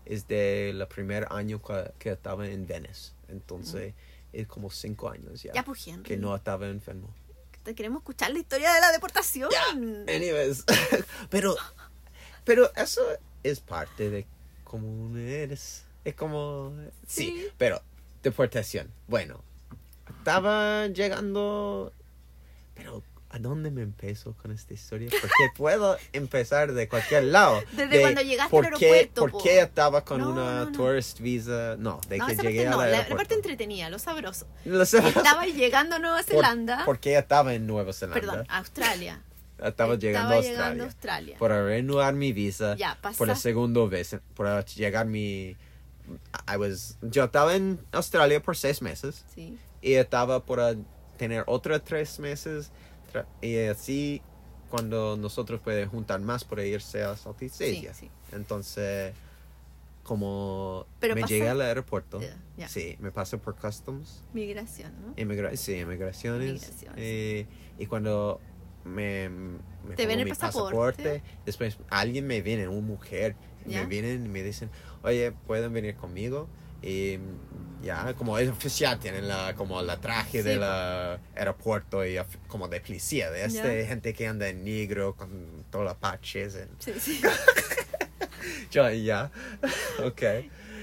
es 0.05 0.29
de 0.29 0.70
el 0.70 0.87
primer 0.87 1.27
año 1.31 1.62
que, 1.62 1.92
que 1.99 2.12
estaba 2.12 2.47
en 2.47 2.66
Venice. 2.66 3.12
Entonces 3.29 3.94
es 4.33 4.47
como 4.47 4.70
cinco 4.70 5.09
años 5.09 5.42
ya, 5.42 5.53
Ya, 5.55 5.64
que 6.03 6.16
no 6.16 6.35
estaba 6.35 6.68
enfermo. 6.68 7.09
Te 7.64 7.74
queremos 7.74 8.00
escuchar 8.03 8.31
la 8.31 8.38
historia 8.38 8.72
de 8.72 8.81
la 8.81 8.92
deportación. 8.92 9.50
Ya, 9.50 9.70
anyways. 10.14 10.64
pero, 11.31 11.57
pero 12.44 12.70
eso 12.77 13.03
es 13.42 13.61
parte 13.61 14.11
de 14.11 14.27
cómo 14.64 15.16
eres. 15.16 15.85
Es 16.05 16.14
como, 16.14 16.72
sí, 17.07 17.24
Sí. 17.27 17.46
pero 17.57 17.81
deportación. 18.22 18.92
Bueno, 19.09 19.42
estaba 20.18 20.87
llegando, 20.88 21.92
pero 22.74 23.03
¿a 23.35 23.38
dónde 23.40 23.70
me 23.73 23.83
empezó 23.83 24.35
con 24.35 24.53
esta 24.53 24.75
historia? 24.75 25.09
Porque 25.11 25.35
puedo 25.57 25.97
empezar 26.12 26.73
de 26.73 26.88
cualquier 26.88 27.25
lado. 27.25 27.61
Desde 27.73 27.88
De 27.88 28.01
cuando 28.01 28.23
llegaste 28.23 28.51
por 28.51 28.66
al 28.66 28.75
qué, 28.79 28.87
aeropuerto, 28.87 29.20
¿Por 29.23 29.31
po. 29.33 29.42
qué 29.42 29.61
estaba 29.61 30.05
con 30.05 30.20
No, 30.20 30.31
una 30.31 30.55
no, 30.61 30.64
no. 30.66 30.73
tourist 30.73 31.18
visa? 31.20 31.75
No, 31.79 32.01
de 32.09 32.20
que 32.20 32.37
llegué 32.37 32.64
no. 32.66 32.70
La, 32.73 32.77
la 32.77 32.83
aeropuerto. 32.85 33.16
parte 33.16 33.35
entretenida, 33.35 33.90
lo 33.90 33.99
sabroso. 33.99 34.46
Lo 34.65 34.87
sé- 34.87 34.98
Estaba 34.98 35.46
llegando 35.46 35.96
a 35.96 35.98
Nueva 35.98 36.17
por- 36.19 36.25
Zelanda. 36.27 36.83
porque 36.87 37.19
estaba 37.19 37.54
en 37.54 37.67
Nueva 37.67 37.92
Zelanda. 37.92 38.21
Perdón, 38.21 38.46
a 38.48 38.58
Australia. 38.58 39.21
Estaba 39.63 39.96
llegando 39.96 40.35
a 40.35 40.37
Australia. 40.37 40.50
llegando 40.58 40.85
a 40.85 40.87
Australia. 40.87 41.37
Para 41.38 41.65
renovar 41.67 42.15
mi 42.15 42.33
visa. 42.33 42.77
Ya, 42.77 42.98
por 43.19 43.27
la 43.27 43.37
segunda 43.37 43.85
vez. 43.87 44.17
Para 44.37 44.65
llegar 44.65 45.06
mi... 45.06 45.56
I 46.52 46.56
was, 46.58 46.98
yo 47.02 47.25
estaba 47.25 47.56
en 47.56 47.81
Australia 47.92 48.42
por 48.42 48.56
seis 48.56 48.83
meses. 48.83 49.25
Sí. 49.35 49.58
Y 49.81 49.94
estaba 49.94 50.44
por 50.44 50.61
a 50.61 50.75
tener 51.17 51.44
otros 51.46 51.83
tres 51.85 52.19
meses. 52.19 52.71
Y 53.40 53.58
así, 53.67 54.23
cuando 54.71 55.17
nosotros 55.17 55.60
podemos 55.60 55.90
juntar 55.92 56.21
más 56.21 56.44
para 56.44 56.65
irse 56.65 57.02
a 57.02 57.17
Southeast 57.17 57.56
Sí, 57.56 57.77
Asia. 57.79 57.94
sí. 57.94 58.10
Entonces, 58.33 59.15
como 60.02 60.87
Pero 61.00 61.15
me 61.15 61.23
pasa- 61.23 61.33
llegué 61.35 61.48
al 61.48 61.60
aeropuerto. 61.60 62.21
Ya, 62.21 62.37
ya. 62.56 62.69
Sí, 62.69 62.96
me 63.00 63.10
pasé 63.10 63.38
por 63.38 63.56
customs. 63.56 64.23
Migración, 64.33 64.92
¿no? 65.00 65.15
Inmigra 65.17 65.56
sí, 65.56 65.75
inmigraciones. 65.77 66.52
Migraciones. 66.52 66.98
eh, 66.98 67.46
y 67.79 67.87
cuando 67.87 68.40
me, 68.85 69.29
me 69.31 69.94
Te 69.96 70.06
ven 70.06 70.19
el 70.21 70.27
mi 70.27 70.31
pasaporte. 70.33 71.23
después 71.46 71.79
alguien 71.88 72.27
me 72.27 72.42
viene, 72.42 72.69
una 72.69 72.87
mujer, 72.87 73.35
¿Ya? 73.67 73.81
me 73.81 73.87
vienen 73.87 74.27
y 74.27 74.29
me 74.29 74.42
dicen, 74.42 74.71
oye, 75.02 75.33
¿pueden 75.46 75.73
venir 75.73 75.96
conmigo? 75.96 76.48
Y 76.87 77.18
ya, 77.82 78.12
como 78.14 78.38
es 78.38 78.48
oficial, 78.50 78.98
tienen 78.98 79.26
la, 79.28 79.54
como 79.54 79.80
la 79.82 79.98
traje 80.00 80.38
Sí, 80.42 80.48
del 80.48 80.62
aeropuerto 80.62 82.04
y 82.04 82.18
como 82.46 82.68
de 82.68 82.80
policía, 82.80 83.30
de 83.30 83.44
este 83.44 83.82
Ya. 83.82 83.88
gente 83.88 84.12
que 84.14 84.26
anda 84.26 84.48
en 84.48 84.64
negro 84.64 85.14
con 85.16 85.64
todos 85.70 85.85
los 85.85 85.94
patches. 85.96 86.54
en- 86.56 86.68
Sí, 86.78 86.92
sí. 86.98 87.20
Yo, 88.70 88.90
ya, 88.90 89.30
ok. 90.04 90.22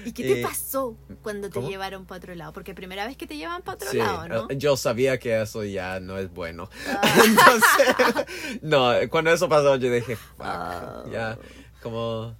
¿Y 0.04 0.10
qué 0.12 0.24
te 0.24 0.40
Eh, 0.40 0.42
pasó 0.42 0.96
cuando 1.22 1.48
te 1.48 1.54
¿cómo? 1.54 1.68
llevaron 1.68 2.06
para 2.06 2.18
otro 2.18 2.34
lado? 2.34 2.52
Porque 2.52 2.74
primera 2.74 3.06
vez 3.06 3.16
que 3.16 3.26
te 3.28 3.36
llevan 3.36 3.62
para 3.62 3.76
otro 3.76 3.90
Sí, 3.90 3.98
lado, 3.98 4.26
¿no? 4.28 4.46
eh, 4.50 4.56
yo 4.58 4.76
sabía 4.76 5.18
que 5.20 5.40
eso 5.40 5.62
ya 5.62 6.00
no 6.00 6.18
es 6.18 6.32
bueno. 6.32 6.68
Ah. 6.88 7.02
Entonces, 7.24 8.26
no, 8.62 8.92
cuando 9.10 9.30
eso 9.32 9.48
pasó 9.48 9.76
yo 9.76 9.92
dije, 9.92 10.16
fuck, 10.16 10.40
Oh. 10.40 11.08
ya, 11.12 11.38
como, 11.82 12.36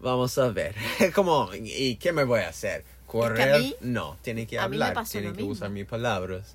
vamos 0.00 0.36
a 0.38 0.48
ver, 0.50 0.74
como, 1.14 1.50
¿y 1.54 1.96
qué 1.96 2.12
me 2.12 2.24
voy 2.24 2.40
a 2.40 2.48
hacer? 2.48 2.84
¿Correr? 3.06 3.60
mí- 3.60 3.74
no, 3.80 4.16
tiene 4.22 4.46
que 4.46 4.58
hablar, 4.58 4.94
tiene 5.08 5.28
que 5.32 5.38
mismo. 5.38 5.52
usar 5.52 5.70
mis 5.70 5.86
palabras. 5.86 6.54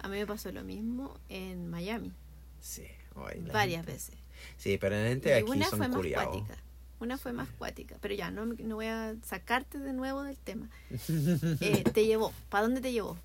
A 0.00 0.08
mí 0.08 0.16
me 0.18 0.26
pasó 0.26 0.52
lo 0.52 0.62
mismo 0.62 1.18
en 1.28 1.68
Miami, 1.70 2.12
Sí, 2.60 2.86
la 3.16 3.52
varias 3.52 3.78
gente- 3.84 3.92
veces. 3.92 4.14
Sí, 4.56 4.78
pero 4.78 4.96
la 4.96 5.08
gente 5.08 5.30
Y 5.30 5.32
aquí 5.32 5.50
una 5.50 5.68
son 5.68 5.78
fue 5.78 5.88
más 5.88 5.96
cuática. 6.24 6.56
Una 7.00 7.18
fue 7.18 7.32
más 7.32 7.48
cuática. 7.58 7.96
Pero 8.00 8.14
ya, 8.14 8.30
no, 8.30 8.44
no 8.46 8.74
voy 8.76 8.86
a 8.86 9.14
sacarte 9.24 9.78
de 9.78 9.92
nuevo 9.92 10.22
del 10.22 10.36
tema. 10.36 10.68
Eh, 11.60 11.82
te 11.92 12.06
llevó. 12.06 12.32
¿Para 12.48 12.62
dónde 12.64 12.80
te 12.80 12.92
llevó? 12.92 13.16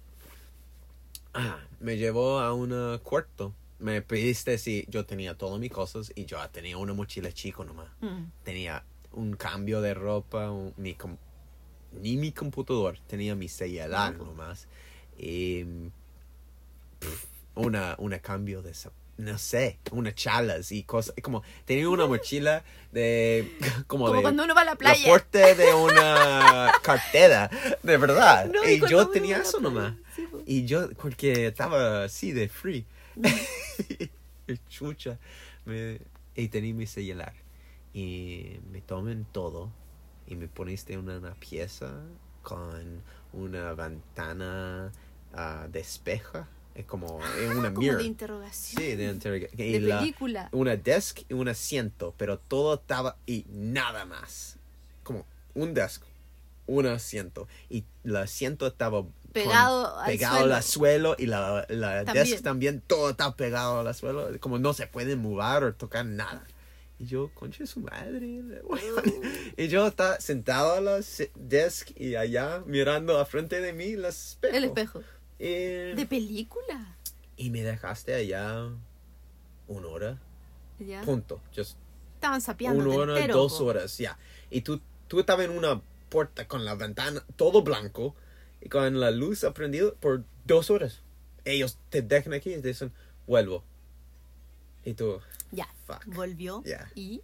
Ah, 1.33 1.57
me 1.79 1.97
llevó 1.97 2.39
a 2.39 2.53
un 2.53 2.99
cuarto. 2.99 3.53
Me 3.83 4.01
pediste 4.01 4.57
si 4.57 4.85
yo 4.87 5.05
tenía 5.05 5.37
todas 5.37 5.59
mis 5.59 5.69
cosas 5.71 6.11
y 6.15 6.23
yo 6.25 6.37
tenía 6.51 6.77
una 6.77 6.93
mochila 6.93 7.31
chico 7.33 7.65
nomás. 7.65 7.87
Mm. 8.01 8.23
tenía 8.43 8.83
un 9.11 9.35
cambio 9.35 9.81
de 9.81 9.93
ropa, 9.93 10.49
un- 10.51 10.73
mi 10.77 10.95
ni 11.91 12.17
mi 12.17 12.31
computador, 12.31 12.97
tenía 13.07 13.35
mi 13.35 13.47
celular 13.49 14.15
nomás. 14.17 14.67
Y 15.17 15.63
pff, 16.99 17.25
una, 17.55 17.95
una 17.99 18.19
cambio 18.19 18.61
de 18.61 18.73
no 19.17 19.37
sé, 19.37 19.77
unas 19.91 20.15
chalas 20.15 20.71
y 20.71 20.83
cosas, 20.83 21.13
como 21.21 21.43
tenía 21.65 21.87
una 21.87 22.07
mochila 22.07 22.63
de 22.91 23.51
como, 23.87 24.05
Como 24.05 24.15
de 24.17 24.21
cuando 24.23 24.43
uno 24.45 24.55
va 24.55 24.61
a 24.61 24.65
la 24.65 24.71
la 24.71 24.77
playa. 24.77 25.05
porte 25.05 25.53
de 25.55 25.73
una 25.73 26.71
cartera, 26.81 27.49
de 27.83 27.97
verdad. 27.97 28.47
No, 28.51 28.67
y 28.67 28.81
yo 28.89 29.07
tenía 29.09 29.37
eso 29.39 29.59
nomás. 29.59 29.93
sí, 30.15 30.25
po. 30.31 30.41
Y 30.47 30.65
yo, 30.65 30.89
porque 30.93 31.47
estaba 31.47 32.05
así 32.05 32.31
de 32.31 32.47
free. 32.49 32.85
Chucha. 34.69 35.17
Me, 35.65 35.99
y 36.35 36.47
tenía 36.49 36.73
mi 36.73 36.85
celular. 36.85 37.33
Y 37.93 38.59
me 38.71 38.81
tomen 38.81 39.25
todo. 39.31 39.71
Y 40.27 40.35
me 40.35 40.47
poniste 40.47 40.97
una, 40.97 41.17
una 41.17 41.35
pieza 41.35 42.01
con 42.41 43.01
una 43.33 43.73
ventana 43.73 44.91
ah, 45.33 45.67
de 45.71 45.79
espeja. 45.79 46.47
Es 46.75 46.85
como 46.85 47.19
es 47.39 47.55
una 47.55 47.69
Como 47.69 47.81
mirror. 47.81 47.97
de 47.99 48.03
interrogación. 48.05 48.81
Sí, 48.81 48.95
de 48.95 49.05
interrogación. 49.11 49.57
De 49.57 49.79
la- 49.79 49.99
película. 49.99 50.49
una 50.51 50.75
desk 50.75 51.19
y 51.29 51.33
un 51.33 51.47
asiento, 51.47 52.15
pero 52.17 52.39
todo 52.39 52.75
estaba 52.75 53.17
y 53.27 53.45
nada 53.49 54.05
más. 54.05 54.57
Como 55.03 55.25
un 55.53 55.73
desk, 55.75 56.01
un 56.65 56.87
asiento. 56.87 57.47
Y 57.69 57.83
el 58.03 58.15
asiento 58.15 58.65
estaba 58.65 59.05
con- 59.33 59.43
Pegado 59.43 59.97
al 59.99 60.05
pegado 60.11 60.37
suelo. 60.39 60.55
al 60.55 60.63
suelo 60.63 61.15
y 61.17 61.25
la, 61.25 61.65
la 61.69 62.05
También. 62.05 62.25
desk 62.27 62.43
también, 62.43 62.81
todo 62.85 63.09
está 63.11 63.35
pegado 63.35 63.79
al 63.79 63.95
suelo. 63.95 64.29
Como 64.39 64.59
no 64.59 64.73
se 64.73 64.87
puede 64.87 65.15
mover 65.15 65.63
o 65.63 65.73
tocar 65.75 66.05
nada. 66.05 66.45
Y 66.99 67.05
yo, 67.07 67.31
concha 67.33 67.65
su 67.65 67.79
madre. 67.81 68.41
y 69.57 69.67
yo 69.67 69.87
estaba 69.87 70.19
sentado 70.21 70.73
a 70.73 70.81
la 70.81 70.99
desk 71.35 71.89
y 71.99 72.15
allá 72.15 72.61
mirando 72.65 73.17
a 73.19 73.25
frente 73.25 73.59
de 73.59 73.73
mí 73.73 73.93
el 73.93 74.05
espejo. 74.05 74.55
El 74.55 74.63
espejo. 74.65 75.01
Y, 75.39 75.45
De 75.95 76.05
película. 76.07 76.95
y 77.35 77.49
me 77.49 77.63
dejaste 77.63 78.13
allá 78.13 78.69
una 79.67 79.87
hora. 79.87 80.17
Ya. 80.79 81.01
Punto. 81.01 81.41
Just 81.55 81.77
Estaban 82.15 82.39
sapeando. 82.41 82.83
una 82.85 82.95
hora, 82.95 83.13
entero, 83.17 83.35
dos 83.37 83.57
po. 83.57 83.65
horas, 83.65 83.97
ya. 83.97 84.17
Y 84.49 84.61
tú, 84.61 84.79
tú 85.07 85.19
estabas 85.19 85.45
en 85.45 85.51
una 85.51 85.81
puerta 86.09 86.47
con 86.47 86.63
la 86.63 86.75
ventana 86.75 87.25
todo 87.35 87.63
blanco 87.63 88.15
y 88.63 88.69
con 88.69 88.99
la 88.99 89.11
luz 89.11 89.43
aprendida 89.43 89.91
por 89.99 90.23
dos 90.45 90.69
horas. 90.69 91.01
Ellos 91.45 91.77
te 91.89 92.01
dejan 92.01 92.33
aquí 92.33 92.53
y 92.53 92.61
te 92.61 92.69
dicen, 92.69 92.91
vuelvo. 93.27 93.63
Y 94.85 94.93
tú, 94.93 95.19
Ya. 95.51 95.67
Fuck. 95.85 96.05
Volvió. 96.07 96.63
Ya. 96.65 96.89
Y. 96.95 97.21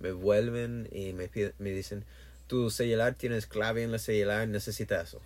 me 0.00 0.12
vuelven 0.12 0.88
y 0.92 1.12
me, 1.14 1.30
piden- 1.30 1.54
me 1.58 1.70
dicen, 1.70 2.04
tu 2.48 2.70
celular 2.70 3.14
tienes 3.14 3.46
clave 3.46 3.82
en 3.82 3.92
la 3.92 3.98
celular, 3.98 4.46
necesita 4.48 5.00
eso. 5.00 5.20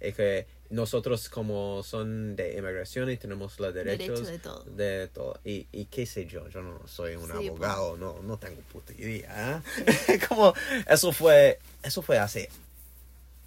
Es 0.00 0.14
que 0.14 0.46
nosotros 0.70 1.28
como 1.28 1.82
son 1.82 2.36
de 2.36 2.52
inmigración 2.58 3.10
y 3.10 3.16
tenemos 3.16 3.58
los 3.58 3.72
derechos 3.72 4.20
Derecho 4.20 4.30
de 4.30 4.38
todo. 4.38 4.64
de 4.64 5.08
todo. 5.08 5.40
Y, 5.44 5.66
y 5.72 5.86
qué 5.86 6.04
sé 6.06 6.26
yo, 6.26 6.46
yo 6.50 6.62
no 6.62 6.86
soy 6.86 7.16
un 7.16 7.22
Sí, 7.26 7.32
pues. 7.32 7.48
abogado, 7.48 7.96
no, 7.96 8.20
no 8.22 8.36
tengo 8.38 8.60
puta 8.72 8.92
idea. 8.92 9.62
¿eh? 9.86 10.20
como 10.28 10.52
eso 10.88 11.10
fue, 11.12 11.58
eso 11.82 12.02
fue 12.02 12.18
hace 12.18 12.48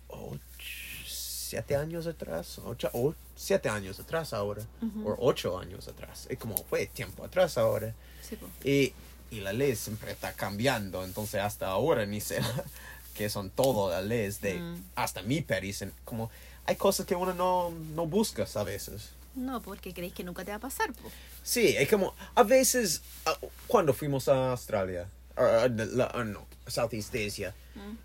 ocho, 0.10 0.40
siete 1.52 1.76
años 1.76 2.08
atrás, 2.08 2.60
ocho, 2.64 2.90
o 2.94 3.14
siete 3.36 3.68
años 3.68 4.00
atrás 4.00 4.32
ahora, 4.34 4.64
Ujú. 4.82 5.10
o 5.10 5.16
ocho 5.20 5.60
años 5.60 5.86
atrás. 5.90 6.26
Es 6.30 6.40
como 6.40 6.56
fue 6.64 6.86
tiempo 6.88 7.26
atrás 7.26 7.58
ahora. 7.58 7.94
Sí. 8.22 8.38
Y, 8.64 8.94
y 9.36 9.42
la 9.42 9.52
ley 9.52 9.76
siempre 9.76 10.14
está 10.14 10.32
cambiando, 10.32 11.04
entonces 11.04 11.42
hasta 11.42 11.68
ahora 11.68 12.06
ni 12.06 12.22
sé 12.22 12.40
que 13.14 13.30
son 13.30 13.50
todas 13.50 14.00
las 14.00 14.08
leyes 14.08 14.40
de 14.40 14.60
Mm. 14.60 14.84
hasta 14.96 15.22
mi 15.24 15.42
país. 15.42 15.84
Como 16.06 16.32
hay 16.66 16.78
cosas 16.78 17.06
que 17.06 17.16
uno 17.16 17.34
no, 17.34 17.70
no 17.96 18.06
busca 18.08 18.46
a 18.56 18.64
veces. 18.64 19.10
No, 19.36 19.62
porque 19.62 19.94
creéis 19.94 20.14
que 20.14 20.24
nunca 20.24 20.46
te 20.46 20.52
va 20.52 20.58
a 20.58 20.60
pasar, 20.60 20.94
po. 20.94 21.12
Sí, 21.44 21.76
es 21.78 21.90
como 21.90 22.14
a 22.34 22.44
veces 22.44 23.02
ah, 23.26 23.38
cuando 23.68 23.94
fuimos 23.94 24.30
a 24.30 24.52
Australia, 24.52 25.06
la- 25.36 26.12
ah, 26.14 26.24
no, 26.24 26.46
Southeast 26.66 27.14
Asia, 27.14 27.54
Mm. 27.76 27.96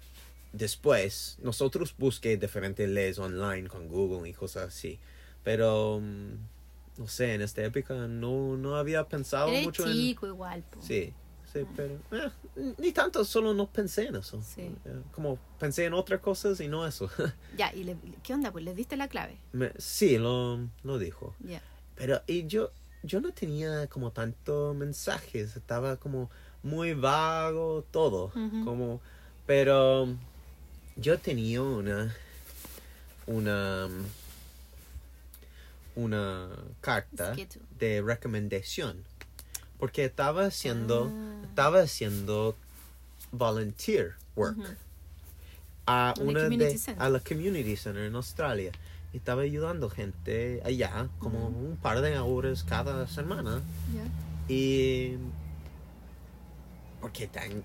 Después 0.57 1.39
nosotros 1.43 1.95
busqué 1.97 2.37
diferentes 2.37 2.89
leyes 2.89 3.19
online 3.19 3.69
con 3.69 3.89
Google 3.89 4.29
y 4.29 4.33
cosas 4.33 4.69
así, 4.69 4.99
pero 5.45 6.01
mm, 6.01 7.01
no 7.01 7.09
sé, 7.09 7.35
en 7.35 7.43
esta 7.43 7.63
época 7.63 7.95
no, 8.09 8.57
no 8.57 8.77
había 8.77 9.07
pensado 9.09 9.49
Eres 9.49 9.65
mucho 9.65 9.87
en... 9.87 9.93
chico 9.93 10.27
igual, 10.27 10.63
po. 10.65 10.81
Sí, 10.83 11.13
sí, 11.53 11.61
pero 11.77 11.95
eh, 12.13 12.75
ni 12.79 12.93
tanto, 12.93 13.25
solo 13.25 13.53
no 13.55 13.71
pensé 13.71 14.07
en 14.07 14.17
eso. 14.17 14.43
Sí. 14.43 14.63
Eh, 14.85 15.03
Como 15.13 15.39
pensé 15.59 15.85
en 15.85 15.95
otras 15.95 16.21
cosas 16.21 16.61
y 16.61 16.69
no 16.69 16.87
eso. 16.87 17.11
Ya, 17.57 17.73
¿y 17.75 17.85
le- 17.85 17.97
qué 18.23 18.35
onda? 18.35 18.51
Pues 18.53 18.65
les 18.65 18.77
diste 18.77 18.97
la 18.97 19.09
clave. 19.09 19.39
Me- 19.53 19.73
sí, 19.79 20.19
lo, 20.19 20.59
lo 20.83 20.99
dijo. 20.99 21.35
Ya. 21.41 21.63
Pero 21.95 22.21
y 22.27 22.47
yo, 22.47 22.71
yo 23.03 23.21
no 23.21 23.33
tenía 23.33 23.87
como 23.87 24.11
tanto 24.11 24.75
mensajes, 24.75 25.57
estaba 25.57 25.97
como 25.97 26.31
muy 26.63 26.93
vago 26.95 27.85
todo. 27.91 28.27
Ujú. 28.35 28.65
Como, 28.65 29.01
pero 29.47 30.09
yo 30.97 31.19
tenía 31.19 31.63
una, 31.63 32.15
una, 33.27 33.89
una 35.95 36.49
carta 36.81 37.35
de 37.79 38.03
recomendación. 38.03 39.03
Porque 39.79 40.05
estaba 40.07 40.47
haciendo, 40.47 41.13
Ah. 41.13 41.47
estaba 41.49 41.81
haciendo 41.81 42.57
volunteer 43.31 44.15
work 44.35 44.57
Ujú. 44.59 44.67
a 45.87 46.15
En 46.17 46.23
el 46.23 46.29
una 46.29 46.41
community 46.45 46.73
de, 46.73 46.79
center. 46.79 47.03
a 47.03 47.09
la 47.11 47.21
community 47.21 47.77
center 47.77 48.03
en 48.05 48.15
Australia. 48.15 48.73
Y 49.13 49.19
estaba 49.19 49.43
ayudando 49.43 49.91
gente 49.91 50.63
allá 50.65 51.09
como 51.19 51.49
Ujú. 51.49 51.59
un 51.59 51.77
par 51.77 52.01
de 52.01 52.19
horas 52.19 52.65
cada 52.65 53.07
semana. 53.07 53.61
Ya. 53.95 54.53
Y 54.55 55.17
porque 57.01 57.27
tan, 57.27 57.63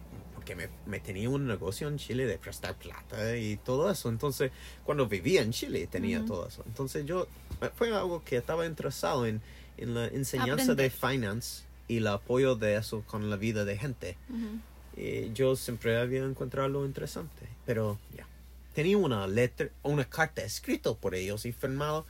porque 0.52 0.56
me, 0.56 0.70
me 0.86 1.00
tenía 1.00 1.30
un 1.30 1.48
negocio 1.48 1.88
en 1.88 1.98
Chile 1.98 2.26
de 2.26 2.38
prestar 2.38 2.76
plata 2.76 3.38
y 3.38 3.58
todo 3.58 3.90
eso. 3.90 4.10
Entonces, 4.10 4.52
cuando 4.84 5.08
vivía 5.08 5.42
en 5.42 5.52
Chile 5.52 5.88
tenía 5.88 6.20
Ujú. 6.20 6.28
todo 6.28 6.48
eso. 6.48 6.64
Entonces 6.68 7.06
yo 7.06 7.28
fue 7.76 7.96
algo 7.96 8.24
que 8.24 8.38
estaba 8.38 8.66
interesado 8.66 9.26
en, 9.26 9.42
en 9.78 9.94
la 9.94 10.08
enseñanza 10.08 10.74
Aprender. 10.74 10.76
de 10.78 10.90
finance 10.90 11.64
y 11.88 11.98
el 11.98 12.08
apoyo 12.08 12.56
de 12.56 12.76
eso 12.76 13.04
con 13.08 13.30
la 13.30 13.36
vida 13.38 13.66
de 13.66 13.78
gente. 13.78 14.18
Ujú. 14.30 14.60
Y 15.02 15.32
yo 15.34 15.56
siempre 15.56 15.98
había 15.98 16.24
encontrado 16.24 16.68
lo 16.70 16.86
interesante. 16.86 17.48
Pero 17.66 17.98
ya. 18.16 18.28
Tenía 18.74 18.98
una 18.98 19.28
letra, 19.28 19.70
una 19.84 20.06
carta 20.06 20.42
escrita 20.44 20.94
por 20.94 21.14
ellos 21.14 21.46
y 21.46 21.52
firmado 21.52 22.06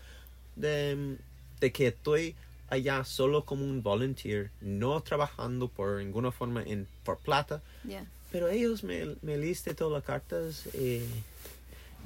de, 0.56 1.18
de 1.60 1.72
que 1.72 1.88
estoy 1.88 2.36
allá 2.70 3.04
solo 3.04 3.44
como 3.46 3.66
un 3.66 3.82
volunteer, 3.82 4.52
no 4.62 5.02
trabajando 5.02 5.68
por 5.68 5.98
ninguna 5.98 6.32
forma 6.32 6.64
en, 6.64 6.88
por 7.04 7.18
plata, 7.18 7.62
Ya. 7.84 8.06
Pero 8.32 8.48
ellos 8.50 8.84
me, 8.84 9.16
me 9.22 9.38
leíste 9.38 9.74
todas 9.74 9.94
las 9.94 10.04
cartas, 10.04 10.68
eh, 10.74 11.06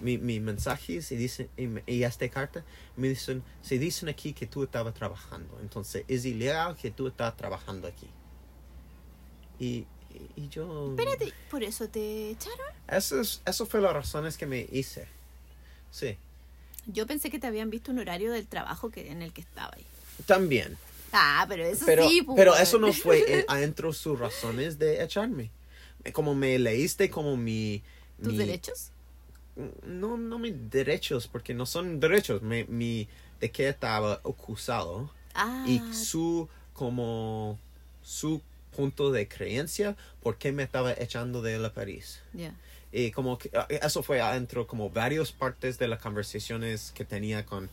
mi, 0.01 0.17
mi 0.17 0.39
mensajes 0.39 1.11
y 1.11 1.15
dicen, 1.15 1.49
y, 1.55 1.67
me- 1.67 1.83
y 1.87 2.03
esta 2.03 2.27
carta, 2.29 2.63
me 2.97 3.09
dicen, 3.09 3.43
se 3.61 3.77
dicen 3.79 4.09
aquí 4.09 4.33
que 4.33 4.45
tú 4.47 4.63
estabas 4.63 4.93
trabajando. 4.93 5.57
Entonces, 5.61 6.03
es 6.07 6.25
ilegal 6.25 6.75
que 6.75 6.91
tú 6.91 7.07
estás 7.07 7.37
trabajando 7.37 7.87
aquí. 7.87 8.07
Y, 9.59 9.85
y, 10.35 10.41
y 10.43 10.49
yo... 10.49 10.89
Espérate, 10.91 11.31
¿por 11.49 11.63
eso 11.63 11.87
te 11.87 12.31
echaron? 12.31 12.67
Eso, 12.89 13.21
es, 13.21 13.41
eso 13.45 13.65
fue 13.65 13.79
las 13.81 13.93
razones 13.93 14.37
que 14.37 14.45
me 14.45 14.67
hice. 14.71 15.07
Sí. 15.91 16.17
Yo 16.87 17.07
pensé 17.07 17.29
que 17.29 17.39
te 17.39 17.47
habían 17.47 17.69
visto 17.69 17.91
un 17.91 17.99
horario 17.99 18.31
del 18.33 18.47
trabajo 18.47 18.89
que, 18.91 19.11
en 19.11 19.21
el 19.21 19.31
que 19.31 19.41
estaba 19.41 19.73
ahí. 19.75 19.85
También. 20.25 20.77
Ah, 21.13 21.45
pero 21.47 21.63
eso 21.63 21.85
Pero, 21.85 22.07
sí, 22.09 22.21
pues. 22.21 22.35
pero 22.35 22.55
eso 22.57 22.77
no 22.79 22.91
fue 22.91 23.23
eh, 23.27 23.45
adentro 23.47 23.93
sus 23.93 24.19
razones 24.19 24.77
de 24.77 25.01
echarme. 25.01 25.49
Como 26.13 26.35
me 26.35 26.57
leíste 26.59 27.09
como 27.09 27.35
mi... 27.37 27.81
¿Tus 28.21 28.33
mi- 28.33 28.37
derechos? 28.37 28.91
No, 29.85 30.17
no 30.17 30.37
mis 30.37 30.53
derechos, 30.69 31.27
porque 31.27 31.53
no 31.53 31.65
son 31.65 31.99
derechos. 31.99 32.41
Mi, 32.41 32.65
mi, 32.65 33.07
de 33.39 33.51
que 33.51 33.69
estaba 33.69 34.13
acusado 34.15 35.09
Ah, 35.33 35.63
y 35.65 35.81
su, 35.93 36.49
como, 36.73 37.57
su 38.03 38.41
punto 38.75 39.11
de 39.11 39.27
creencia, 39.27 39.95
por 40.21 40.37
qué 40.37 40.51
me 40.51 40.63
estaba 40.63 40.91
echando 40.93 41.41
de 41.41 41.57
la 41.57 41.71
París. 41.73 42.19
ya. 42.33 42.53
Y 42.91 43.11
como 43.11 43.37
que 43.37 43.49
ah, 43.55 43.67
eso 43.69 44.03
fue 44.03 44.21
adentro 44.21 44.67
como 44.67 44.89
varias 44.89 45.31
partes 45.31 45.77
de 45.79 45.87
las 45.87 45.99
conversaciones 46.01 46.91
que 46.93 47.05
tenía 47.05 47.45
con 47.45 47.69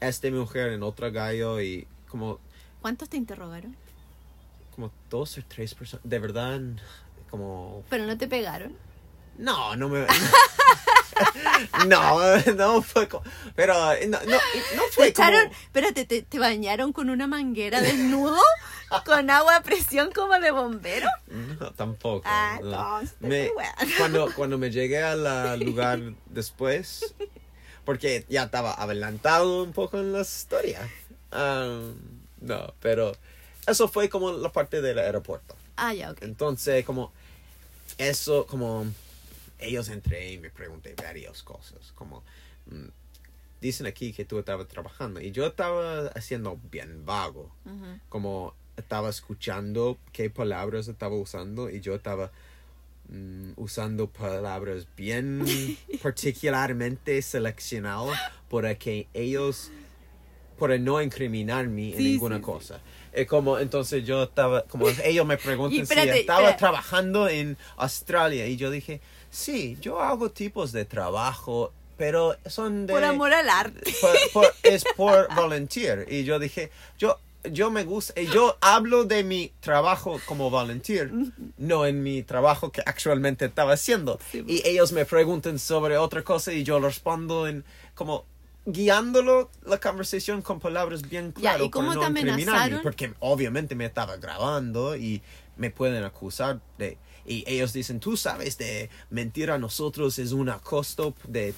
esta 0.00 0.30
mujer 0.30 0.72
en 0.72 0.82
otra 0.82 1.10
gallo 1.10 1.60
y 1.60 1.86
como 2.08 2.38
¿Cuántos 2.82 3.08
te 3.08 3.16
interrogaron? 3.16 3.74
como 4.74 4.90
dos 5.10 5.38
o 5.38 5.42
tres 5.48 5.74
personas 5.74 6.04
de 6.08 6.18
verdad 6.18 6.60
como 7.30 7.84
Pero 7.90 8.04
no 8.06 8.16
te 8.18 8.26
pegaron. 8.28 8.76
no 9.38 9.76
no 9.76 9.88
me 9.88 10.06
no 11.86 12.38
no 12.54 12.82
fue 12.82 13.08
co- 13.08 13.22
pero 13.54 13.74
no 13.74 14.18
no, 14.20 14.24
no 14.26 14.38
Te 14.86 14.92
fue 14.92 15.08
echaron, 15.08 15.40
como 15.48 15.52
espérate, 15.62 16.04
te, 16.04 16.22
te 16.22 16.38
bañaron 16.38 16.92
con 16.92 17.10
una 17.10 17.26
manguera 17.26 17.80
desnudo, 17.80 18.40
con 19.06 19.30
agua 19.30 19.56
a 19.56 19.62
presión 19.62 20.10
como 20.12 20.38
de 20.38 20.50
bombero. 20.50 21.08
no 21.28 21.70
tampoco 21.72 22.22
Ah, 22.26 22.58
no. 22.62 23.00
Me- 23.20 23.50
cuando 23.98 24.32
cuando 24.34 24.58
me 24.58 24.70
llegué 24.70 25.02
al 25.02 25.60
lugar 25.64 26.00
después 26.26 27.14
porque 27.84 28.24
ya 28.28 28.44
estaba 28.44 28.74
adelantado 28.74 29.62
un 29.62 29.72
poco 29.72 29.98
en 29.98 30.12
la 30.12 30.20
historia 30.22 30.80
Ah, 31.32 31.80
no 32.40 32.74
pero 32.80 33.12
eso 33.66 33.88
fue 33.88 34.08
como 34.08 34.32
la 34.32 34.50
parte 34.52 34.80
del 34.80 34.98
aeropuerto 34.98 35.56
Ah, 35.76 35.92
ya, 35.94 36.10
ok. 36.10 36.22
Entonces, 36.22 36.84
como 36.84 37.12
eso, 37.98 38.46
como 38.46 38.86
ellos 39.58 39.88
entré 39.88 40.32
y 40.32 40.38
me 40.38 40.50
pregunté 40.50 40.94
varias 40.96 41.42
cosas, 41.42 41.92
como 41.94 42.22
mm, 42.66 42.88
dicen 43.60 43.86
aquí 43.86 44.12
que 44.12 44.24
tú 44.24 44.38
estabas 44.38 44.68
trabajando 44.68 45.20
y 45.20 45.30
yo 45.32 45.46
estaba 45.46 46.08
haciendo 46.08 46.58
bien 46.70 47.04
vago, 47.06 47.50
Ujú. 47.64 47.98
como 48.08 48.54
estaba 48.76 49.08
escuchando 49.08 49.98
qué 50.12 50.28
palabras 50.28 50.88
estaba 50.88 51.14
usando 51.16 51.70
y 51.70 51.80
yo 51.80 51.94
estaba 51.94 52.30
mm, 53.08 53.52
usando 53.56 54.08
palabras 54.08 54.86
bien 54.96 55.44
particularmente 56.02 57.20
seleccionadas 57.22 58.18
para 58.50 58.74
que 58.76 59.08
ellos 59.14 59.70
para 60.58 60.78
no 60.78 61.00
incriminarme 61.02 61.90
en 61.92 61.96
Sí, 61.96 62.04
ninguna 62.12 62.36
sí, 62.36 62.42
sí. 62.42 62.46
Es 63.16 63.26
como 63.26 63.58
entonces 63.58 64.04
yo 64.04 64.24
estaba 64.24 64.62
como 64.62 64.86
ellos 65.04 65.26
me 65.26 65.36
preguntan 65.38 65.80
espérate, 65.82 66.12
si 66.12 66.18
estaba 66.20 66.40
espera. 66.40 66.56
trabajando 66.58 67.28
en 67.28 67.56
Australia 67.76 68.46
y 68.46 68.56
yo 68.56 68.70
dije, 68.70 69.00
"Sí, 69.30 69.76
yo 69.80 70.00
hago 70.02 70.30
tipos 70.30 70.70
de 70.72 70.84
trabajo, 70.84 71.72
pero 71.96 72.36
son 72.46 72.86
de 72.86 72.92
Por 72.92 73.04
amor 73.04 73.32
al 73.32 73.48
arte. 73.48 73.90
por- 74.00 74.30
por- 74.32 74.54
es 74.62 74.84
por 74.96 75.34
volunteer. 75.34 76.06
Y 76.10 76.24
yo 76.24 76.38
dije, 76.38 76.70
yo, 76.98 77.18
yo 77.50 77.70
me 77.70 77.84
gusta, 77.84 78.20
y 78.20 78.26
yo 78.26 78.58
hablo 78.60 79.04
de 79.04 79.24
mi 79.24 79.50
trabajo 79.60 80.20
como 80.26 80.50
volunteer, 80.50 81.10
no 81.56 81.86
en 81.86 82.02
mi 82.02 82.22
trabajo 82.22 82.70
que 82.70 82.82
actualmente 82.84 83.46
estaba 83.46 83.72
haciendo. 83.74 84.18
Sí, 84.30 84.44
y 84.46 84.68
ellos 84.68 84.92
me 84.92 85.06
preguntan 85.06 85.58
sobre 85.58 85.96
otra 85.96 86.22
cosa 86.22 86.52
y 86.52 86.64
yo 86.64 86.78
respondo 86.80 87.46
en 87.48 87.64
como 87.94 88.26
guiándolo 88.66 89.50
la 89.64 89.78
conversación 89.78 90.42
con 90.42 90.58
palabras 90.60 91.02
bien 91.08 91.32
claras 91.32 91.62
¿y 91.62 91.70
cómo 91.70 91.88
para 91.94 92.00
te 92.00 92.06
no 92.12 92.18
incriminarme, 92.18 92.42
amenazaron? 92.52 92.82
porque 92.82 93.14
obviamente 93.20 93.74
me 93.76 93.86
estaba 93.86 94.16
grabando 94.16 94.96
y 94.96 95.22
me 95.56 95.70
pueden 95.70 96.02
acusar 96.04 96.60
de 96.76 96.98
y 97.24 97.44
ellos 97.46 97.72
dicen 97.72 98.00
tú 98.00 98.16
sabes 98.16 98.58
de 98.58 98.90
mentir 99.10 99.50
a 99.52 99.58
nosotros 99.58 100.18
es 100.18 100.32
un 100.32 100.50
costo 100.62 101.14
de 101.28 101.54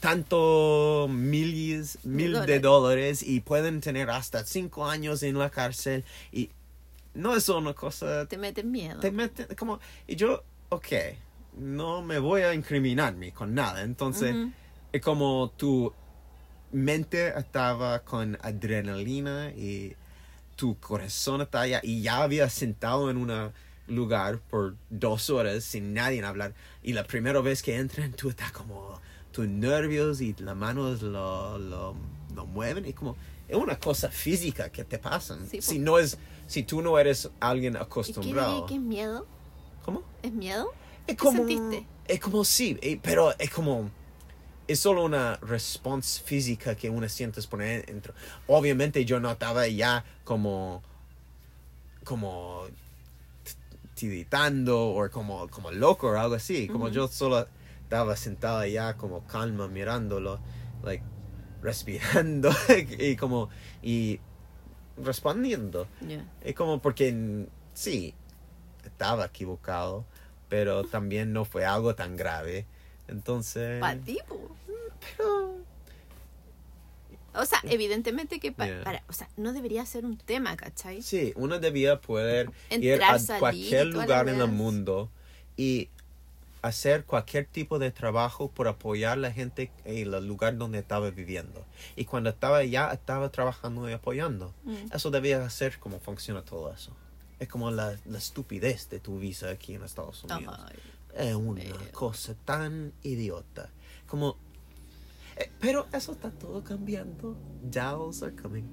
tanto 0.00 1.06
miles 1.10 1.98
mil 2.04 2.44
de 2.44 2.58
dólares. 2.60 3.22
y 3.22 3.40
pueden 3.40 3.80
tener 3.80 4.10
hasta 4.10 4.44
cinco 4.44 4.86
años 4.88 5.22
en 5.22 5.38
la 5.38 5.50
cárcel 5.50 6.04
y 6.32 6.50
no 7.14 7.36
es 7.36 7.48
una 7.48 7.74
cosa 7.74 8.26
Te 8.26 8.38
meten 8.38 8.70
miedo. 8.70 9.00
te 9.00 9.10
meten 9.10 9.46
como 9.56 9.80
y 10.06 10.16
yo 10.16 10.42
ok 10.70 10.86
no 11.58 12.02
me 12.02 12.18
voy 12.18 12.42
a 12.42 12.54
incriminarme 12.54 13.32
con 13.32 13.52
nada 13.54 13.82
entonces 13.82 14.34
Ujú. 14.34 14.50
es 14.92 15.02
como 15.02 15.52
tu 15.56 15.92
mente 16.72 17.28
estaba 17.38 18.00
con 18.00 18.38
adrenalina 18.42 19.50
y 19.50 19.94
tu 20.56 20.78
corazón 20.78 21.42
estaba 21.42 21.64
allá 21.64 21.80
y 21.82 22.02
ya 22.02 22.22
había 22.22 22.48
sentado 22.48 23.10
en 23.10 23.16
un 23.16 23.52
lugar 23.88 24.38
por 24.50 24.74
dos 24.90 25.30
horas 25.30 25.64
sin 25.64 25.92
nadie 25.94 26.24
hablar 26.24 26.54
y 26.82 26.92
la 26.92 27.04
primera 27.04 27.40
vez 27.40 27.62
que 27.62 27.76
entran 27.76 28.12
tú 28.12 28.30
estás 28.30 28.52
como 28.52 29.00
tus 29.32 29.46
nervios 29.48 30.20
y 30.20 30.34
las 30.38 30.56
manos 30.56 31.02
lo, 31.02 31.58
lo, 31.58 31.94
lo 32.34 32.46
mueven 32.46 32.86
y 32.86 32.92
como 32.92 33.16
es 33.48 33.56
una 33.56 33.78
cosa 33.78 34.10
física 34.10 34.70
que 34.70 34.84
te 34.84 34.98
pasan 34.98 35.46
Sí, 35.48 35.60
si 35.60 35.78
no 35.78 35.98
es 35.98 36.18
si 36.46 36.62
tú 36.62 36.80
no 36.82 36.98
eres 36.98 37.30
alguien 37.40 37.74
¿Y 37.74 37.76
qué 37.76 37.82
acostumbrado 37.82 38.66
que 38.66 38.74
es 38.74 38.80
miedo? 38.80 39.26
¿cómo? 39.84 40.02
¿Es 40.22 40.32
miedo? 40.32 40.70
Es 41.06 41.16
¿Qué 41.16 41.16
como, 41.16 41.38
sentiste? 41.38 41.86
Es 42.06 42.20
como 42.20 42.44
sí, 42.44 42.78
eh, 42.82 42.98
pero 43.02 43.36
es 43.38 43.50
como 43.50 43.90
es 44.72 44.80
solo 44.80 45.04
una 45.04 45.36
respuesta 45.36 46.22
física 46.24 46.74
que 46.74 46.90
uno 46.90 47.08
siente 47.08 47.40
por 47.42 47.60
dentro. 47.60 48.14
Obviamente 48.46 49.04
yo 49.04 49.20
no 49.20 49.30
estaba 49.30 49.66
ya 49.68 50.04
como 50.24 50.82
como 52.04 52.66
tiritando 53.94 54.88
o 54.88 55.08
como 55.10 55.48
como 55.48 55.70
loco 55.70 56.08
o 56.08 56.16
algo 56.16 56.34
así, 56.34 56.68
como 56.68 56.88
yo 56.88 57.08
solo 57.08 57.46
estaba 57.82 58.16
sentado 58.16 58.58
allá 58.58 58.96
como 58.96 59.26
calma 59.26 59.68
mirándolo, 59.68 60.40
like 60.82 61.04
respirando 61.62 62.50
y 62.98 63.16
como 63.16 63.48
y 63.82 64.20
respondiendo. 64.96 65.86
Ya. 66.00 66.24
Es 66.40 66.54
como 66.54 66.80
porque 66.80 67.46
sí, 67.74 68.14
estaba 68.84 69.26
equivocado, 69.26 70.04
pero 70.48 70.84
también 70.84 71.32
no 71.32 71.44
fue 71.44 71.64
algo 71.64 71.94
tan 71.94 72.16
grave. 72.16 72.66
Entonces. 73.08 73.82
Pero 75.16 75.56
O 77.34 77.46
sea, 77.46 77.60
evidentemente 77.64 78.38
que 78.40 78.52
pa- 78.52 78.66
Yeah. 78.66 78.84
para, 78.84 79.02
o 79.08 79.12
sea, 79.14 79.26
no 79.38 79.52
debería 79.54 79.86
ser 79.86 80.04
un 80.04 80.18
tema, 80.18 80.54
¿cachai? 80.56 81.00
sí, 81.02 81.32
uno 81.36 81.58
debía 81.58 82.00
poder 82.00 82.50
ir 82.70 82.90
Entrar, 82.92 83.14
a 83.14 83.18
salir, 83.18 83.40
cualquier 83.40 83.86
lugar 83.86 84.28
en 84.28 84.40
el 84.40 84.48
mundo 84.48 85.10
y 85.56 85.88
hacer 86.60 87.04
cualquier 87.06 87.46
tipo 87.46 87.78
de 87.78 87.90
trabajo 87.90 88.48
por 88.50 88.68
apoyar 88.68 89.14
a 89.14 89.16
la 89.16 89.32
gente 89.32 89.72
en 89.86 90.12
el 90.14 90.26
lugar 90.28 90.56
donde 90.58 90.78
estaba 90.78 91.10
viviendo. 91.10 91.64
Y 91.96 92.04
cuando 92.04 92.30
estaba 92.30 92.58
allá, 92.58 92.90
estaba 92.92 93.30
trabajando 93.30 93.88
y 93.88 93.92
apoyando. 93.94 94.54
Mm. 94.64 94.92
Eso 94.94 95.10
debía 95.10 95.48
ser 95.50 95.78
como 95.78 95.98
funciona 96.00 96.42
todo 96.44 96.70
eso. 96.72 96.94
Es 97.40 97.48
como 97.48 97.70
la, 97.72 97.96
la 98.04 98.18
estupidez 98.18 98.88
de 98.90 99.00
tu 99.00 99.18
visa 99.18 99.48
aquí 99.50 99.74
en 99.74 99.82
Estados 99.82 100.22
Unidos. 100.22 100.56
Ay, 100.68 100.76
Es 101.28 101.34
una 101.34 101.62
Pero- 101.62 101.78
cosa 101.92 102.34
tan 102.44 102.92
idiota. 103.02 103.70
Como. 104.06 104.36
Eh, 105.36 105.50
pero 105.60 105.86
eso 105.92 106.12
está 106.12 106.30
todo 106.30 106.62
cambiando. 106.64 107.36
DAOs 107.62 108.22
are 108.22 108.34
coming. 108.34 108.64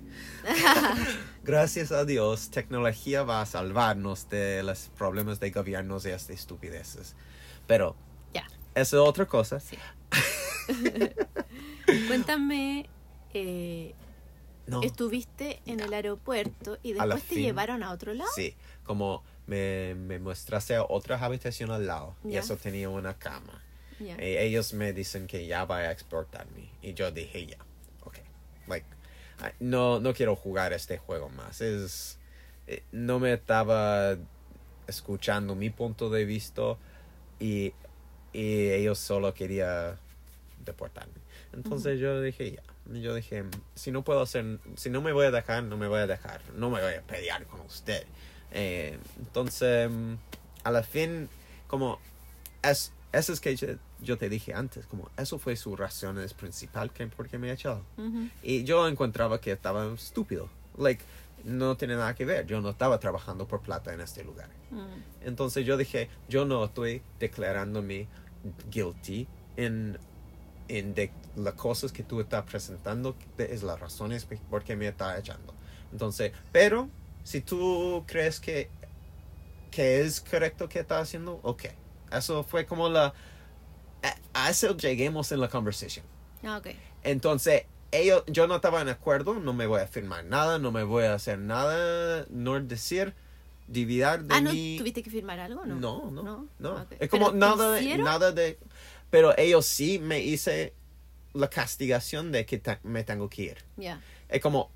Gracias 1.43 1.91
a 1.91 2.05
Dios, 2.05 2.49
tecnología 2.49 3.24
va 3.24 3.41
a 3.41 3.45
salvarnos 3.45 4.30
de 4.30 4.64
los 4.64 4.89
problemas 4.97 5.39
de 5.39 5.51
gobiernos 5.51 6.05
y 6.05 6.10
estas 6.10 6.32
estupideces. 6.32 7.16
Pero, 7.68 7.95
Ya. 8.34 8.47
eso 8.76 9.01
es 9.03 9.10
otra 9.10 9.26
cosa. 9.26 9.60
Sí. 9.60 9.78
Cuéntame, 12.07 12.89
eh, 13.34 13.93
No. 14.68 14.82
estuviste 14.84 15.62
en 15.66 15.80
el 15.80 15.93
aeropuerto 15.93 16.78
y 16.84 16.91
A 16.97 17.05
después 17.05 17.24
te 17.24 17.36
fin. 17.36 17.43
llevaron 17.43 17.84
a 17.84 17.91
otro 17.91 18.14
lado. 18.14 18.30
Sí, 18.36 18.55
como 18.84 19.24
me, 19.47 19.95
me 19.95 20.20
mostraste 20.20 20.78
otra 20.80 21.24
habitación 21.24 21.72
al 21.72 21.88
lado 21.88 22.16
y 22.24 22.36
eso 22.38 22.55
tenía 22.57 22.89
una 22.89 23.16
cama. 23.18 23.64
Ya. 23.99 24.15
Y 24.23 24.37
ellos 24.37 24.73
me 24.73 24.93
dicen 24.93 25.27
que 25.27 25.45
ya 25.45 25.65
va 25.65 25.77
a 25.77 25.91
exportarme. 25.91 26.69
Y 26.81 26.93
yo 26.93 27.11
dije 27.11 27.45
ya. 27.45 27.57
Ok. 28.03 28.19
Like, 28.67 28.85
no, 29.59 29.99
no 29.99 30.13
quiero 30.13 30.35
jugar 30.35 30.73
este 30.73 30.97
juego 30.97 31.29
más. 31.29 31.61
Es, 31.61 32.17
eh, 32.67 32.83
no 32.91 33.19
me 33.19 33.33
estaba 33.33 34.17
escuchando 34.87 35.55
mi 35.55 35.69
punto 35.69 36.09
de 36.09 36.25
vista. 36.25 36.77
y, 37.39 37.73
y 38.33 38.69
ellos 38.69 38.99
solo 38.99 39.33
querían 39.33 39.97
deportarme. 40.63 41.13
Entonces 41.53 41.99
yo 41.99 42.21
dije, 42.21 42.51
ya. 42.51 42.63
Yo 42.99 43.13
dije, 43.13 43.43
si 43.75 43.91
no 43.91 44.03
puedo 44.03 44.21
hacer, 44.21 44.59
si 44.75 44.89
no 44.89 45.01
me 45.01 45.11
voy 45.11 45.27
a 45.27 45.31
dejar, 45.31 45.63
no 45.63 45.77
me 45.77 45.87
voy 45.87 45.99
a 45.99 46.07
dejar. 46.07 46.41
No 46.55 46.69
me 46.69 46.81
voy 46.81 46.93
a 46.93 47.01
pelear 47.01 47.45
con 47.45 47.61
usted. 47.61 48.03
Eh, 48.51 48.97
entonces, 49.19 49.89
mm, 49.89 50.15
a 50.63 50.71
la 50.71 50.83
fin, 50.83 51.29
como, 51.67 51.99
es, 52.63 52.91
eso 53.11 53.31
es 53.33 53.39
que 53.39 53.77
yo, 54.01 54.17
te 54.17 54.29
dije 54.29 54.53
antes, 54.53 54.85
como, 54.85 55.09
eso 55.17 55.39
fue 55.39 55.55
su 55.55 55.75
razón 55.75 56.17
principal 56.37 56.91
que 56.91 57.07
por 57.07 57.27
qué 57.27 57.37
me 57.37 57.51
echó. 57.51 57.83
Ujú. 57.97 58.29
Y 58.41 58.63
yo 58.63 58.87
encontraba 58.87 59.39
que 59.39 59.51
estaba 59.51 59.93
estúpido. 59.93 60.49
Like, 60.77 61.03
no 61.43 61.77
tiene 61.77 61.95
nada 61.95 62.15
que 62.15 62.25
ver. 62.25 62.45
Yo 62.45 62.61
no 62.61 62.69
estaba 62.69 62.99
trabajando 62.99 63.47
por 63.47 63.61
plata 63.61 63.93
en 63.93 64.01
este 64.01 64.23
lugar. 64.23 64.49
Mm. 64.71 65.27
Entonces 65.27 65.65
yo 65.65 65.77
dije, 65.77 66.09
yo 66.27 66.45
no 66.45 66.65
estoy 66.65 67.01
declarándome 67.19 68.07
guilty 68.71 69.27
en, 69.57 69.97
en 70.67 70.93
de 70.93 71.11
las 71.35 71.53
cosas 71.53 71.91
que 71.91 72.03
tú 72.03 72.19
estás 72.21 72.45
presentando, 72.45 73.15
es 73.37 73.63
las 73.63 73.79
razones 73.79 74.27
por 74.49 74.63
qué 74.63 74.75
me 74.75 74.87
está 74.87 75.17
echando. 75.17 75.53
Entonces, 75.91 76.31
pero 76.51 76.89
si 77.23 77.41
tú 77.41 78.03
crees 78.07 78.39
que, 78.39 78.69
que 79.71 80.01
es 80.01 80.21
correcto 80.21 80.69
que 80.69 80.79
está 80.79 80.99
haciendo, 80.99 81.39
ok. 81.43 81.65
Eso 82.11 82.43
fue 82.43 82.65
como 82.65 82.89
la... 82.89 83.13
A, 84.33 84.49
eso 84.49 84.75
lleguemos 84.77 85.31
en 85.31 85.39
la 85.41 85.49
conversación. 85.49 86.05
Ah, 86.43 86.57
ok. 86.57 86.67
Entonces, 87.03 87.63
ellos, 87.91 88.23
yo 88.27 88.47
no 88.47 88.55
estaba 88.57 88.81
en 88.81 88.89
acuerdo, 88.89 89.35
no 89.35 89.53
me 89.53 89.65
voy 89.65 89.81
a 89.81 89.87
firmar 89.87 90.23
nada, 90.25 90.59
no 90.59 90.71
me 90.71 90.83
voy 90.83 91.05
a 91.05 91.13
hacer 91.15 91.39
nada, 91.39 92.25
no 92.29 92.59
decir, 92.61 93.13
dividir 93.67 94.19
de 94.23 94.35
Ah, 94.35 94.41
¿no 94.41 94.51
mi... 94.53 94.77
tuviste 94.77 95.03
que 95.03 95.09
firmar 95.09 95.39
algo? 95.39 95.65
No, 95.65 95.75
No, 95.75 96.11
no, 96.11 96.47
no. 96.59 96.77
Ah, 96.77 96.83
ok. 96.83 96.95
Es 96.99 97.09
como 97.09 97.27
¿Pero 97.27 97.31
te 97.33 97.37
nada 97.39 97.71
de, 97.73 97.97
nada 97.97 98.31
de... 98.31 98.57
Pero 99.09 99.35
ellos 99.37 99.65
sí 99.65 99.97
me 99.99 100.19
hice 100.21 100.73
la 101.33 101.49
castigación 101.49 102.31
de 102.31 102.45
que 102.45 102.57
te- 102.59 102.79
me 102.83 103.03
tengo 103.03 103.29
que 103.29 103.41
ir. 103.43 103.57
Ya. 103.77 104.01
Es 104.29 104.41
como, 104.41 104.69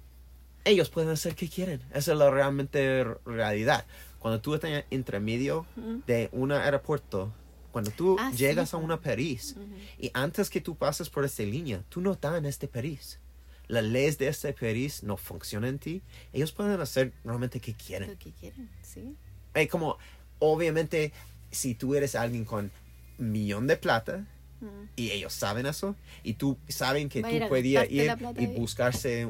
ellos 0.66 0.90
pueden 0.90 1.12
hacer 1.12 1.36
que 1.36 1.48
quieren. 1.50 1.82
Esa 1.94 2.14
es 2.14 2.18
la 2.18 2.30
realmente 2.32 3.04
realidad. 3.26 3.86
Cuando 4.20 4.40
tú 4.42 4.56
estás 4.56 4.86
entre 4.90 5.20
medio 5.20 5.66
Mm. 5.76 5.98
de 6.08 6.30
un 6.32 6.52
aeropuerto, 6.52 7.32
cuando 7.74 7.92
tú 7.92 8.16
Ah, 8.18 8.30
sí, 8.32 8.38
llegas 8.38 8.74
a 8.74 8.78
po. 8.78 8.84
una 8.86 9.02
París, 9.02 9.56
Ujú. 9.58 9.66
y 10.00 10.10
antes 10.14 10.50
que 10.50 10.62
tú 10.62 10.76
pases 10.78 11.10
por 11.10 11.26
esta 11.26 11.44
línea, 11.44 11.84
tú 11.90 12.00
no 12.00 12.14
estás 12.14 12.38
en 12.38 12.46
este 12.46 12.70
París. 12.70 13.20
Las 13.68 13.84
leyes 13.84 14.18
de 14.18 14.28
este 14.30 14.54
París 14.54 15.04
no 15.04 15.18
funcionan 15.18 15.72
en 15.72 15.80
ti. 15.80 16.02
Ellos 16.32 16.52
pueden 16.54 16.80
hacer 16.80 17.12
realmente 17.26 17.60
que 17.60 17.74
quieren. 17.74 18.12
Lo 18.12 18.18
que 18.18 18.32
quieren, 18.32 18.70
sí. 18.82 19.16
Es 19.54 19.68
como, 19.70 19.98
obviamente, 20.40 21.12
si 21.52 21.74
tú 21.76 21.96
eres 21.96 22.16
alguien 22.16 22.46
con 22.46 22.72
millón 23.18 23.68
de 23.68 23.76
plata 23.78 24.26
Mm. 24.62 24.86
y 24.96 25.12
ellos 25.12 25.34
saben 25.34 25.66
eso, 25.66 25.96
y 26.24 26.34
tú 26.36 26.58
saben 26.70 27.10
que 27.10 27.22
Va 27.22 27.28
a 27.28 27.32
tú 27.40 27.44
a 27.44 27.48
podías 27.50 27.90
ir 27.92 28.16
y 28.38 28.46
buscarse 28.48 29.28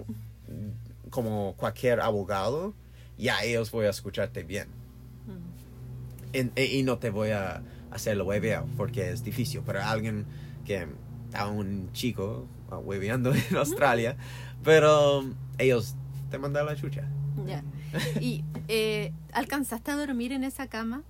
como 1.09 1.53
cualquier 1.57 2.01
abogado, 2.01 2.73
ya 3.17 3.43
ellos 3.43 3.71
voy 3.71 3.85
a 3.85 3.89
escucharte 3.89 4.43
bien. 4.43 4.67
Mm. 5.27 6.35
En- 6.35 6.51
e- 6.55 6.65
y 6.65 6.83
no 6.83 6.97
te 6.97 7.09
voy 7.11 7.29
a 7.29 7.61
hacer 7.93 8.17
lo 8.17 8.25
hueveo 8.25 8.67
porque 8.77 9.11
es 9.11 9.23
difícil. 9.23 9.61
Pero 9.65 9.83
alguien 9.83 10.25
que 10.65 10.87
estaba 11.25 11.49
un 11.51 11.91
chico 11.93 12.47
uh, 12.71 12.75
hueveando 12.75 13.33
en 13.33 13.55
Australia, 13.57 14.17
pero 14.63 15.19
um, 15.19 15.33
ellos 15.57 15.95
te 16.29 16.37
mandan 16.37 16.65
la 16.65 16.75
chucha. 16.75 17.07
Ya. 17.45 17.63
¿Y 18.19 18.43
eh, 18.67 19.11
alcanzaste 19.33 19.91
a 19.91 19.95
dormir 19.95 20.31
en 20.31 20.43
esa 20.43 20.67
cama? 20.67 21.03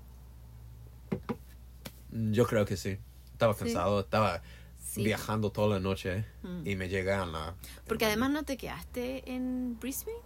Mm, 2.12 2.32
Yo 2.34 2.46
creo 2.46 2.66
que 2.66 2.78
sí. 2.78 2.98
Estaba 3.32 3.54
Sí. 3.54 3.60
cansado, 3.66 4.00
estaba 4.02 4.42
Sí. 4.80 5.04
viajando 5.04 5.52
toda 5.52 5.76
la 5.76 5.80
noche 5.80 6.26
Mm. 6.44 6.68
y 6.68 6.76
me 6.76 6.88
llegué 6.90 7.14
a 7.14 7.26
la... 7.26 7.56
Porque 7.88 8.06
además 8.06 8.32
no 8.32 8.44
te 8.44 8.58
quedaste 8.58 9.30
en 9.32 9.78
Brisbane. 9.80 10.18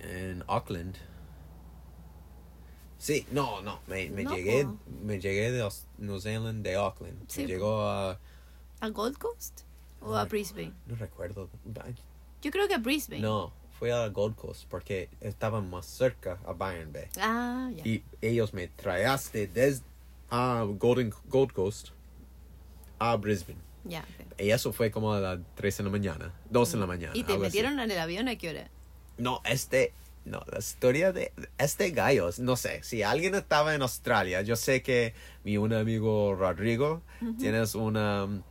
En 0.00 0.42
Auckland. 0.48 0.96
Sí, 2.98 3.26
no, 3.30 3.62
no, 3.62 3.80
me, 3.86 4.10
me 4.10 4.24
No, 4.24 4.34
llegué, 4.34 4.64
po. 4.64 4.76
me 5.04 5.20
llegué 5.20 5.52
de 5.52 5.68
New 5.98 6.20
Zealand, 6.20 6.64
de 6.64 6.74
Auckland. 6.74 7.16
Sí, 7.28 7.42
me 7.42 7.46
llegó 7.48 7.82
a... 7.82 8.18
¿A 8.80 8.88
Gold 8.88 9.18
Coast? 9.18 9.60
¿O 10.00 10.14
a. 10.16 10.24
Brisbane? 10.24 10.72
No 10.86 10.96
recuerdo. 10.96 11.48
Yo 12.42 12.50
creo 12.50 12.68
que 12.68 12.74
a 12.74 12.78
Brisbane. 12.78 13.20
No, 13.20 13.52
fui 13.78 13.90
a 13.90 14.06
Gold 14.08 14.36
Coast 14.36 14.64
porque 14.68 15.08
estaba 15.20 15.60
más 15.60 15.86
cerca 15.86 16.38
a 16.46 16.52
Byron 16.52 16.92
Bay. 16.92 17.06
Ah, 17.20 17.70
ya. 17.74 17.84
Y 17.86 18.04
ellos 18.20 18.54
me 18.54 18.68
traíaste 18.68 19.46
desde 19.48 19.84
a 20.30 20.64
Golden, 20.78 21.12
Gold 21.28 21.52
Coast 21.52 21.88
a 22.98 23.16
Brisbane. 23.16 23.60
Ya. 23.84 24.04
Y 24.38 24.50
eso 24.50 24.72
fue 24.72 24.90
como 24.90 25.14
a 25.14 25.20
las 25.20 25.38
3 25.56 25.78
de 25.78 25.84
la 25.84 25.90
mañana, 25.90 26.34
2 26.50 26.72
de 26.72 26.78
la 26.78 26.86
mañana. 26.86 27.12
¿Y 27.16 27.24
te 27.24 27.32
así. 27.32 27.40
metieron 27.40 27.80
en 27.80 27.90
el 27.90 27.98
avión 27.98 28.28
a 28.28 28.36
qué 28.36 28.50
hora? 28.50 28.70
No, 29.16 29.40
este, 29.44 29.92
no, 30.28 30.42
la 30.50 30.58
historia 30.58 31.12
de 31.12 31.32
este 31.58 31.90
gallo, 31.90 32.30
no 32.38 32.56
sé, 32.56 32.82
si 32.82 33.02
alguien 33.02 33.34
estaba 33.34 33.74
en 33.74 33.82
Australia, 33.82 34.42
yo 34.42 34.56
sé 34.56 34.82
que 34.82 35.14
mi 35.44 35.56
un 35.58 35.72
amigo 35.72 36.34
Rodrigo, 36.34 37.02
tienes 37.38 37.74
una 37.74 38.24
um, 38.24 38.42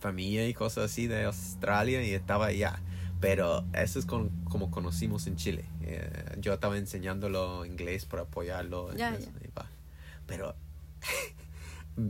familia 0.00 0.46
y 0.48 0.54
cosas 0.54 0.90
así 0.90 1.06
de 1.06 1.24
Australia 1.24 2.02
y 2.02 2.12
estaba 2.12 2.46
allá. 2.46 2.80
Pero 3.20 3.64
eso 3.72 3.98
es 3.98 4.04
con- 4.04 4.28
como 4.44 4.70
conocimos 4.70 5.26
en 5.26 5.36
Chile. 5.36 5.64
Eh, 5.82 6.36
yo 6.38 6.52
estaba 6.52 6.76
enseñándolo 6.76 7.64
inglés 7.64 8.04
para 8.04 8.24
apoyarlo. 8.24 8.92
en 8.92 8.98
Ya, 8.98 9.14
eso, 9.14 9.30
ya. 9.40 9.46
y 9.48 9.50
va. 9.58 9.70
Pero 10.26 10.54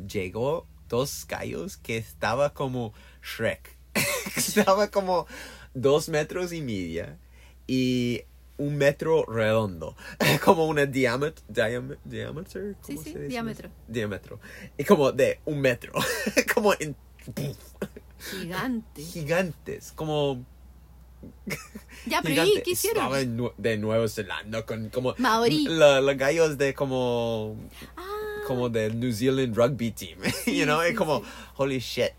llegó 0.09 0.67
dos 0.89 1.27
gallos 1.29 1.77
que 1.77 1.97
estaba 1.97 2.53
como 2.55 2.93
Shrek. 3.23 3.77
estaba 4.37 4.91
como 4.91 5.27
dos 5.75 6.09
metros 6.09 6.53
y 6.53 6.61
media 6.63 7.19
y 7.67 8.23
un 8.59 8.77
metro 8.77 9.25
redondo. 9.27 9.97
como 10.45 10.67
una 10.67 10.87
diámetro. 10.87 11.45
diámetro 11.49 11.99
diámetro 12.05 12.61
Sí, 12.83 12.95
¿cómo 12.97 13.03
sí, 13.03 13.15
diámetro. 13.29 13.71
Diámetro. 13.89 14.41
Y 14.79 14.85
como 14.85 15.13
de 15.13 15.41
un 15.45 15.61
metro. 15.61 15.93
como 16.55 16.73
en 16.79 16.97
Gigante. 18.19 19.03
gigantes. 19.03 19.93
Como 19.93 20.45
Ya, 22.07 22.23
pero 22.23 22.45
¿y 22.45 22.63
qué 22.63 22.71
hicieron? 22.71 23.03
Estaba 23.05 23.21
en 23.21 23.37
Nu- 23.37 23.53
de 23.59 23.77
Nueva 23.79 24.09
Zelanda 24.09 24.65
con 24.65 24.89
como 24.91 25.15
Maorí. 25.19 25.67
la- 25.69 26.01
Los 26.01 26.17
gallos 26.17 26.57
de 26.59 26.73
como 26.75 27.57
Ah, 27.97 28.03
como 28.47 28.69
del 28.69 28.99
New 29.01 29.13
Zealand 29.13 29.57
Rugby 29.57 29.91
Team, 29.91 30.19
you 30.47 30.65
know, 30.65 30.81
sí, 30.83 30.89
es 30.91 30.97
como 30.97 31.19
sí. 31.21 31.25
holy 31.57 31.79
shit. 31.81 32.13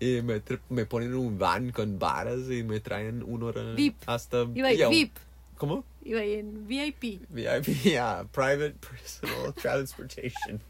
Y 0.00 0.20
me, 0.22 0.42
me 0.70 0.86
ponen 0.86 1.14
un 1.14 1.38
van 1.38 1.70
con 1.70 1.98
varas 1.98 2.50
y 2.50 2.62
me 2.62 2.80
traen 2.80 3.22
una 3.22 3.46
hora 3.46 3.74
VIP. 3.74 3.96
hasta 4.06 4.46
iba 4.54 4.70
VIP. 4.88 5.16
¿Cómo? 5.56 5.84
Iba 6.04 6.22
en 6.22 6.66
VIP. 6.66 7.20
VIP, 7.30 7.66
yeah, 7.84 8.24
private 8.32 8.74
personal 8.80 9.52
transportation. 9.56 10.60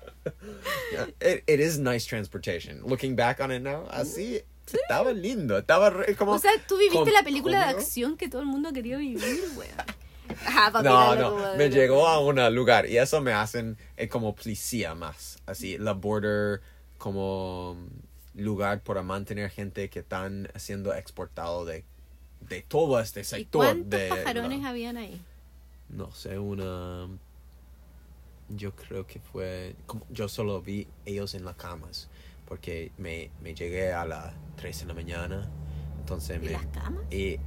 Yeah, 0.92 1.06
it, 1.20 1.42
it 1.46 1.60
is 1.60 1.78
nice 1.78 2.04
transportation. 2.06 2.82
Looking 2.84 3.16
back 3.16 3.40
on 3.40 3.50
it 3.50 3.62
now, 3.62 3.86
así 3.90 4.42
estaba 4.66 5.12
lindo, 5.12 5.58
estaba 5.58 5.90
re- 5.90 6.14
como 6.16 6.32
O 6.32 6.38
sea, 6.38 6.52
tú 6.68 6.76
viviste 6.76 6.98
com- 6.98 7.12
la 7.12 7.22
película 7.22 7.58
de 7.58 7.64
acción 7.64 8.16
que 8.16 8.28
todo 8.28 8.42
el 8.42 8.46
mundo 8.46 8.72
quería 8.72 8.98
vivir, 8.98 9.42
weón. 9.56 9.72
Pa' 10.72 10.82
No, 10.82 11.14
no, 11.14 11.52
de 11.52 11.58
me 11.58 11.68
llegó 11.70 12.06
a 12.08 12.18
un 12.18 12.36
lugar 12.54 12.88
y 12.88 12.96
eso 12.96 13.20
me 13.20 13.32
hacen 13.32 13.76
eh, 13.96 14.08
como 14.08 14.34
policía 14.34 14.94
más, 14.94 15.38
así, 15.46 15.76
la 15.78 15.92
border 15.92 16.60
como 16.98 17.76
lugar 18.34 18.82
para 18.82 19.02
mantener 19.02 19.50
gente 19.50 19.90
que 19.90 20.00
están 20.00 20.48
siendo 20.56 20.94
exportado 20.94 21.64
de, 21.64 21.84
de 22.40 22.62
todo 22.62 23.00
este 23.00 23.20
¿Y 23.20 23.24
sector. 23.24 23.64
cuántos 23.64 23.90
de 23.90 24.08
pajarones 24.08 24.62
la- 24.62 24.68
habían 24.70 24.96
ahí? 24.96 25.24
no 25.88 26.10
sé, 26.12 26.38
una... 26.38 27.08
Yo 28.48 28.74
creo 28.76 29.06
que 29.06 29.20
fue... 29.20 29.76
Como, 29.86 30.06
yo 30.10 30.28
solo 30.28 30.60
vi 30.62 30.86
ellos 31.06 31.34
en 31.34 31.44
las 31.44 31.56
camas, 31.56 32.08
porque 32.44 32.92
me, 32.98 33.30
me 33.40 33.54
llegué 33.54 33.92
a 33.92 34.04
las 34.04 34.34
3 34.56 34.80
de 34.80 34.86
la 34.86 34.94
mañana, 34.94 35.50
entonces 35.98 36.40
¿Y 36.42 36.46
me... 36.46 36.50
las 36.50 36.66
camas? 36.66 37.04
Y 37.10 37.38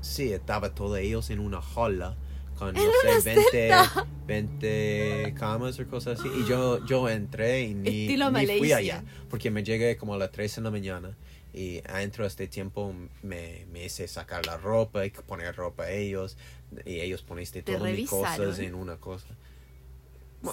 sí, 0.00 0.32
estaba 0.32 0.74
todos 0.74 0.98
ellos 0.98 1.30
en 1.30 1.40
una 1.40 1.60
jaula 1.60 2.16
con, 2.60 2.74
no 2.74 2.80
¡En 2.80 2.86
una 2.86 3.20
sé, 3.20 3.34
20, 3.34 3.50
celda! 3.50 4.06
20 4.26 5.34
camas 5.36 5.80
o 5.80 5.86
cosas 5.88 6.20
así. 6.20 6.28
Y 6.28 6.48
yo, 6.48 6.84
yo 6.86 7.08
entré 7.08 7.62
y 7.62 7.74
ni, 7.74 8.06
ni 8.16 8.58
fui 8.58 8.72
allá, 8.72 9.02
porque 9.28 9.50
me 9.50 9.64
llegué 9.64 9.96
como 9.96 10.14
a 10.14 10.18
las 10.18 10.30
3 10.30 10.56
de 10.56 10.62
la 10.62 10.70
mañana. 10.70 11.16
Y 11.52 11.78
adentro 11.88 12.22
de 12.22 12.28
este 12.28 12.46
tiempo 12.46 12.94
me, 13.22 13.66
me 13.72 13.84
hice 13.84 14.06
sacar 14.06 14.46
la 14.46 14.56
ropa 14.56 15.04
y 15.04 15.10
poner 15.10 15.56
ropa 15.56 15.84
a 15.84 15.90
ellos. 15.90 16.36
Y 16.84 17.00
ellos 17.00 17.22
poniste 17.22 17.62
¿Te 17.62 17.74
todas 17.74 17.92
mis 17.92 18.08
cosas 18.08 18.58
en 18.60 18.74
una 18.74 18.96
cosa. 18.96 19.26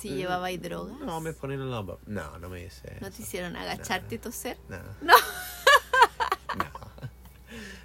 Si 0.02 0.10
Mm, 0.10 0.16
llevaba 0.16 0.48
ahí 0.48 0.58
drogas. 0.58 1.00
No, 1.00 1.22
me 1.22 1.34
ponen 1.34 1.62
en 1.62 1.72
la... 1.72 1.82
No, 2.08 2.40
no 2.40 2.50
me 2.50 2.66
hice 2.66 2.98
¿No 3.00 3.10
te 3.10 3.22
hicieron 3.22 3.56
agacharte 3.56 4.16
y 4.16 4.18
toser? 4.18 4.58
No. 4.70 4.78
No. 5.02 5.14
No. 6.58 6.66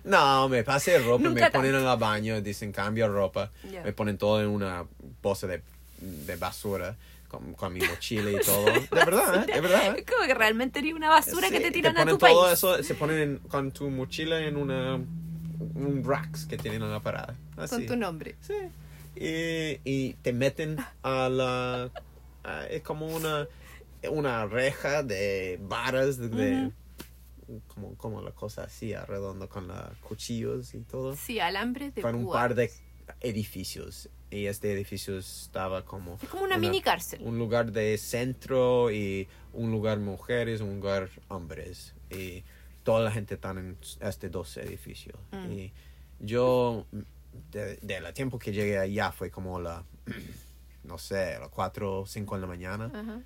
No, 0.04 0.48
me 0.48 0.64
pasé 0.64 0.98
ropa, 0.98 1.22
Nunca 1.22 1.44
me 1.46 1.50
ponen 1.50 1.74
en 1.76 1.86
el 1.86 1.96
baño, 1.96 2.40
dicen 2.40 2.72
cambio 2.72 3.08
ropa, 3.08 3.50
Ya. 3.70 3.82
me 3.82 3.92
ponen 3.92 4.18
todo 4.18 4.40
en 4.42 4.48
una 4.48 4.84
bolsa 5.22 5.46
de, 5.46 5.62
de 6.00 6.36
basura 6.36 6.96
con, 7.28 7.54
con 7.54 7.72
mi 7.72 7.80
mochila 7.80 8.30
y 8.30 8.40
todo. 8.44 8.64
De 8.90 9.04
verdad, 9.04 9.48
¿eh? 9.48 9.52
de 9.54 9.60
verdad. 9.60 9.96
Es 9.98 10.04
como 10.04 10.26
que 10.26 10.34
realmente 10.34 10.80
eres 10.80 10.92
una 10.94 11.08
basura 11.08 11.48
que 11.48 11.58
Sí, 11.58 11.62
te 11.62 11.70
tiran 11.70 11.96
a 11.96 12.00
ponen 12.00 12.14
tu 12.14 12.18
país. 12.18 12.34
todo 12.34 12.52
eso, 12.52 12.82
se 12.82 12.94
ponen 12.94 13.18
en- 13.18 13.38
con 13.38 13.70
tu 13.72 13.88
mochila 13.90 14.40
en 14.40 14.56
una 14.56 14.96
un 14.96 16.02
racks 16.04 16.44
que 16.46 16.58
tienen 16.58 16.82
en 16.82 16.90
la 16.90 17.00
parada. 17.00 17.36
Así. 17.56 17.76
Con 17.76 17.86
tu 17.86 17.96
nombre. 17.96 18.34
Sí. 18.40 18.54
Y, 19.14 19.78
y 19.84 20.14
te 20.22 20.32
meten 20.32 20.76
a 21.02 21.28
la 21.28 21.90
a- 22.44 22.66
es 22.66 22.82
como 22.82 23.06
una 23.06 23.46
una 24.10 24.46
reja 24.46 25.04
de 25.04 25.60
varas 25.62 26.18
de, 26.18 26.28
de- 26.28 26.70
como 27.68 27.96
como 27.96 28.22
la 28.22 28.32
cosa 28.32 28.64
así 28.64 28.94
redondo 28.94 29.48
con 29.48 29.68
los 29.68 29.96
cuchillos 30.00 30.74
y 30.74 30.80
todo. 30.80 31.16
Sí, 31.16 31.40
alambres 31.40 31.94
de 31.94 32.02
Con 32.02 32.14
un 32.14 32.30
par 32.30 32.54
de 32.54 32.70
edificios 33.20 34.08
y 34.30 34.46
este 34.46 34.72
edificio 34.72 35.18
estaba 35.18 35.84
como 35.84 36.18
Es 36.22 36.28
como 36.28 36.44
una, 36.44 36.56
mini 36.56 36.80
cárcel. 36.80 37.20
un 37.22 37.38
lugar 37.38 37.70
de 37.70 37.98
centro 37.98 38.90
y 38.90 39.28
un 39.52 39.70
lugar 39.70 39.98
mujeres, 39.98 40.62
un 40.62 40.76
lugar 40.76 41.10
hombres. 41.28 41.94
Y 42.10 42.42
toda 42.82 43.00
la 43.00 43.10
gente 43.10 43.34
está 43.34 43.50
en 43.50 43.76
este 44.00 44.30
dos 44.30 44.56
edificios. 44.56 45.18
Mm. 45.32 45.52
Y 45.52 45.72
yo, 46.20 46.86
de, 47.50 47.76
de 47.76 48.00
la 48.00 48.14
tiempo 48.14 48.38
que 48.38 48.52
llegué 48.52 48.78
allá, 48.78 49.12
fue 49.12 49.30
como 49.30 49.60
la, 49.60 49.84
no 50.84 50.96
sé, 50.96 51.38
las 51.38 51.50
4 51.50 52.00
o 52.00 52.06
5 52.06 52.34
de 52.34 52.40
la 52.40 52.46
mañana. 52.46 53.22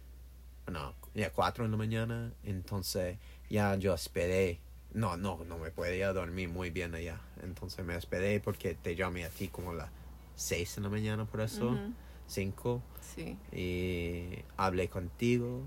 No, 0.71 0.95
ya 1.15 1.33
4 1.33 1.65
de 1.65 1.71
la 1.71 1.77
mañana. 1.77 2.33
Entonces 2.43 3.19
ya 3.51 3.75
yo 3.77 3.95
esperé. 3.95 4.61
No, 4.93 5.17
no, 5.17 5.45
no 5.45 5.59
me 5.59 5.71
podía 5.71 6.13
dormir 6.13 6.49
muy 6.49 6.71
bien 6.71 6.95
allá. 6.95 7.21
Entonces 7.43 7.85
me 7.85 7.97
esperé 7.97 8.41
porque 8.41 8.75
te 8.75 8.97
llamé 8.97 9.25
a 9.25 9.29
ti 9.31 9.49
como 9.49 9.73
a 9.73 9.75
las 9.75 9.91
6 10.37 10.77
de 10.77 10.83
la 10.83 10.89
mañana 10.89 11.25
por 11.27 11.41
eso. 11.43 11.69
Ujú. 11.69 11.93
5 12.29 12.83
Sí. 13.15 13.37
y 13.53 14.43
hablé 14.57 14.89
contigo 14.89 15.63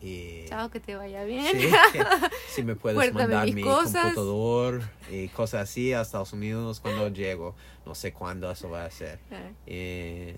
y 0.00 0.46
Chao, 0.46 0.70
que 0.70 0.80
te 0.80 0.96
vaya 0.96 1.24
bien. 1.24 1.44
sí, 1.44 1.68
si 2.54 2.62
me 2.62 2.74
puedes 2.74 3.12
mandar 3.12 3.52
mi 3.52 3.62
cosas. 3.62 4.02
computador 4.14 4.80
y 5.10 5.28
cosas 5.28 5.64
así 5.68 5.92
a 5.92 6.00
Estados 6.00 6.32
Unidos 6.32 6.80
cuando 6.80 7.08
llego 7.10 7.54
no 7.84 7.94
sé 7.94 8.14
cuándo 8.14 8.50
eso 8.50 8.70
va 8.70 8.86
a 8.86 8.90
ser 8.90 9.18
y, 9.66 10.32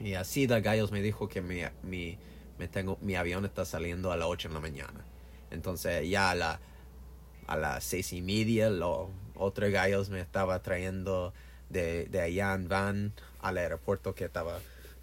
y 0.00 0.14
así 0.14 0.46
da 0.46 0.60
gallos 0.60 0.92
me 0.92 1.02
dijo 1.02 1.28
que 1.28 1.42
mi, 1.42 1.60
mi, 1.82 2.16
me 2.58 2.68
tengo, 2.68 2.96
mi 3.02 3.16
avión 3.16 3.44
está 3.44 3.66
saliendo 3.66 4.10
a 4.12 4.16
las 4.16 4.28
8 4.28 4.48
de 4.48 4.54
la 4.54 4.60
mañana 4.60 5.04
entonces 5.50 6.08
ya 6.08 6.30
a, 6.30 6.34
la, 6.34 6.60
a 7.46 7.56
las 7.56 7.84
seis 7.84 8.12
y 8.12 8.22
media 8.22 8.70
los 8.70 9.08
otros 9.34 9.70
gallos 9.70 10.08
me 10.10 10.20
estaba 10.20 10.60
trayendo 10.62 11.32
de, 11.68 12.06
de 12.06 12.20
allá 12.20 12.54
en 12.54 12.68
van 12.68 13.12
al 13.40 13.58
aeropuerto 13.58 14.14
que 14.14 14.24
estaba 14.24 14.58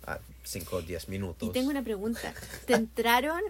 a 0.06 0.20
5 0.44 0.76
o 0.78 0.82
10 0.82 1.08
minutos 1.10 1.48
Y 1.48 1.52
tengo 1.52 1.70
una 1.70 1.82
pregunta. 1.84 2.34
¿Te 2.66 2.74
entraron, 2.74 3.42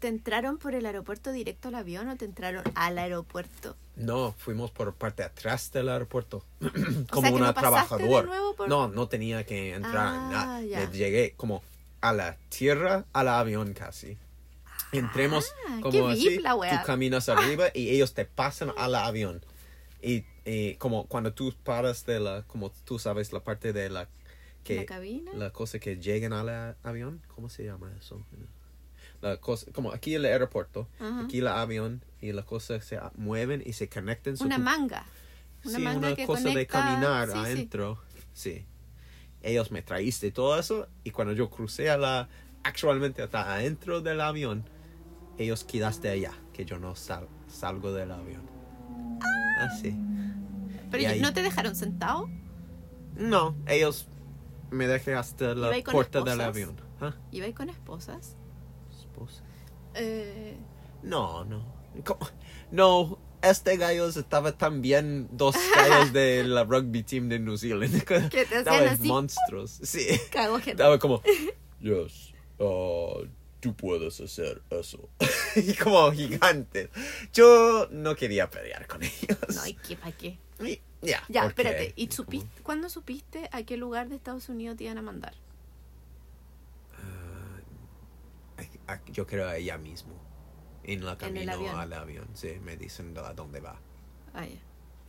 ¿Te 0.00 0.08
entraron 0.08 0.58
por 0.58 0.74
el 0.74 0.84
aeropuerto 0.86 1.30
directo 1.32 1.68
al 1.68 1.76
avión 1.76 2.08
o 2.08 2.16
te 2.16 2.24
entraron 2.24 2.64
al 2.74 2.98
aeropuerto? 2.98 3.76
No, 3.94 4.34
fuimos 4.38 4.70
por 4.72 4.92
parte 4.94 5.22
de 5.22 5.28
atrás 5.28 5.70
del 5.72 5.88
aeropuerto. 5.88 6.44
Como 7.10 7.32
una 7.34 7.46
no 7.48 7.54
trabajador. 7.54 8.28
por- 8.56 8.68
No, 8.68 8.88
no 8.88 9.08
tenía 9.08 9.44
que 9.46 9.74
entrar. 9.74 9.96
Ah, 10.08 10.28
nada. 10.30 10.62
ya. 10.62 10.80
Me 10.80 10.96
llegué 10.96 11.34
como 11.36 11.62
a 12.00 12.12
la 12.12 12.36
tierra, 12.48 13.04
al 13.12 13.28
avión 13.28 13.72
casi. 13.72 14.18
Entremos 14.92 15.52
Ah, 15.68 15.78
como 15.82 16.08
así. 16.08 16.38
La. 16.38 16.52
Tú 16.54 16.86
caminas 16.86 17.28
arriba 17.28 17.66
y 17.74 17.90
ellos 17.90 18.14
te 18.14 18.24
pasan 18.24 18.72
al 18.76 18.94
avión. 18.94 19.44
Y, 20.02 20.24
y 20.44 20.74
como 20.76 21.06
cuando 21.06 21.32
tú 21.32 21.52
paras 21.64 22.06
de 22.06 22.20
la, 22.20 22.42
como 22.46 22.70
tú 22.84 22.98
sabes, 22.98 23.32
la 23.32 23.40
parte 23.40 23.72
de 23.72 23.90
la 23.90 24.08
que 24.62 24.76
¿La 24.76 24.86
cabina? 24.86 25.32
la 25.34 25.50
cosa 25.50 25.78
que 25.78 25.96
llegan 25.98 26.32
al 26.32 26.76
avión, 26.82 27.22
¿cómo 27.34 27.48
se 27.48 27.64
llama 27.64 27.92
eso? 27.98 28.24
La 29.20 29.36
cosa, 29.38 29.70
como 29.72 29.92
aquí 29.92 30.14
el 30.14 30.24
aeropuerto, 30.24 30.88
Ajá. 30.98 31.22
aquí 31.24 31.38
el 31.38 31.48
avión 31.48 32.02
y 32.20 32.32
las 32.32 32.44
cosas 32.44 32.84
se 32.84 32.98
mueven 33.16 33.62
y 33.64 33.72
se 33.72 33.88
conectan. 33.88 34.34
Una 34.40 34.58
manga. 34.58 35.06
Una 35.64 35.76
sí, 35.78 35.82
manga 35.82 35.98
una 36.08 36.14
que 36.16 36.26
cosa 36.26 36.42
de 36.48 36.66
conecta- 36.66 36.80
caminar 36.82 37.28
sí, 37.28 37.32
sí. 37.34 37.38
adentro. 37.38 38.02
Sí. 38.32 38.66
Ellos 39.42 39.70
me 39.70 39.82
traíste 39.82 40.30
todo 40.32 40.58
eso 40.58 40.88
y 41.04 41.10
cuando 41.12 41.32
yo 41.32 41.48
crucé 41.50 41.88
a 41.90 41.96
la, 41.96 42.28
actualmente 42.62 43.22
hasta 43.22 43.54
adentro 43.54 44.00
del 44.00 44.20
avión, 44.20 44.64
ellos 45.38 45.64
quedaste 45.64 46.08
allá, 46.08 46.32
que 46.52 46.64
yo 46.64 46.78
no 46.78 46.94
sal- 46.96 47.28
salgo 47.48 47.92
del 47.92 48.10
avión. 48.12 48.42
Así. 49.60 49.94
Pero 50.90 51.02
Y 51.02 51.06
yo- 51.06 51.10
ahí- 51.12 51.20
¿no 51.20 51.32
te 51.32 51.42
dejaron 51.42 51.74
sentado? 51.74 52.28
No, 53.16 53.56
ellos 53.66 54.08
me 54.70 54.86
dejé 54.86 55.14
hasta 55.14 55.54
la 55.54 55.70
puerta 55.90 56.20
del 56.20 56.28
esposas? 56.40 56.46
avión. 56.48 56.80
¿Ah? 57.00 57.14
¿Ibais 57.32 57.54
con 57.54 57.68
esposas? 57.70 58.36
Esposa. 58.98 59.42
Eh, 59.94 60.56
No, 61.02 61.44
no. 61.44 61.64
¿Cómo? 62.04 62.20
No, 62.70 63.18
este 63.42 63.76
gallo 63.76 64.08
estaba 64.08 64.52
también 64.52 65.28
dos 65.32 65.54
gallos 65.74 66.12
de 66.12 66.42
la 66.46 66.64
rugby 66.64 67.02
team 67.04 67.28
de 67.28 67.38
New 67.38 67.56
Zealand. 67.56 68.02
Que 68.04 68.44
te 68.44 68.56
hacían 68.58 68.88
así. 68.88 69.06
monstruos. 69.08 69.70
Sí. 69.82 70.06
cago 70.32 70.56
gente. 70.56 70.72
Estaba 70.72 70.98
como, 70.98 71.22
yes, 71.80 72.34
uh, 72.58 73.24
tú 73.66 73.74
puedes 73.76 74.20
hacer 74.20 74.62
eso. 74.70 75.08
y 75.56 75.74
como 75.74 76.10
gigantes. 76.12 76.90
Yo 77.32 77.88
no 77.90 78.14
quería 78.16 78.48
pelear 78.50 78.86
con 78.86 79.02
ellos. 79.02 79.38
No, 79.54 79.66
¿y 79.66 79.74
qué? 79.74 79.96
¿Para 79.96 80.12
qué? 80.12 80.38
Y- 80.60 80.80
ya, 81.02 81.22
Ya, 81.28 81.42
porque- 81.42 81.62
espérate. 81.62 81.92
¿Y 81.96 82.10
supiste, 82.10 82.62
cuándo 82.62 82.88
supiste 82.88 83.48
a 83.52 83.62
qué 83.62 83.76
lugar 83.76 84.08
de 84.08 84.16
Estados 84.16 84.48
Unidos 84.48 84.76
te 84.76 84.84
iban 84.84 84.98
a 84.98 85.02
mandar? 85.02 85.34
a- 88.86 88.92
a- 88.92 89.04
Yo 89.06 89.26
creo 89.26 89.50
ella 89.52 89.78
mismo. 89.78 90.14
En 90.84 91.04
la 91.04 91.12
En 91.20 91.36
el 91.36 91.46
camino 91.46 91.52
avión. 91.52 91.76
al 91.80 91.92
avión. 91.92 92.28
Sí, 92.34 92.58
me 92.62 92.76
dicen 92.76 93.16
a 93.18 93.32
dónde 93.34 93.60
va. 93.60 93.76
Ah, 94.34 94.44
ya. 94.46 94.56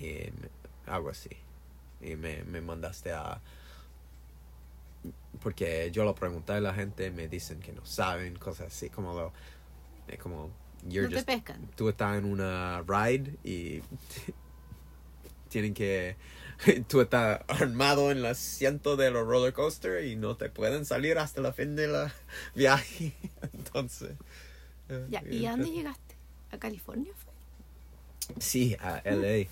y 0.06 0.32
me- 0.32 0.92
algo 0.92 1.10
así. 1.10 1.30
Y 2.02 2.16
me, 2.16 2.44
me 2.44 2.62
mandaste 2.62 3.12
a... 3.12 3.42
Porque 5.42 5.90
yo 5.92 6.04
lo 6.04 6.16
pregunté 6.16 6.54
a 6.54 6.62
la 6.62 6.74
gente, 6.74 7.12
me 7.12 7.28
dicen 7.28 7.60
que 7.60 7.72
no 7.74 7.86
saben, 7.86 8.36
cosas 8.38 8.68
así, 8.74 8.90
como 8.90 9.14
lo... 9.14 9.34
eh, 10.08 10.18
Como... 10.18 10.50
You're 10.88 11.04
No 11.04 11.10
te 11.10 11.16
just- 11.16 11.26
pescan. 11.28 11.68
tú 11.76 11.90
estás 11.90 12.18
en 12.18 12.26
una 12.26 12.84
ride 12.88 13.36
y 13.44 13.82
tienen 15.50 15.74
que... 15.74 16.16
Tú 16.88 17.02
estás 17.02 17.42
armado 17.48 18.10
en 18.12 18.18
el 18.18 18.26
asiento 18.26 18.96
de 18.98 19.12
los 19.12 19.28
roller 19.28 19.54
coaster 19.54 20.04
y 20.06 20.16
no 20.16 20.36
te 20.38 20.50
pueden 20.50 20.86
salir 20.86 21.20
hasta 21.20 21.40
el 21.42 21.54
fin 21.54 21.76
de 21.76 21.88
la 21.88 22.12
viaje. 22.56 23.14
Entonces... 23.54 24.14
eh, 24.90 25.06
Ya, 25.10 25.24
¿y 25.30 25.46
a 25.46 25.52
dónde 25.52 25.70
llegaste? 25.72 26.16
¿A 26.52 26.58
California 26.58 27.12
fue? 27.16 27.34
Sí, 28.42 28.76
a 28.80 29.02
LA. 29.06 29.48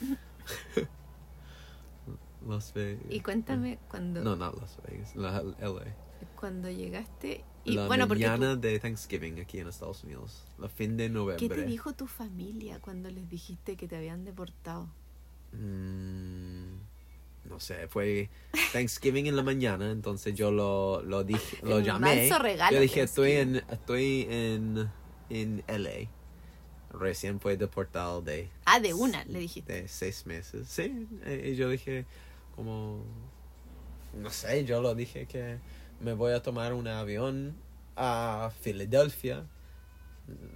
Las 2.48 2.74
Vegas. 2.74 3.04
Y 3.10 3.20
cuéntame 3.22 3.80
cuando, 3.90 4.22
No, 4.24 4.36
no 4.36 4.52
Las 4.54 4.78
Vegas, 4.88 5.16
la 5.16 5.42
LA. 5.60 5.96
cuando 6.40 6.70
llegaste. 6.70 7.44
Y 7.64 7.74
la 7.74 7.88
bueno, 7.88 8.06
mañana 8.08 8.54
tú- 8.56 8.62
de 8.62 8.80
Thanksgiving 8.80 9.40
aquí 9.40 9.60
en 9.60 9.68
Estados 9.68 10.04
Unidos. 10.04 10.44
La 10.60 10.70
fin 10.70 10.96
de 10.98 11.10
noviembre. 11.10 11.48
¿qué 11.48 11.54
te 11.56 11.66
dijo 11.66 11.94
tu 11.94 12.06
familia 12.08 12.80
cuando 12.80 13.10
les 13.10 13.28
dijiste 13.28 13.76
que 13.76 13.88
te 13.88 13.96
habían 13.96 14.24
deportado? 14.24 14.88
Mm, 15.54 16.76
no 17.50 17.60
sé, 17.60 17.88
fue 17.88 18.30
Thanksgiving 18.74 19.28
en 19.28 19.36
la 19.36 19.44
mañana, 19.44 19.92
entonces 19.92 20.36
yo 20.36 20.52
lo, 20.52 21.02
lo 21.02 21.24
dije, 21.24 21.58
lo 21.64 21.80
llamé. 21.80 22.30
regalo 22.40 22.76
Yo 22.76 22.82
dije, 22.82 23.02
estoy 23.02 23.32
es. 23.32 23.48
en, 23.48 23.56
estoy 23.70 24.28
en, 24.30 24.90
en 25.30 25.64
LA. 25.68 26.10
Recién 26.92 27.40
fue 27.42 27.58
deportado 27.58 28.22
de 28.22 28.50
Ah, 28.66 28.80
de 28.80 28.94
una, 28.94 29.26
le 29.26 29.40
dijiste. 29.40 29.74
de 29.82 29.88
seis 29.88 30.26
meses. 30.26 30.68
Sí, 30.70 31.08
eh, 31.26 31.52
y 31.52 31.56
yo 31.56 31.70
dije, 31.70 32.06
como, 32.56 33.04
no 34.14 34.30
sé, 34.30 34.66
yo 34.66 34.82
lo 34.82 34.96
dije 34.96 35.26
que 35.26 35.58
me 36.00 36.14
voy 36.14 36.34
a 36.34 36.42
tomar 36.42 36.74
un 36.74 36.88
avión 36.88 37.56
a 37.96 38.52
Filadelfia 38.62 39.46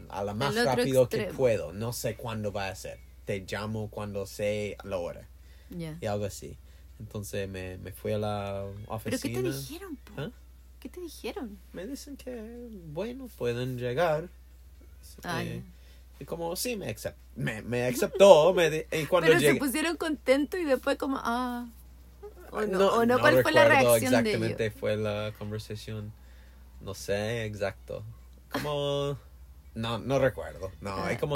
a 0.10 0.24
la 0.24 0.34
más 0.34 0.56
rápido 0.56 1.08
que 1.10 1.24
puedo. 1.26 1.74
No 1.74 1.94
sé 1.94 2.16
cuándo 2.16 2.52
va 2.52 2.70
a 2.70 2.76
ser. 2.76 3.00
Te 3.26 3.46
llamo 3.48 3.90
cuando 3.90 4.26
sé 4.26 4.76
la 4.84 4.98
hora 4.98 5.28
y 6.02 6.06
algo 6.06 6.26
así. 6.26 6.58
Entonces 7.00 7.48
me, 7.48 7.78
me 7.78 7.92
fui 7.94 8.12
a 8.12 8.18
la 8.18 8.66
¿Pero 9.04 9.18
qué 9.20 9.30
te 9.30 9.42
oficina. 9.42 9.52
dijeron, 9.52 9.96
po? 9.98 10.14
¿Ah? 10.18 10.32
¿Qué 10.80 10.90
te 10.90 11.02
dijeron? 11.02 11.58
Me 11.74 11.86
dicen 11.86 12.18
que, 12.18 12.68
bueno, 12.94 13.30
pueden 13.38 13.78
llegar. 13.78 14.30
Ah, 15.24 15.42
Eh, 15.44 15.62
y 16.20 16.26
como, 16.26 16.56
sí, 16.56 16.76
me, 16.76 16.94
acep- 16.94 17.14
me, 17.36 17.62
me 17.62 17.84
aceptó. 17.84 18.54
me 18.54 18.86
y 18.92 19.06
cuando 19.06 19.28
Pero 19.30 19.40
llegué, 19.40 19.54
se 19.54 19.60
pusieron 19.60 19.96
contentos 19.98 20.60
y 20.60 20.66
después 20.66 20.98
como, 20.98 21.18
ah... 21.22 21.68
O 22.52 22.62
no, 22.62 22.80
No, 22.80 22.88
o 22.94 23.06
no, 23.06 23.16
no 23.16 23.20
¿cuál 23.20 23.42
fue 23.42 23.52
la 23.52 23.64
recuerdo 23.66 23.90
reacción 23.92 24.12
de 24.12 24.18
exactamente 24.32 24.66
ellos? 24.66 24.80
fue 24.80 24.96
la 24.98 25.32
conversación. 25.38 26.12
No 26.82 26.94
sé 26.94 27.46
exacto. 27.46 28.04
Como 28.52 29.18
No, 29.76 30.00
no 30.00 30.18
recuerdo. 30.20 30.72
No, 30.82 30.96
Ah. 30.96 31.12
es 31.12 31.20
como. 31.20 31.36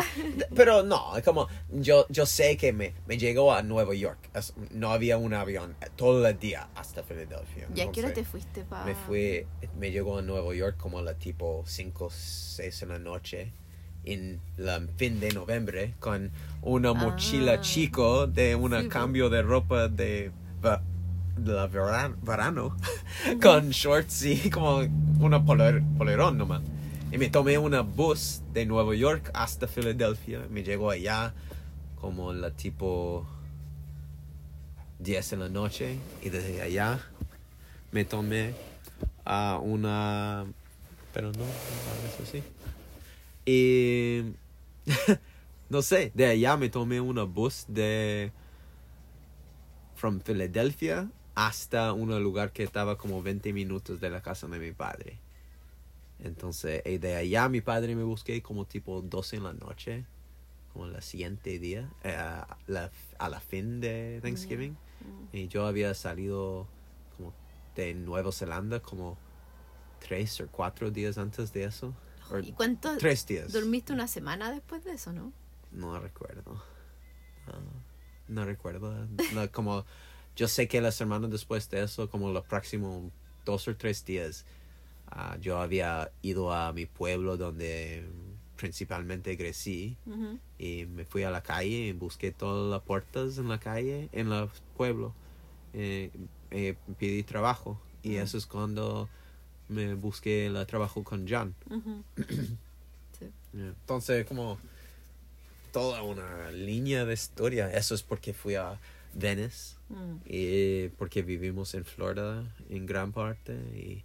Pero 0.55 0.81
no, 0.83 1.15
es 1.15 1.23
como. 1.23 1.47
Yo, 1.69 2.05
yo 2.09 2.25
sé 2.25 2.57
que 2.57 2.73
me, 2.73 2.93
me 3.05 3.17
llegó 3.17 3.53
a 3.53 3.61
Nueva 3.61 3.93
York. 3.93 4.17
Es- 4.33 4.53
no 4.71 4.91
había 4.91 5.17
un 5.17 5.33
avión 5.35 5.75
todo 5.95 6.25
el 6.27 6.39
día 6.39 6.67
hasta 6.75 7.03
Filadelfia. 7.03 7.67
¿Y 7.75 7.81
a 7.81 7.91
qué 7.91 8.01
hora 8.01 8.11
te 8.13 8.25
fuiste 8.25 8.63
pa... 8.63 8.83
Me 8.85 8.95
fui. 8.95 9.45
Me 9.79 9.91
llegó 9.91 10.17
a 10.17 10.21
Nueva 10.23 10.53
York 10.55 10.77
como 10.77 10.97
a 10.99 11.03
la 11.03 11.13
tipo 11.13 11.63
5 11.67 12.09
6 12.09 12.81
en 12.81 12.89
la 12.89 12.99
noche. 12.99 13.51
En 14.03 14.41
la 14.57 14.81
fin 14.97 15.19
de 15.19 15.31
noviembre. 15.31 15.93
Con 15.99 16.31
una 16.63 16.93
mochila 16.93 17.53
Ah. 17.53 17.61
chico 17.61 18.25
de 18.27 18.55
un 18.55 18.71
Sí, 18.75 18.83
po. 18.85 18.89
cambio 18.89 19.29
de 19.29 19.41
ropa 19.43 19.87
de. 19.87 20.31
De 21.37 21.53
la 21.53 21.67
verano, 21.67 22.15
verano 22.21 22.77
con 23.41 23.69
shorts 23.69 24.25
y 24.25 24.49
como 24.49 24.81
una 25.19 25.43
poler, 25.43 25.83
polerón 25.97 26.37
nomás. 26.37 26.61
Y 27.11 27.17
me 27.17 27.29
tomé 27.29 27.57
una 27.57 27.81
bus 27.81 28.41
de 28.53 28.65
Nueva 28.65 28.95
York 28.95 29.29
hasta 29.35 29.67
Filadelfia. 29.67 30.47
Me 30.49 30.63
llegó 30.63 30.89
allá 30.89 31.33
como 32.01 32.33
la 32.33 32.49
tipo 32.49 33.27
10 34.97 35.33
en 35.33 35.39
la 35.39 35.49
noche. 35.49 35.99
Y 36.23 36.29
desde 36.29 36.61
allá 36.61 36.99
me 37.91 38.03
tomé 38.03 38.55
a 39.25 39.59
una... 39.61 40.45
Pero 41.13 41.31
no, 41.33 41.37
no 41.37 41.45
es 41.45 42.29
así. 42.29 42.43
Y... 43.45 44.33
no 45.69 45.83
sé, 45.83 46.11
de 46.15 46.25
allá 46.25 46.57
me 46.57 46.69
tomé 46.69 46.99
una 46.99 47.23
bus 47.23 47.65
de... 47.67 48.31
From 49.95 50.19
Philadelphia 50.19 51.09
hasta 51.35 51.93
un 51.93 52.21
lugar 52.21 52.51
que 52.51 52.63
estaba 52.63 52.97
como 52.97 53.21
20 53.23 53.53
minutos 53.53 53.99
de 53.99 54.09
la 54.09 54.21
casa 54.21 54.47
de 54.47 54.59
mi 54.59 54.71
padre. 54.71 55.19
Entonces, 56.19 56.81
y 56.85 56.97
de 56.99 57.15
allá 57.15 57.49
mi 57.49 57.61
padre 57.61 57.95
me 57.95 58.03
busqué 58.03 58.41
como 58.41 58.65
tipo 58.65 59.01
12 59.01 59.37
en 59.37 59.43
la 59.43 59.53
noche, 59.53 60.05
como 60.71 60.85
el 60.85 61.01
siguiente 61.01 61.59
día, 61.59 61.89
eh, 62.03 62.15
a, 62.15 62.57
la, 62.67 62.91
a 63.17 63.29
la 63.29 63.39
fin 63.39 63.81
de 63.81 64.19
Thanksgiving. 64.21 64.71
Mm. 64.71 65.35
Y 65.35 65.47
yo 65.47 65.65
había 65.65 65.93
salido 65.93 66.67
como 67.17 67.33
de 67.75 67.93
Nueva 67.93 68.31
Zelanda 68.31 68.79
como 68.79 69.17
tres 69.99 70.39
o 70.41 70.47
cuatro 70.47 70.91
días 70.91 71.17
antes 71.17 71.51
de 71.51 71.65
eso. 71.65 71.93
¿Y 72.41 72.53
cuánto 72.53 72.95
tres 72.97 73.25
días. 73.25 73.51
dormiste 73.51 73.91
una 73.93 74.07
semana 74.07 74.51
después 74.51 74.83
de 74.83 74.93
eso, 74.93 75.11
no? 75.11 75.33
No 75.71 75.99
recuerdo. 75.99 76.63
Ah, 77.47 77.59
no 78.27 78.45
recuerdo. 78.45 79.07
No, 79.33 79.51
como 79.51 79.85
yo 80.35 80.47
sé 80.47 80.67
que 80.67 80.81
las 80.81 80.95
semanas 80.95 81.29
después 81.31 81.69
de 81.69 81.83
eso, 81.83 82.09
como 82.09 82.31
los 82.31 82.45
próximos 82.45 83.11
dos 83.45 83.67
o 83.67 83.75
tres 83.75 84.03
días, 84.05 84.45
ah, 85.07 85.37
yo 85.41 85.59
había 85.59 86.11
ido 86.21 86.51
a 86.53 86.73
mi 86.73 86.85
pueblo 86.85 87.37
donde 87.37 88.05
principalmente 88.55 89.37
crecí 89.37 89.97
Ujú. 90.05 90.39
y 90.57 90.85
me 90.85 91.05
fui 91.05 91.23
a 91.23 91.31
la 91.31 91.41
calle 91.43 91.87
y 91.87 91.91
busqué 91.91 92.31
todas 92.31 92.71
las 92.71 92.81
puertas 92.81 93.37
en 93.37 93.49
la 93.49 93.59
calle, 93.59 94.09
en 94.13 94.31
el 94.31 94.47
pueblo. 94.77 95.13
Eh, 95.73 96.11
eh, 96.51 96.75
pedí 96.99 97.23
trabajo 97.23 97.79
y 98.03 98.11
Mm. 98.11 98.21
eso 98.21 98.37
es 98.37 98.45
cuando 98.45 99.09
me 99.69 99.95
busqué 99.95 100.45
el 100.45 100.65
trabajo 100.67 101.03
con 101.03 101.25
John. 101.27 101.55
Ujú. 101.69 102.03
Sí. 103.19 103.29
Entonces, 103.53 104.25
como 104.25 104.57
toda 105.71 106.03
una 106.03 106.51
línea 106.51 107.03
de 107.05 107.13
historia. 107.13 107.71
Eso 107.73 107.95
es 107.95 108.03
porque 108.03 108.33
fui 108.33 108.55
a 108.55 108.79
Venice 109.13 109.75
Mm, 109.93 110.17
y 110.25 110.87
porque 110.97 111.21
vivimos 111.21 111.73
en 111.75 111.85
Florida 111.85 112.43
en 112.69 112.85
gran 112.85 113.11
parte 113.11 113.53
y 113.53 114.03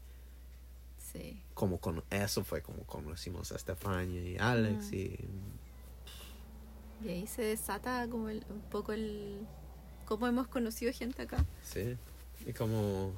sí. 1.12 1.41
como 1.55 1.78
con 1.78 2.03
eso 2.11 2.45
fue 2.45 2.61
como 2.62 2.82
conocimos 2.84 3.53
a 3.53 3.57
Estefania 3.57 4.22
y 4.22 4.36
Alex 4.39 4.91
Mm. 4.91 4.95
y 4.95 5.18
Y 7.05 7.09
ahí 7.11 7.26
se 7.26 7.43
desata 7.43 8.07
como 8.09 8.28
el, 8.28 8.45
un 8.51 8.61
poco 8.70 8.93
el... 8.93 9.47
cómo 10.05 10.26
hemos 10.26 10.49
conocido 10.49 10.93
gente 10.93 11.22
acá. 11.22 11.45
sí 11.62 11.97
y 12.47 12.53
como 12.53 13.12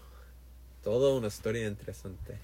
toda 0.82 1.14
una 1.14 1.28
historia 1.28 1.66
interesante. 1.68 2.38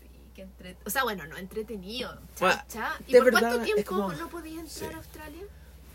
Sí, 0.00 0.06
que 0.34 0.42
entre... 0.42 0.76
O 0.86 0.90
sea, 0.90 1.02
bueno, 1.02 1.26
no 1.26 1.36
entretenido. 1.36 2.18
Bueno, 2.38 2.62
Cha, 2.68 2.92
¿Y 3.06 3.12
por 3.16 3.24
verdad, 3.24 3.40
cuánto 3.40 3.64
tiempo 3.64 3.82
como- 3.84 4.12
no 4.12 4.28
podías 4.28 4.62
entrar 4.64 4.90
Sí. 4.90 4.94
a 4.94 4.98
Australia? 4.98 5.42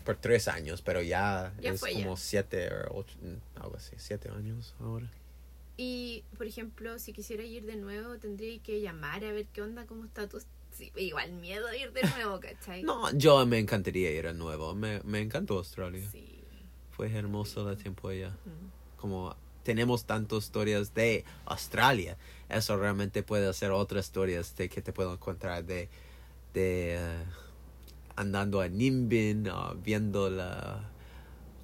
Por 0.04 0.16
tres 0.16 0.48
años, 0.48 0.82
pero 0.82 1.02
ya, 1.02 1.52
Ya 1.60 1.72
es 1.72 1.80
ya. 1.80 1.92
como 1.92 2.16
siete 2.16 2.68
o 2.90 2.98
ocho, 2.98 3.16
mm, 3.20 3.60
algo 3.60 3.76
así, 3.76 3.94
siete 3.98 4.30
años 4.30 4.74
ahora. 4.80 5.10
Y, 5.76 6.24
por 6.36 6.46
ejemplo, 6.46 6.98
si 6.98 7.12
quisiera 7.12 7.44
ir 7.44 7.64
de 7.64 7.76
nuevo, 7.76 8.18
tendría 8.18 8.60
que 8.62 8.80
llamar 8.80 9.24
a 9.24 9.32
ver 9.32 9.46
qué 9.52 9.62
onda, 9.62 9.86
cómo 9.86 10.04
está 10.04 10.28
tu... 10.28 10.40
Sí, 10.72 10.92
igual 10.96 11.32
miedo 11.32 11.66
de 11.68 11.78
ir 11.78 11.92
de 11.92 12.02
nuevo, 12.02 12.40
¿cachai? 12.40 12.82
No, 12.82 13.12
yo 13.16 13.46
me 13.46 13.58
encantaría 13.58 14.10
ir 14.10 14.26
a 14.26 14.32
nuevo. 14.32 14.74
Me, 14.74 15.00
me 15.04 15.20
encantó 15.20 15.58
Australia. 15.58 16.06
Sí. 16.10 16.42
Fue 16.90 17.12
hermoso 17.12 17.68
el 17.70 17.76
tiempo 17.76 18.08
allá. 18.08 18.36
Como 18.96 19.36
tenemos 19.62 20.04
tantas 20.04 20.44
historias 20.44 20.94
de 20.94 21.24
Australia, 21.44 22.16
eso 22.48 22.76
realmente 22.76 23.22
puede 23.22 23.52
ser 23.54 23.70
otras 23.70 24.06
historias 24.06 24.56
de 24.56 24.68
que 24.68 24.82
te 24.82 24.92
puedo 24.92 25.12
encontrar 25.12 25.64
de, 25.64 25.88
de 26.54 26.96
eh, 26.96 27.24
andando 28.18 28.60
a 28.60 28.68
Nimbin, 28.68 29.48
o 29.48 29.74
viendo 29.76 30.28
la... 30.30 30.90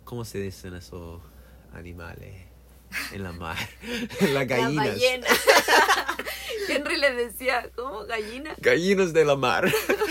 ¿Cómo 0.05 0.25
se 0.25 0.39
dicen 0.39 0.75
esos 0.75 1.21
animales 1.73 2.47
en 3.13 3.23
la 3.23 3.33
mar? 3.33 3.57
Las 4.33 4.47
gallinas. 4.47 4.75
La 4.87 4.93
ballena. 4.93 5.27
Henry 6.69 6.97
le 6.99 7.15
decía, 7.15 7.71
¿cómo 7.75 8.05
gallina? 8.05 8.55
Gallinas 8.59 9.13
de 9.13 9.25
la 9.25 9.37
mar. 9.37 9.71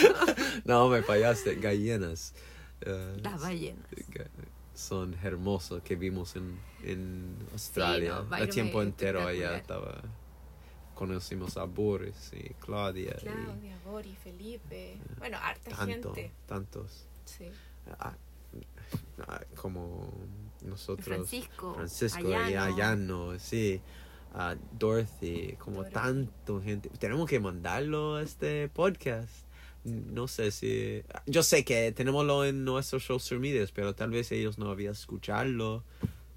no, 0.66 0.88
me 0.90 1.02
fallaste. 1.02 1.56
Gallinas. 1.56 2.34
Eh, 2.82 3.18
Las 3.24 3.42
ballenas. 3.42 3.86
ga- 4.12 4.28
Son 4.76 5.16
hermosos 5.24 5.82
que 5.84 5.96
vimos 5.96 6.36
en, 6.36 6.60
en 6.84 7.38
Australia. 7.54 8.24
no, 8.30 8.36
el 8.38 8.50
tiempo 8.50 8.82
entero 8.82 9.26
allá 9.28 9.56
estaba. 9.58 10.02
Conocimos 11.08 11.58
a 11.58 11.66
Boris 11.66 12.32
y 12.32 12.54
Claudia. 12.54 13.18
y 13.20 13.26
Claudia, 13.26 13.78
Bori, 13.84 14.16
Felipe. 14.24 14.98
Bueno, 15.20 15.38
harta 15.42 15.72
tanto, 15.76 16.14
gente. 16.14 16.32
tantos. 16.46 17.06
Sí. 17.26 17.50
Ah, 18.00 18.16
ah, 19.28 19.42
como 19.58 20.14
nosotros. 20.62 21.06
Francisco. 21.06 21.74
Francisco 21.74 22.30
y 22.30 22.34
Ayano. 22.34 22.76
Ayano, 22.76 23.38
sí. 23.38 23.82
a 24.34 24.56
Dorothy, 24.80 25.58
como 25.60 25.80
Dorothy. 25.80 25.94
tanto 25.94 26.62
gente. 26.62 26.88
Tenemos 26.98 27.30
que 27.30 27.42
mandarlo 27.42 28.16
a 28.16 28.24
este 28.24 28.70
podcast. 28.70 29.30
No 29.84 30.30
sé 30.30 30.52
si. 30.52 31.04
Yo 31.26 31.44
sé 31.44 31.66
que 31.66 31.92
tenemoslo 31.92 32.46
en 32.46 32.64
nuestros 32.64 33.04
social 33.04 33.42
medias, 33.42 33.74
pero 33.74 33.94
tal 33.94 34.12
vez 34.12 34.32
ellos 34.32 34.58
no 34.58 34.70
habían 34.70 34.94
escucharlo 34.94 35.84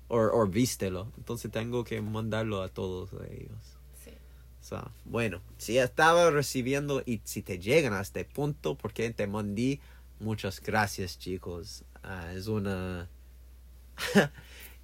o, 0.09 0.19
o 0.19 0.47
vístelo. 0.49 1.13
Entonces 1.19 1.53
tengo 1.53 1.85
que 1.85 2.03
mandarlo 2.03 2.63
a 2.63 2.69
todos 2.69 3.11
ellos. 3.31 3.76
Bueno, 5.05 5.41
si 5.59 5.79
estaba 5.79 6.31
recibiendo 6.31 7.03
y 7.07 7.21
si 7.25 7.43
te 7.43 7.59
llegan 7.59 7.93
a 7.95 8.01
este 8.01 8.25
punto, 8.25 8.75
porque 8.77 9.11
te 9.11 9.27
mandé, 9.27 9.81
muchas 10.21 10.61
gracias 10.61 11.19
chicos. 11.19 11.85
Ah, 12.03 12.33
es 12.35 12.47
una... 12.49 13.09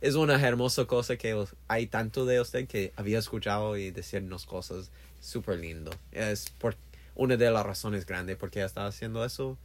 es 0.01 0.15
una 0.15 0.41
hermosa 0.41 0.85
cosa 0.87 1.17
que 1.17 1.35
os- 1.35 1.55
hay 1.69 1.87
tanto 1.87 2.27
de 2.27 2.41
usted 2.41 2.67
que 2.67 2.93
había 2.97 3.19
escuchado 3.19 3.77
y 3.77 3.91
decirnos 3.91 4.47
cosas 4.47 4.91
súper 5.21 5.59
lindo. 5.59 5.91
Es 6.13 6.51
por 6.51 6.77
una 7.15 7.37
de 7.37 7.51
las 7.51 7.65
razones 7.67 8.07
grandes 8.07 8.37
porque 8.37 8.63
está 8.63 8.87
haciendo 8.87 9.25
eso. 9.25 9.59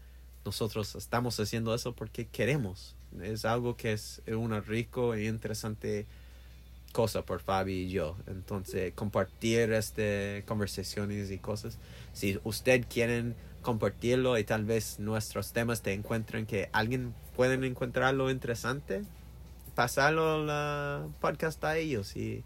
Nosotros 0.46 0.96
estamos 0.96 1.40
haciendo 1.40 1.74
eso 1.76 1.94
porque 1.94 2.28
queremos. 2.28 2.96
Es 3.22 3.46
algo 3.46 3.76
que 3.78 3.94
es 3.94 4.22
una 4.28 4.62
rico 4.62 5.14
e 5.14 5.26
interesante 5.26 6.06
cosa 6.98 7.22
por 7.22 7.42
Fabi 7.42 7.84
y 7.84 7.90
yo. 7.92 8.18
Entonces, 8.26 8.92
compartir 8.96 9.72
este 9.72 10.44
conversaciones 10.48 11.30
y 11.30 11.38
cosas. 11.38 11.78
Si 12.12 12.40
usted 12.44 12.86
quieren 12.90 13.36
compartirlo 13.62 14.36
y 14.40 14.44
tal 14.44 14.66
vez 14.66 14.98
nuestros 14.98 15.54
temas 15.54 15.84
te 15.84 15.94
encuentren 15.94 16.48
que 16.48 16.72
alguien 16.74 17.14
pueden 17.36 17.64
encontrarlo 17.64 18.32
interesante, 18.32 19.04
pasarlo 19.76 20.38
a 20.38 20.38
la 20.40 21.08
podcast 21.22 21.64
a 21.66 21.78
ellos. 21.78 22.16
Y 22.16 22.44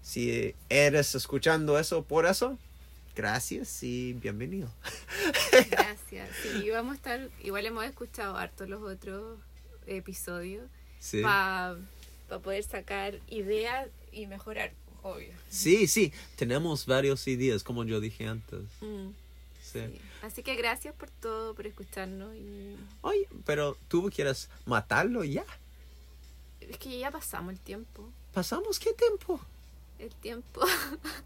si 0.00 0.54
eres 0.68 1.16
escuchando 1.16 1.76
eso 1.76 2.04
por 2.04 2.26
eso, 2.26 2.56
gracias 3.16 3.82
y 3.82 4.12
bienvenido. 4.12 4.70
Gracias. 5.72 6.28
Sí, 6.40 6.70
vamos 6.70 6.92
a 6.92 6.94
estar. 6.94 7.30
Igual 7.42 7.66
hemos 7.66 7.84
escuchado 7.84 8.36
harto 8.36 8.64
los 8.64 8.80
otros 8.80 9.40
episodios 9.88 10.70
Sí. 11.00 11.20
Para 12.32 12.42
poder 12.42 12.64
sacar 12.64 13.18
ideas 13.28 13.88
y 14.10 14.26
mejorar, 14.26 14.72
obvio. 15.02 15.34
Sí, 15.50 15.86
sí, 15.86 16.14
tenemos 16.36 16.86
varios 16.86 17.28
ideas, 17.28 17.62
como 17.62 17.84
yo 17.84 18.00
dije 18.00 18.26
antes. 18.26 18.62
Mm, 18.80 19.10
Sí. 19.62 19.80
sí. 19.80 20.00
Así 20.22 20.42
que 20.42 20.54
gracias 20.56 20.94
por 20.94 21.10
todo, 21.10 21.54
por 21.54 21.66
escucharnos. 21.66 22.34
Y... 22.34 22.74
Oye, 23.02 23.28
pero 23.44 23.76
tú 23.88 24.10
quieres 24.14 24.48
matarlo 24.64 25.24
ya. 25.24 25.44
Es 26.60 26.78
que 26.78 26.98
ya 26.98 27.10
pasamos 27.10 27.52
el 27.52 27.60
tiempo. 27.60 28.08
¿Pasamos 28.32 28.78
qué 28.78 28.94
tiempo? 28.94 29.38
El 29.98 30.14
tiempo. 30.14 30.62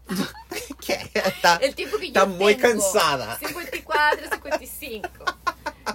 ¿Qué? 0.85 1.09
Está, 1.13 1.55
El 1.57 1.73
tiempo 1.73 1.97
que 1.97 2.07
yo 2.11 2.19
está 2.21 2.25
muy 2.25 2.55
tengo, 2.55 2.69
cansada. 2.69 3.37
54, 3.37 4.29
55. 4.29 5.09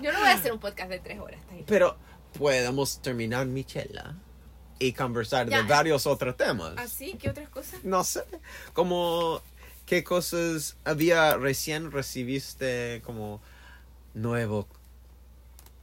Yo 0.02 0.10
no 0.10 0.18
voy 0.20 0.28
a 0.28 0.32
hacer 0.34 0.52
un 0.52 0.58
podcast 0.58 0.88
de 0.90 1.00
tres 1.00 1.20
horas. 1.20 1.38
está. 1.50 1.66
Pero 1.66 1.96
podemos 2.38 3.00
terminar 3.02 3.44
Michela 3.46 4.16
y 4.82 4.92
conversar 4.92 5.48
Ya. 5.48 5.62
de 5.62 5.68
varios 5.68 6.06
otros 6.06 6.36
temas. 6.36 6.74
¿Así? 6.76 7.14
¿Qué 7.20 7.30
otras 7.30 7.48
cosas? 7.48 7.82
No 7.84 8.02
sé, 8.04 8.22
como 8.72 9.40
qué 9.86 10.02
cosas 10.04 10.76
había 10.84 11.36
recién 11.36 11.90
recibiste 11.90 13.02
como 13.04 13.40
nuevo 14.14 14.66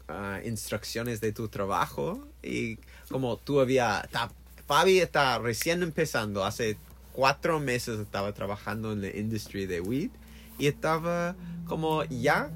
ah, 0.08 0.40
instrucciones 0.46 1.22
de 1.22 1.32
tu 1.32 1.48
trabajo 1.50 2.28
y 2.44 2.78
como 3.10 3.38
tú 3.38 3.60
había 3.60 4.08
ta- 4.12 4.32
Fabi 4.68 5.00
está 5.00 5.40
recién 5.40 5.82
empezando 5.84 6.44
hace 6.46 6.78
cuatro 7.14 7.60
meses 7.60 8.00
estaba 8.00 8.34
trabajando 8.34 8.92
en 8.94 9.02
la 9.02 9.10
industria 9.10 9.68
de 9.68 9.82
weed 9.82 10.12
y 10.58 10.68
estaba 10.68 11.36
como 11.66 12.04
ya 12.06 12.52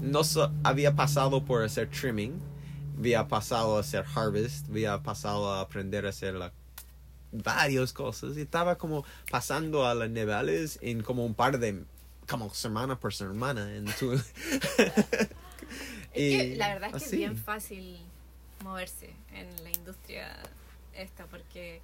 no 0.00 0.22
so- 0.24 0.52
había 0.64 0.94
pasado 0.94 1.44
por 1.44 1.62
hacer 1.64 1.90
trimming 1.90 2.34
había 2.98 3.28
pasado 3.28 3.76
a 3.76 3.80
hacer 3.80 4.04
harvest 4.14 4.68
había 4.68 5.02
pasado 5.02 5.52
a 5.52 5.60
aprender 5.60 6.06
a 6.06 6.10
hacer 6.10 6.34
la 6.34 6.52
varias 7.30 7.92
cosas 7.92 8.36
y 8.36 8.40
estaba 8.40 8.76
como 8.78 9.04
pasando 9.30 9.86
a 9.86 9.94
los 9.94 10.10
niveles 10.10 10.78
en 10.82 11.02
como 11.02 11.24
un 11.24 11.34
par 11.34 11.58
de 11.58 11.84
como 12.26 12.52
semana 12.52 12.98
por 12.98 13.14
semana 13.14 13.74
en 13.76 13.84
tu 13.98 14.12
Es 14.12 14.22
que 16.14 16.56
la 16.56 16.74
verdad 16.74 16.88
es 16.88 16.92
que 16.92 16.96
así. 16.96 17.04
es 17.06 17.12
bien 17.12 17.36
fácil 17.36 17.98
moverse 18.64 19.10
en 19.32 19.62
la 19.62 19.70
industria 19.70 20.36
esta 20.94 21.26
porque 21.26 21.80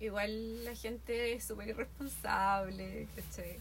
igual 0.00 0.64
la 0.64 0.74
gente 0.74 1.32
es 1.32 1.44
súper 1.44 1.68
irresponsable, 1.68 3.08
¿cachai? 3.16 3.58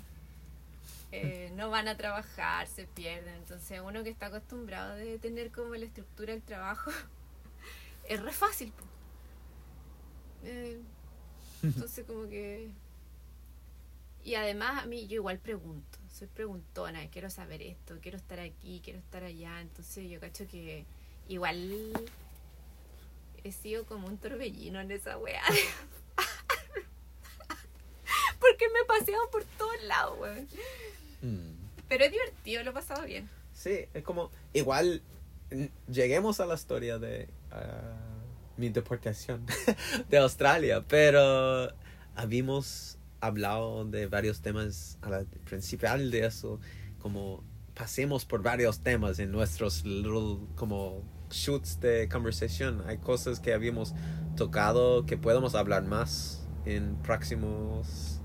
Eh, 1.22 1.52
no 1.56 1.70
van 1.70 1.88
a 1.88 1.96
trabajar, 1.96 2.68
se 2.68 2.88
pierden. 2.88 3.36
Entonces 3.36 3.80
uno 3.84 4.04
que 4.04 4.10
está 4.10 4.26
acostumbrado 4.28 4.96
de 4.96 5.18
tener 5.20 5.52
como 5.52 5.76
la 5.76 5.86
estructura 5.86 6.34
del 6.34 6.44
trabajo 6.44 6.92
es 8.10 8.22
re 8.22 8.34
fácil. 8.34 8.74
Eh, 10.44 10.82
entonces 11.64 12.06
como 12.06 12.28
que... 12.28 12.70
Y 14.24 14.36
además 14.36 14.84
a 14.84 14.88
mí 14.88 15.08
yo 15.08 15.16
igual 15.16 15.38
pregunto, 15.38 16.00
soy 16.12 16.28
preguntona, 16.28 17.08
quiero 17.12 17.30
saber 17.30 17.62
esto, 17.62 18.00
quiero 18.02 18.18
estar 18.18 18.40
aquí, 18.40 18.82
quiero 18.84 18.98
estar 18.98 19.24
allá, 19.24 19.62
entonces 19.62 20.10
yo 20.10 20.20
cacho 20.20 20.48
que 20.48 20.84
igual 21.28 21.94
he 23.44 23.52
sido 23.52 23.86
como 23.86 24.08
un 24.08 24.18
torbellino 24.18 24.82
en 24.82 24.90
esa 24.90 25.20
weá. 25.20 25.44
Porque 28.40 28.68
me 28.70 28.84
paseado 28.86 29.30
por 29.30 29.44
todos 29.44 29.84
lados, 29.84 30.18
weón. 30.20 30.48
Mm. 31.26 31.56
Pero 31.88 32.06
es 32.06 32.12
divertido, 32.12 32.64
lo 32.64 32.72
he 32.72 32.74
pasado 32.74 33.06
bien. 33.06 33.30
Sí, 33.54 33.86
es 33.94 34.04
como 34.04 34.32
igual 34.54 35.02
lleguemos 35.88 36.40
a 36.40 36.46
la 36.46 36.56
historia 36.56 36.98
de 37.00 37.30
ah, 37.52 37.98
mi 38.58 38.70
deportación 38.70 39.46
de 40.10 40.18
Australia, 40.18 40.84
pero 40.88 41.70
habíamos 42.16 42.98
hablado 43.22 43.86
de 43.86 44.08
varios 44.08 44.42
temas 44.42 44.98
a 45.02 45.10
la 45.10 45.26
principal 45.46 46.12
de 46.12 46.26
eso, 46.26 46.60
como 47.00 47.44
pasemos 47.74 48.26
por 48.26 48.42
varios 48.42 48.80
temas 48.80 49.20
en 49.20 49.32
nuestros 49.32 49.84
little 49.86 50.38
como 50.56 51.04
shoots 51.30 51.80
de 51.80 52.08
conversación. 52.10 52.84
Hay 52.88 52.98
cosas 52.98 53.40
que 53.40 53.54
habíamos 53.54 53.94
tocado 54.36 55.06
que 55.06 55.18
podemos 55.18 55.56
hablar 55.56 55.84
más 55.84 56.46
en 56.66 56.96
próximos 56.98 58.22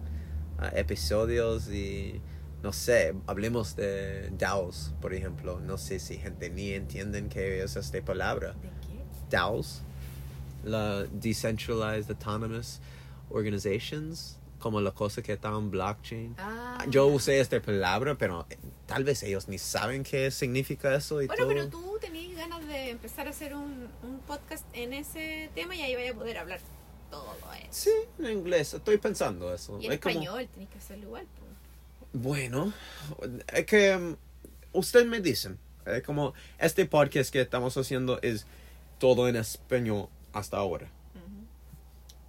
ah, 0.58 0.70
episodios 0.74 1.68
y 1.68 2.20
no 2.62 2.72
sé, 2.72 3.14
hablemos 3.26 3.74
de 3.76 4.30
DAOs, 4.38 4.92
por 5.00 5.14
ejemplo. 5.14 5.60
No 5.60 5.78
sé 5.78 5.98
si 5.98 6.18
gente 6.18 6.50
ni 6.50 6.72
entienden 6.72 7.28
qué 7.28 7.62
es 7.62 7.76
esta 7.76 8.00
palabra. 8.02 8.52
¿De 8.54 8.68
qué? 8.86 9.00
DAOs, 9.30 9.82
la 10.64 11.04
Decentralized 11.04 12.10
Autonomous 12.10 12.80
Organizations, 13.30 14.36
como 14.58 14.80
la 14.80 14.90
cosa 14.90 15.22
que 15.22 15.32
está 15.32 15.48
en 15.48 15.70
blockchain. 15.70 16.34
Ah. 16.38 16.84
Yo 16.90 17.06
usé 17.06 17.40
esta 17.40 17.60
palabra, 17.62 18.14
pero 18.16 18.46
eh, 18.50 18.58
tal 18.86 19.04
vez 19.04 19.22
ellos 19.22 19.48
ni 19.48 19.56
saben 19.58 20.02
qué 20.02 20.30
significa 20.30 20.94
eso 20.94 21.22
y 21.22 21.26
Bueno, 21.28 21.44
todo. 21.44 21.48
pero 21.54 21.68
tú 21.68 21.98
tenías 22.00 22.36
ganas 22.36 22.66
de 22.66 22.90
empezar 22.90 23.26
a 23.26 23.30
hacer 23.30 23.54
un, 23.54 23.88
un 24.02 24.18
podcast 24.26 24.66
en 24.74 24.92
ese 24.92 25.50
tema 25.54 25.74
y 25.74 25.82
ahí 25.82 25.94
vaya 25.94 26.10
a 26.10 26.14
poder 26.14 26.36
hablar 26.38 26.60
todo 27.10 27.34
eso. 27.54 27.66
Sí, 27.70 27.90
en 28.18 28.38
inglés, 28.38 28.74
estoy 28.74 28.98
pensando 28.98 29.52
eso. 29.54 29.78
Y 29.80 29.86
en 29.86 29.92
Es 29.92 30.00
como- 30.00 30.12
español 30.12 30.48
tenés 30.52 30.68
que 30.68 30.78
hacerlo 30.78 31.04
igual. 31.06 31.26
Bueno, 32.12 32.72
es 33.52 33.66
que 33.66 33.94
um, 33.94 34.16
usted 34.72 35.06
me 35.06 35.20
dice, 35.20 35.56
es 35.86 36.02
como 36.02 36.34
este 36.58 36.84
podcast 36.86 37.32
que 37.32 37.40
estamos 37.40 37.76
haciendo 37.76 38.20
es 38.22 38.46
todo 38.98 39.28
en 39.28 39.36
español 39.36 40.08
hasta 40.32 40.56
ahora. 40.56 40.88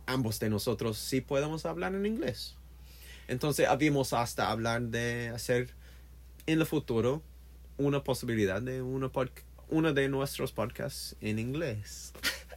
Ambos 0.06 0.40
de 0.40 0.50
nosotros 0.50 0.98
sí 0.98 1.22
podemos 1.22 1.66
hablar 1.66 1.96
en 1.96 2.06
inglés. 2.06 2.56
Entonces 3.28 3.68
habíamos 3.68 4.14
hasta 4.14 4.52
hablar 4.52 4.82
de 4.84 5.30
hacer 5.30 5.70
en 6.46 6.60
el 6.60 6.66
futuro 6.66 7.24
una 7.78 8.04
posibilidad 8.04 8.62
de 8.62 8.82
una 8.82 9.10
uno 9.70 9.94
de 9.94 10.10
nuestros 10.10 10.52
podcasts 10.52 11.16
en 11.22 11.40
inglés. 11.40 12.14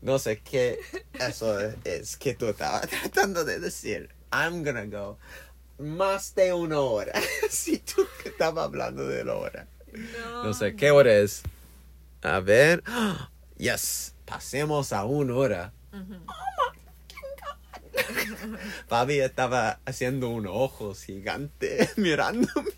No 0.00 0.18
sé 0.18 0.40
qué 0.40 0.78
eso 1.18 1.58
es 1.84 2.18
que 2.18 2.34
tú 2.34 2.46
estabas 2.46 2.86
tratando 2.88 3.42
de 3.42 3.58
decir. 3.58 4.10
I'm 4.30 4.62
gonna 4.62 4.84
go 4.84 5.18
más 5.78 6.34
de 6.34 6.52
una 6.52 6.80
hora. 6.80 7.12
si 7.50 7.78
tú 7.78 8.06
estabas 8.24 8.64
hablando 8.66 9.06
de 9.08 9.24
la 9.24 9.34
hora. 9.34 9.68
No. 9.92 10.44
No 10.44 10.54
sé, 10.54 10.74
¿qué 10.76 10.90
hora 10.90 11.12
es? 11.14 11.42
A 12.22 12.40
ver. 12.40 12.82
Yes, 13.56 14.14
pasemos 14.24 14.92
a 14.92 15.04
una 15.04 15.34
hora. 15.36 15.72
Ujú. 15.92 16.16
Fabi 18.88 19.20
estaba 19.20 19.78
haciendo 19.86 20.28
unos 20.30 20.52
ojos 20.54 21.04
gigantes 21.04 21.96
mirándome. 21.98 22.70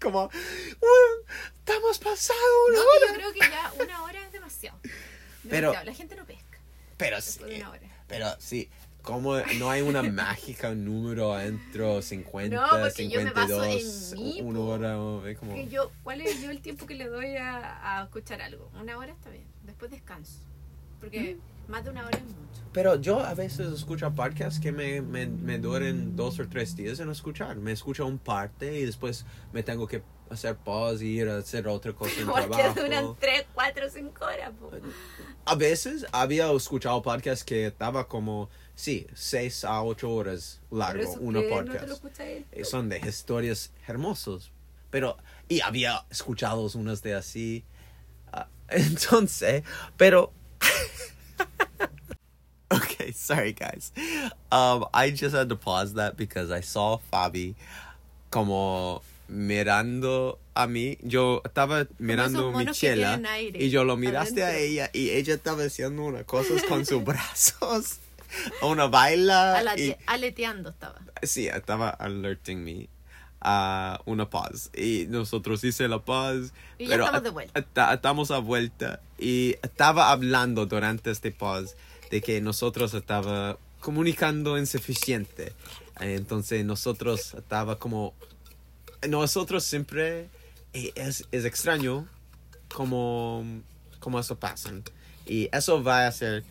Como, 0.00 0.24
"Uh, 0.24 1.30
estamos 1.58 1.98
pasando 1.98 2.42
una 2.68 2.78
No, 2.78 2.82
hora. 2.84 3.06
yo 3.08 3.14
creo 3.14 3.32
que 3.32 3.38
ya 3.40 3.72
una 3.84 4.02
hora 4.04 4.24
es 4.24 4.32
demasiado. 4.32 4.78
Pero- 5.48 5.70
Demasiado. 5.72 5.84
La 5.84 5.94
gente 5.94 6.16
no 6.16 6.24
pesca 6.26 6.58
Pero 6.96 7.20
sí, 7.20 7.38
de 7.44 7.56
una 7.56 7.70
hora. 7.70 7.80
pero 8.08 8.34
sí. 8.38 8.70
Como 9.06 9.36
no 9.58 9.70
hay 9.70 9.80
una 9.82 10.02
mágica 10.02 10.74
número 10.74 11.32
adentro 11.32 12.02
50, 12.02 12.54
No, 12.56 12.68
porque 12.82 13.08
yo 13.08 13.22
me 13.22 13.30
baso 13.30 13.64
en 13.64 13.80
52, 13.80 14.14
mí, 14.16 14.40
una 14.42 14.60
hora, 14.60 15.30
es 15.30 15.38
como... 15.38 15.54
Que 15.54 15.68
yo, 15.68 15.90
¿Cuál 16.02 16.20
es 16.22 16.42
yo 16.42 16.50
el 16.50 16.60
tiempo 16.60 16.86
que 16.86 16.94
le 16.96 17.06
doy 17.08 17.36
a, 17.36 18.00
a 18.00 18.04
escuchar 18.04 18.42
algo? 18.42 18.68
Una 18.80 18.98
hora 18.98 19.12
está 19.12 19.30
bien. 19.30 19.46
Después 19.64 19.90
descanso. 19.90 20.40
Porque 21.00 21.36
Mm. 21.36 21.70
más 21.70 21.84
de 21.84 21.90
una 21.90 22.04
hora 22.06 22.18
es 22.18 22.24
mucho. 22.24 22.62
Pero 22.72 23.00
yo 23.00 23.20
a 23.20 23.32
veces 23.34 23.72
escucho 23.72 24.12
podcasts 24.14 24.60
que 24.60 24.72
me, 24.72 25.00
me, 25.00 25.26
me 25.26 25.58
dos 25.58 26.38
o 26.40 26.48
tres 26.48 26.74
días 26.76 27.00
en 27.00 27.08
escuchar. 27.10 27.56
Me 27.56 27.72
escucho 27.72 28.04
un 28.06 28.18
parte 28.18 28.78
y 28.80 28.84
después 28.84 29.24
me 29.52 29.62
tengo 29.62 29.86
que 29.86 30.02
hacer 30.30 30.56
pause 30.56 31.02
y 31.02 31.18
ir 31.20 31.28
a 31.28 31.38
hacer 31.38 31.68
otra 31.68 31.92
cosa 31.92 32.12
en 32.20 32.26
Porque 32.26 32.48
trabajo. 32.48 32.80
duran 32.80 33.16
3, 33.20 33.44
4, 33.54 33.86
5 33.88 34.24
horas. 34.24 34.50
po. 34.58 34.70
A 35.44 35.54
veces 35.54 36.04
había 36.12 36.50
escuchado 36.52 37.00
podcasts 37.02 37.44
que 37.44 37.66
estaba 37.66 38.08
como, 38.08 38.48
sí, 38.76 39.06
seis 39.14 39.64
a 39.64 39.82
ocho 39.82 40.12
horas 40.12 40.60
largo, 40.70 41.12
una 41.18 41.40
que 41.40 41.48
No 41.50 41.56
podcast. 41.56 42.02
te 42.14 42.40
lo. 42.40 42.46
Eh, 42.52 42.64
Son 42.64 42.88
de 42.88 42.98
historias 42.98 43.72
hermosas. 43.88 44.52
Pero, 44.90 45.16
y 45.48 45.60
había 45.62 46.04
escuchado 46.10 46.70
unas 46.76 47.02
de 47.02 47.14
así. 47.14 47.64
ah, 48.32 48.46
entonces, 48.68 49.64
pero... 49.96 50.32
okay, 52.70 53.12
sorry 53.12 53.52
guys. 53.52 53.92
Um, 54.52 54.84
I 54.94 55.10
just 55.10 55.34
had 55.34 55.48
to 55.48 55.56
pause 55.56 55.94
that 55.94 56.16
because 56.16 56.50
I 56.50 56.60
saw 56.60 56.98
Fabi 57.12 57.54
como 58.30 59.02
mirando 59.28 60.38
a 60.54 60.66
mí. 60.66 60.98
Yo 61.02 61.42
estaba 61.44 61.86
mirando 61.98 62.50
a 62.50 62.64
Michela 62.64 63.20
y 63.54 63.70
yo 63.70 63.84
lo 63.84 63.96
miraste 63.96 64.42
a 64.42 64.56
ella 64.56 64.90
y 64.92 65.10
ella 65.10 65.34
estaba 65.34 65.64
haciendo 65.64 66.04
unas 66.04 66.24
cosas 66.24 66.62
con 66.64 66.84
sus 66.86 67.04
brazos. 67.04 67.98
Una 68.62 68.86
baila 68.86 69.74
y 69.76 69.96
Aleteando 70.06 70.70
estaba. 70.70 71.00
Sí, 71.22 71.46
estaba 71.48 71.90
alerting 71.90 72.56
me 72.64 72.88
a 73.40 74.00
una 74.06 74.28
pause. 74.28 74.70
Y 74.74 75.06
nosotros 75.08 75.62
hice 75.64 75.86
la 75.88 75.98
pause. 76.04 76.52
Y 76.78 76.84
ya 76.86 76.90
pero 76.90 77.04
estamos 77.04 77.20
a- 77.20 77.22
de 77.22 77.30
vuelta. 77.30 77.58
esta- 77.60 77.94
estamos 77.94 78.30
a 78.30 78.38
vuelta. 78.38 79.00
Y 79.18 79.56
estaba 79.62 80.10
hablando 80.10 80.66
durante 80.66 81.10
este 81.10 81.30
pause 81.32 81.76
de 82.10 82.20
que 82.22 82.40
nosotros 82.40 82.94
estaba 82.94 83.58
comunicando 83.80 84.58
insuficiente. 84.58 85.52
Entonces 86.00 86.64
nosotros 86.64 87.34
estaba 87.34 87.78
como... 87.78 88.14
Nosotros 89.08 89.64
siempre... 89.64 90.28
eh, 90.72 90.92
Es, 90.96 91.26
es 91.30 91.44
extraño 91.44 92.06
como, 92.74 93.44
como 94.00 94.18
eso 94.18 94.36
pasa. 94.38 94.72
Y 95.26 95.48
eso 95.52 95.82
va 95.82 96.06
a 96.06 96.12
ser 96.12 96.42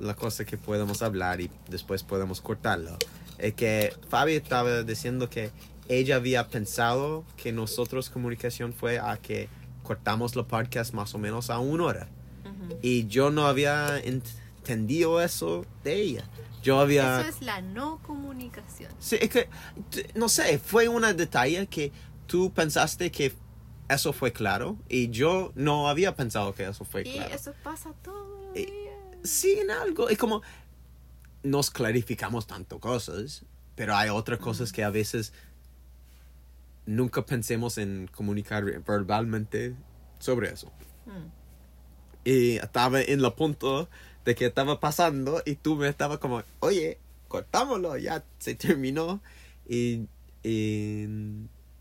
la 0.00 0.14
cosa 0.16 0.44
que 0.44 0.56
podemos 0.56 1.02
hablar 1.02 1.40
y 1.40 1.50
después 1.68 2.02
podemos 2.02 2.40
cortarlo. 2.40 2.96
Es 3.38 3.54
que 3.54 3.94
Fabi 4.08 4.34
estaba 4.34 4.82
diciendo 4.82 5.28
que 5.30 5.50
ella 5.88 6.16
había 6.16 6.48
pensado 6.48 7.24
que 7.36 7.52
nosotros 7.52 8.10
comunicación 8.10 8.72
fue 8.72 8.98
a 8.98 9.16
que 9.16 9.48
cortamos 9.82 10.36
los 10.36 10.46
podcast 10.46 10.92
más 10.94 11.14
o 11.14 11.18
menos 11.18 11.50
a 11.50 11.58
una 11.58 11.84
hora. 11.84 12.08
Y 12.82 13.06
yo 13.08 13.30
no 13.30 13.46
había 13.46 13.98
entendido 13.98 15.20
eso 15.20 15.64
de 15.82 15.94
ella. 16.00 16.24
Yo 16.62 16.78
había... 16.78 17.20
Eso 17.20 17.28
es 17.30 17.42
la 17.42 17.60
no 17.62 17.98
comunicación. 18.06 18.92
Sí, 19.00 19.16
es 19.20 19.30
que, 19.30 19.48
no 20.14 20.28
sé, 20.28 20.58
fue 20.58 20.88
un 20.88 21.02
detalle 21.16 21.66
que 21.66 21.90
tú 22.26 22.52
pensaste 22.52 23.10
que 23.10 23.32
eso 23.88 24.12
fue 24.12 24.32
claro 24.32 24.76
y 24.88 25.08
yo 25.10 25.52
no 25.56 25.88
había 25.88 26.14
pensado 26.14 26.54
que 26.54 26.64
eso 26.68 26.84
fue 26.84 27.02
Y 27.02 27.14
claro. 27.14 27.34
eso 27.34 27.52
pasa 27.64 27.90
Y- 28.54 28.89
días. 29.22 29.30
Sí, 29.30 29.58
en 29.60 29.70
algo. 29.70 30.08
Es 30.08 30.18
como 30.18 30.42
nos 31.42 31.70
clarificamos 31.70 32.46
tanto 32.46 32.78
cosas, 32.80 33.44
pero 33.74 33.96
hay 33.96 34.10
otras 34.10 34.38
cosas 34.38 34.72
que 34.72 34.84
a 34.84 34.90
veces 34.90 35.32
nunca 36.86 37.24
pensemos 37.24 37.78
en 37.78 38.08
comunicar 38.08 38.64
verbalmente 38.64 39.74
sobre 40.18 40.50
eso. 40.50 40.72
Mm. 41.06 41.40
Y 42.24 42.56
estaba 42.56 43.00
en 43.00 43.24
el 43.24 43.32
punto 43.32 43.88
de 44.24 44.34
que 44.34 44.46
estaba 44.46 44.80
pasando 44.80 45.42
y 45.46 45.54
tú 45.54 45.76
me 45.76 45.88
estabas 45.88 46.18
como, 46.18 46.42
oye, 46.60 46.98
cortámoslo, 47.28 47.96
ya 47.96 48.24
se 48.38 48.54
terminó. 48.54 49.22
Y, 49.66 50.06
y 50.42 51.06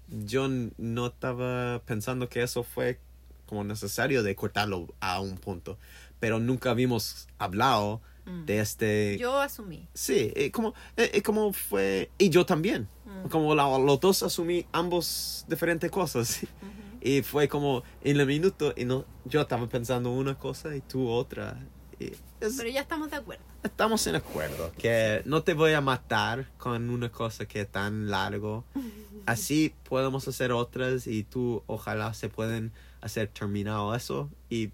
yo 0.07 0.47
no 0.77 1.07
estaba 1.07 1.81
pensando 1.85 2.29
que 2.29 2.43
eso 2.43 2.63
fue 2.63 2.99
como 3.45 3.63
necesario 3.63 4.23
de 4.23 4.35
cortarlo 4.35 4.93
a 4.99 5.19
un 5.19 5.37
punto. 5.37 5.77
Pero 6.19 6.39
nunca 6.39 6.71
habíamos 6.71 7.27
hablado 7.37 8.01
Mm. 8.25 8.45
de 8.45 8.59
este... 8.59 9.17
Yo 9.17 9.39
asumí. 9.39 9.87
Sí, 9.95 10.31
eh, 10.35 10.51
como, 10.51 10.75
eh, 10.97 11.09
eh, 11.13 11.21
como 11.23 11.51
fue... 11.51 12.11
Y 12.19 12.29
yo 12.29 12.45
también. 12.45 12.87
Mm. 13.05 13.29
Como 13.29 13.55
la- 13.55 13.79
los 13.79 13.99
dos 13.99 14.21
asumí 14.21 14.65
ambos 14.71 15.45
diferentes 15.47 15.89
cosas. 15.89 16.39
Y 17.01 17.21
fue 17.21 17.47
como 17.47 17.81
en 18.03 18.19
el 18.19 18.27
minuto, 18.27 18.73
y 18.75 18.83
no, 18.83 19.05
yo 19.23 19.39
estaba 19.39 19.67
pensando 19.69 20.11
una 20.11 20.35
cosa 20.37 20.75
y 20.75 20.81
tú 20.81 21.07
otra. 21.09 21.57
Y 21.97 22.07
es- 22.41 22.55
Pero 22.57 22.67
ya 22.69 22.81
estamos 22.81 23.09
de 23.09 23.15
acuerdo. 23.15 23.43
estamos 23.63 24.05
en 24.07 24.15
acuerdo, 24.17 24.73
que 24.77 25.21
no 25.25 25.41
te 25.41 25.53
voy 25.53 25.71
a 25.71 25.79
matar 25.81 26.49
con 26.57 26.89
una 26.89 27.09
cosa 27.09 27.45
que 27.47 27.61
es 27.61 27.69
tan 27.71 28.09
largo. 28.11 28.65
Así 29.25 29.73
podemos 29.87 30.27
hacer 30.27 30.51
otras 30.51 31.07
y 31.07 31.23
tú 31.23 31.63
ojalá 31.67 32.13
se 32.13 32.27
pueden 32.27 32.73
hacer 32.99 33.29
terminado 33.29 33.95
eso 33.95 34.29
y 34.49 34.69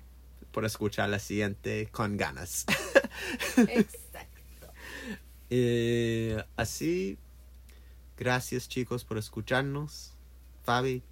por 0.55 0.63
escuchar 0.63 1.09
la 1.09 1.19
siguiente 1.19 1.89
con 1.91 2.15
ganas. 2.15 2.65
Exacto. 3.57 4.31
Eh, 5.51 6.43
así, 6.55 7.19
gracias 8.17 8.67
chicos 8.67 9.05
por 9.05 9.19
escucharnos. 9.19 10.13
Fabi, 10.63 11.03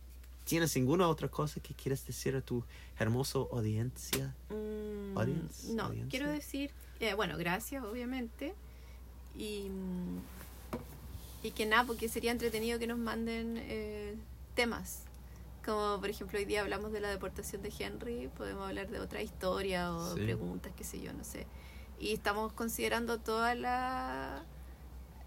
¿tienes 0.43 0.75
ninguna 0.75 1.07
otra 1.07 1.27
cosa 1.27 1.61
que 1.61 1.75
quieres 1.75 2.03
decir 2.07 2.35
a 2.35 2.41
tu 2.41 2.63
hermoso 2.97 3.47
audiencia? 3.51 4.33
Mm, 4.49 5.15
Audience, 5.15 5.73
no, 5.73 5.83
audiencia. 5.83 6.09
quiero 6.09 6.31
decir, 6.31 6.71
eh, 6.99 7.13
bueno, 7.13 7.37
gracias, 7.37 7.83
obviamente. 7.83 8.55
Y, 9.37 9.67
y 11.43 11.51
que 11.51 11.67
nada, 11.67 11.85
porque 11.85 12.09
sería 12.09 12.31
entretenido 12.31 12.79
que 12.79 12.87
nos 12.87 12.97
manden 12.97 13.57
eh, 13.59 14.15
temas. 14.55 15.03
Como 15.65 15.99
por 15.99 16.09
ejemplo, 16.09 16.37
hoy 16.39 16.45
día 16.45 16.61
hablamos 16.61 16.91
de 16.91 16.99
la 16.99 17.09
deportación 17.09 17.61
de 17.61 17.71
Henry, 17.77 18.29
podemos 18.37 18.67
hablar 18.67 18.89
de 18.89 18.99
otra 18.99 19.21
historia 19.21 19.93
o 19.93 20.15
Sí. 20.15 20.21
preguntas, 20.21 20.73
qué 20.75 20.83
sé 20.83 21.01
yo, 21.01 21.13
no 21.13 21.23
sé. 21.23 21.47
Y 21.99 22.11
estamos 22.13 22.51
considerando 22.53 23.19
toda 23.19 23.55
la 23.55 24.43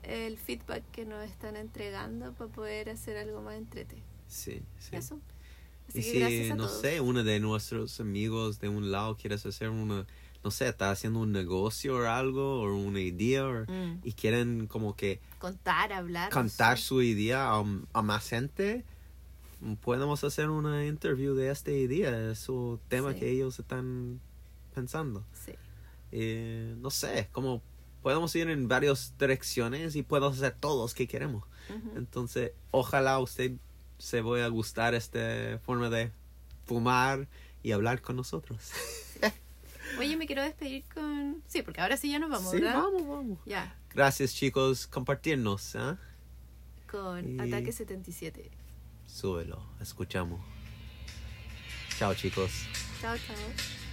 el 0.03 0.39
feedback 0.39 0.85
que 0.93 1.05
nos 1.05 1.25
están 1.29 1.57
entregando 1.57 2.33
para 2.35 2.49
poder 2.53 2.91
hacer 2.91 3.17
algo 3.17 3.43
más 3.43 3.57
entrete. 3.57 3.97
Sí, 4.29 4.63
sí. 4.79 4.95
Eso. 4.95 5.19
Así 5.89 5.99
Y 5.99 6.03
que 6.03 6.11
si, 6.13 6.19
gracias 6.21 6.51
a 6.53 6.55
no 6.55 6.67
todos. 6.69 6.81
sé, 6.81 7.01
uno 7.01 7.25
de 7.25 7.41
nuestros 7.41 7.99
amigos 7.99 8.61
de 8.61 8.69
un 8.69 8.93
lado 8.93 9.17
quieres 9.17 9.45
hacer 9.47 9.69
una, 9.71 10.07
no 10.45 10.51
sé, 10.53 10.69
está 10.69 10.91
haciendo 10.93 11.19
un 11.21 11.33
negocio 11.33 11.97
o 11.97 12.07
algo, 12.07 12.61
o 12.63 12.77
una 12.77 13.01
idea, 13.01 13.47
o- 13.47 13.65
Mm. 13.67 14.01
y 14.05 14.13
quieren 14.13 14.67
como 14.69 14.95
que 14.95 15.21
Contar, 15.41 15.93
hablar. 15.93 16.31
contar 16.31 16.79
sé. 16.79 16.85
su 16.85 17.03
idea 17.03 17.51
a, 17.55 17.65
a 17.93 18.03
más 18.03 18.29
gente, 18.29 18.85
podemos 19.75 20.23
hacer 20.23 20.49
una 20.51 20.87
interview 20.87 21.35
de 21.35 21.51
esta 21.51 21.73
idea, 21.73 22.31
es 22.31 22.39
su 22.39 22.79
tema 22.89 23.13
Sí. 23.15 23.21
que 23.21 23.31
ellos 23.31 23.59
están 23.59 24.21
pensando. 24.75 25.25
Sí. 25.33 25.53
Eh, 26.13 26.75
no 26.79 26.91
sé, 26.91 27.29
como 27.33 27.61
podemos 28.03 28.35
ir 28.37 28.49
en 28.49 28.69
varias 28.69 29.15
direcciones 29.19 29.97
y 29.97 30.03
podemos 30.05 30.37
hacer 30.37 30.55
todos 30.61 30.95
que 30.95 31.09
queremos. 31.09 31.43
Ujú. 31.69 31.97
Entonces, 31.99 32.53
ojalá 32.71 33.19
usted 33.19 33.53
se 33.99 34.21
vaya 34.21 34.45
a 34.45 34.49
gustar 34.49 34.95
esta 34.95 35.59
forma 35.65 35.91
de 35.91 36.13
fumar 36.67 37.27
y 37.63 37.73
hablar 37.73 38.01
con 38.03 38.15
nosotros. 38.17 38.71
Oye, 39.99 40.17
me 40.17 40.27
quiero 40.27 40.43
despedir 40.43 40.85
con. 40.93 41.43
Sí, 41.47 41.63
porque 41.63 41.81
ahora 41.81 41.97
sí 41.97 42.11
ya 42.11 42.19
nos 42.19 42.29
vamos, 42.31 42.51
sí, 42.51 42.61
¿verdad? 42.61 42.75
vamos, 42.83 43.07
vamos. 43.09 43.39
Ya, 43.47 43.77
Gracias, 43.95 44.35
chicos, 44.35 44.87
compartirnos. 44.87 45.75
¿ah? 45.77 45.99
con 46.91 47.37
Y- 47.37 47.41
Ataque 47.41 47.73
77. 47.73 48.51
Súbelo, 49.07 49.63
escuchamos. 49.81 50.41
Chao, 51.99 52.15
chicos. 52.15 52.51
Chao, 53.01 53.17
chao. 53.17 53.86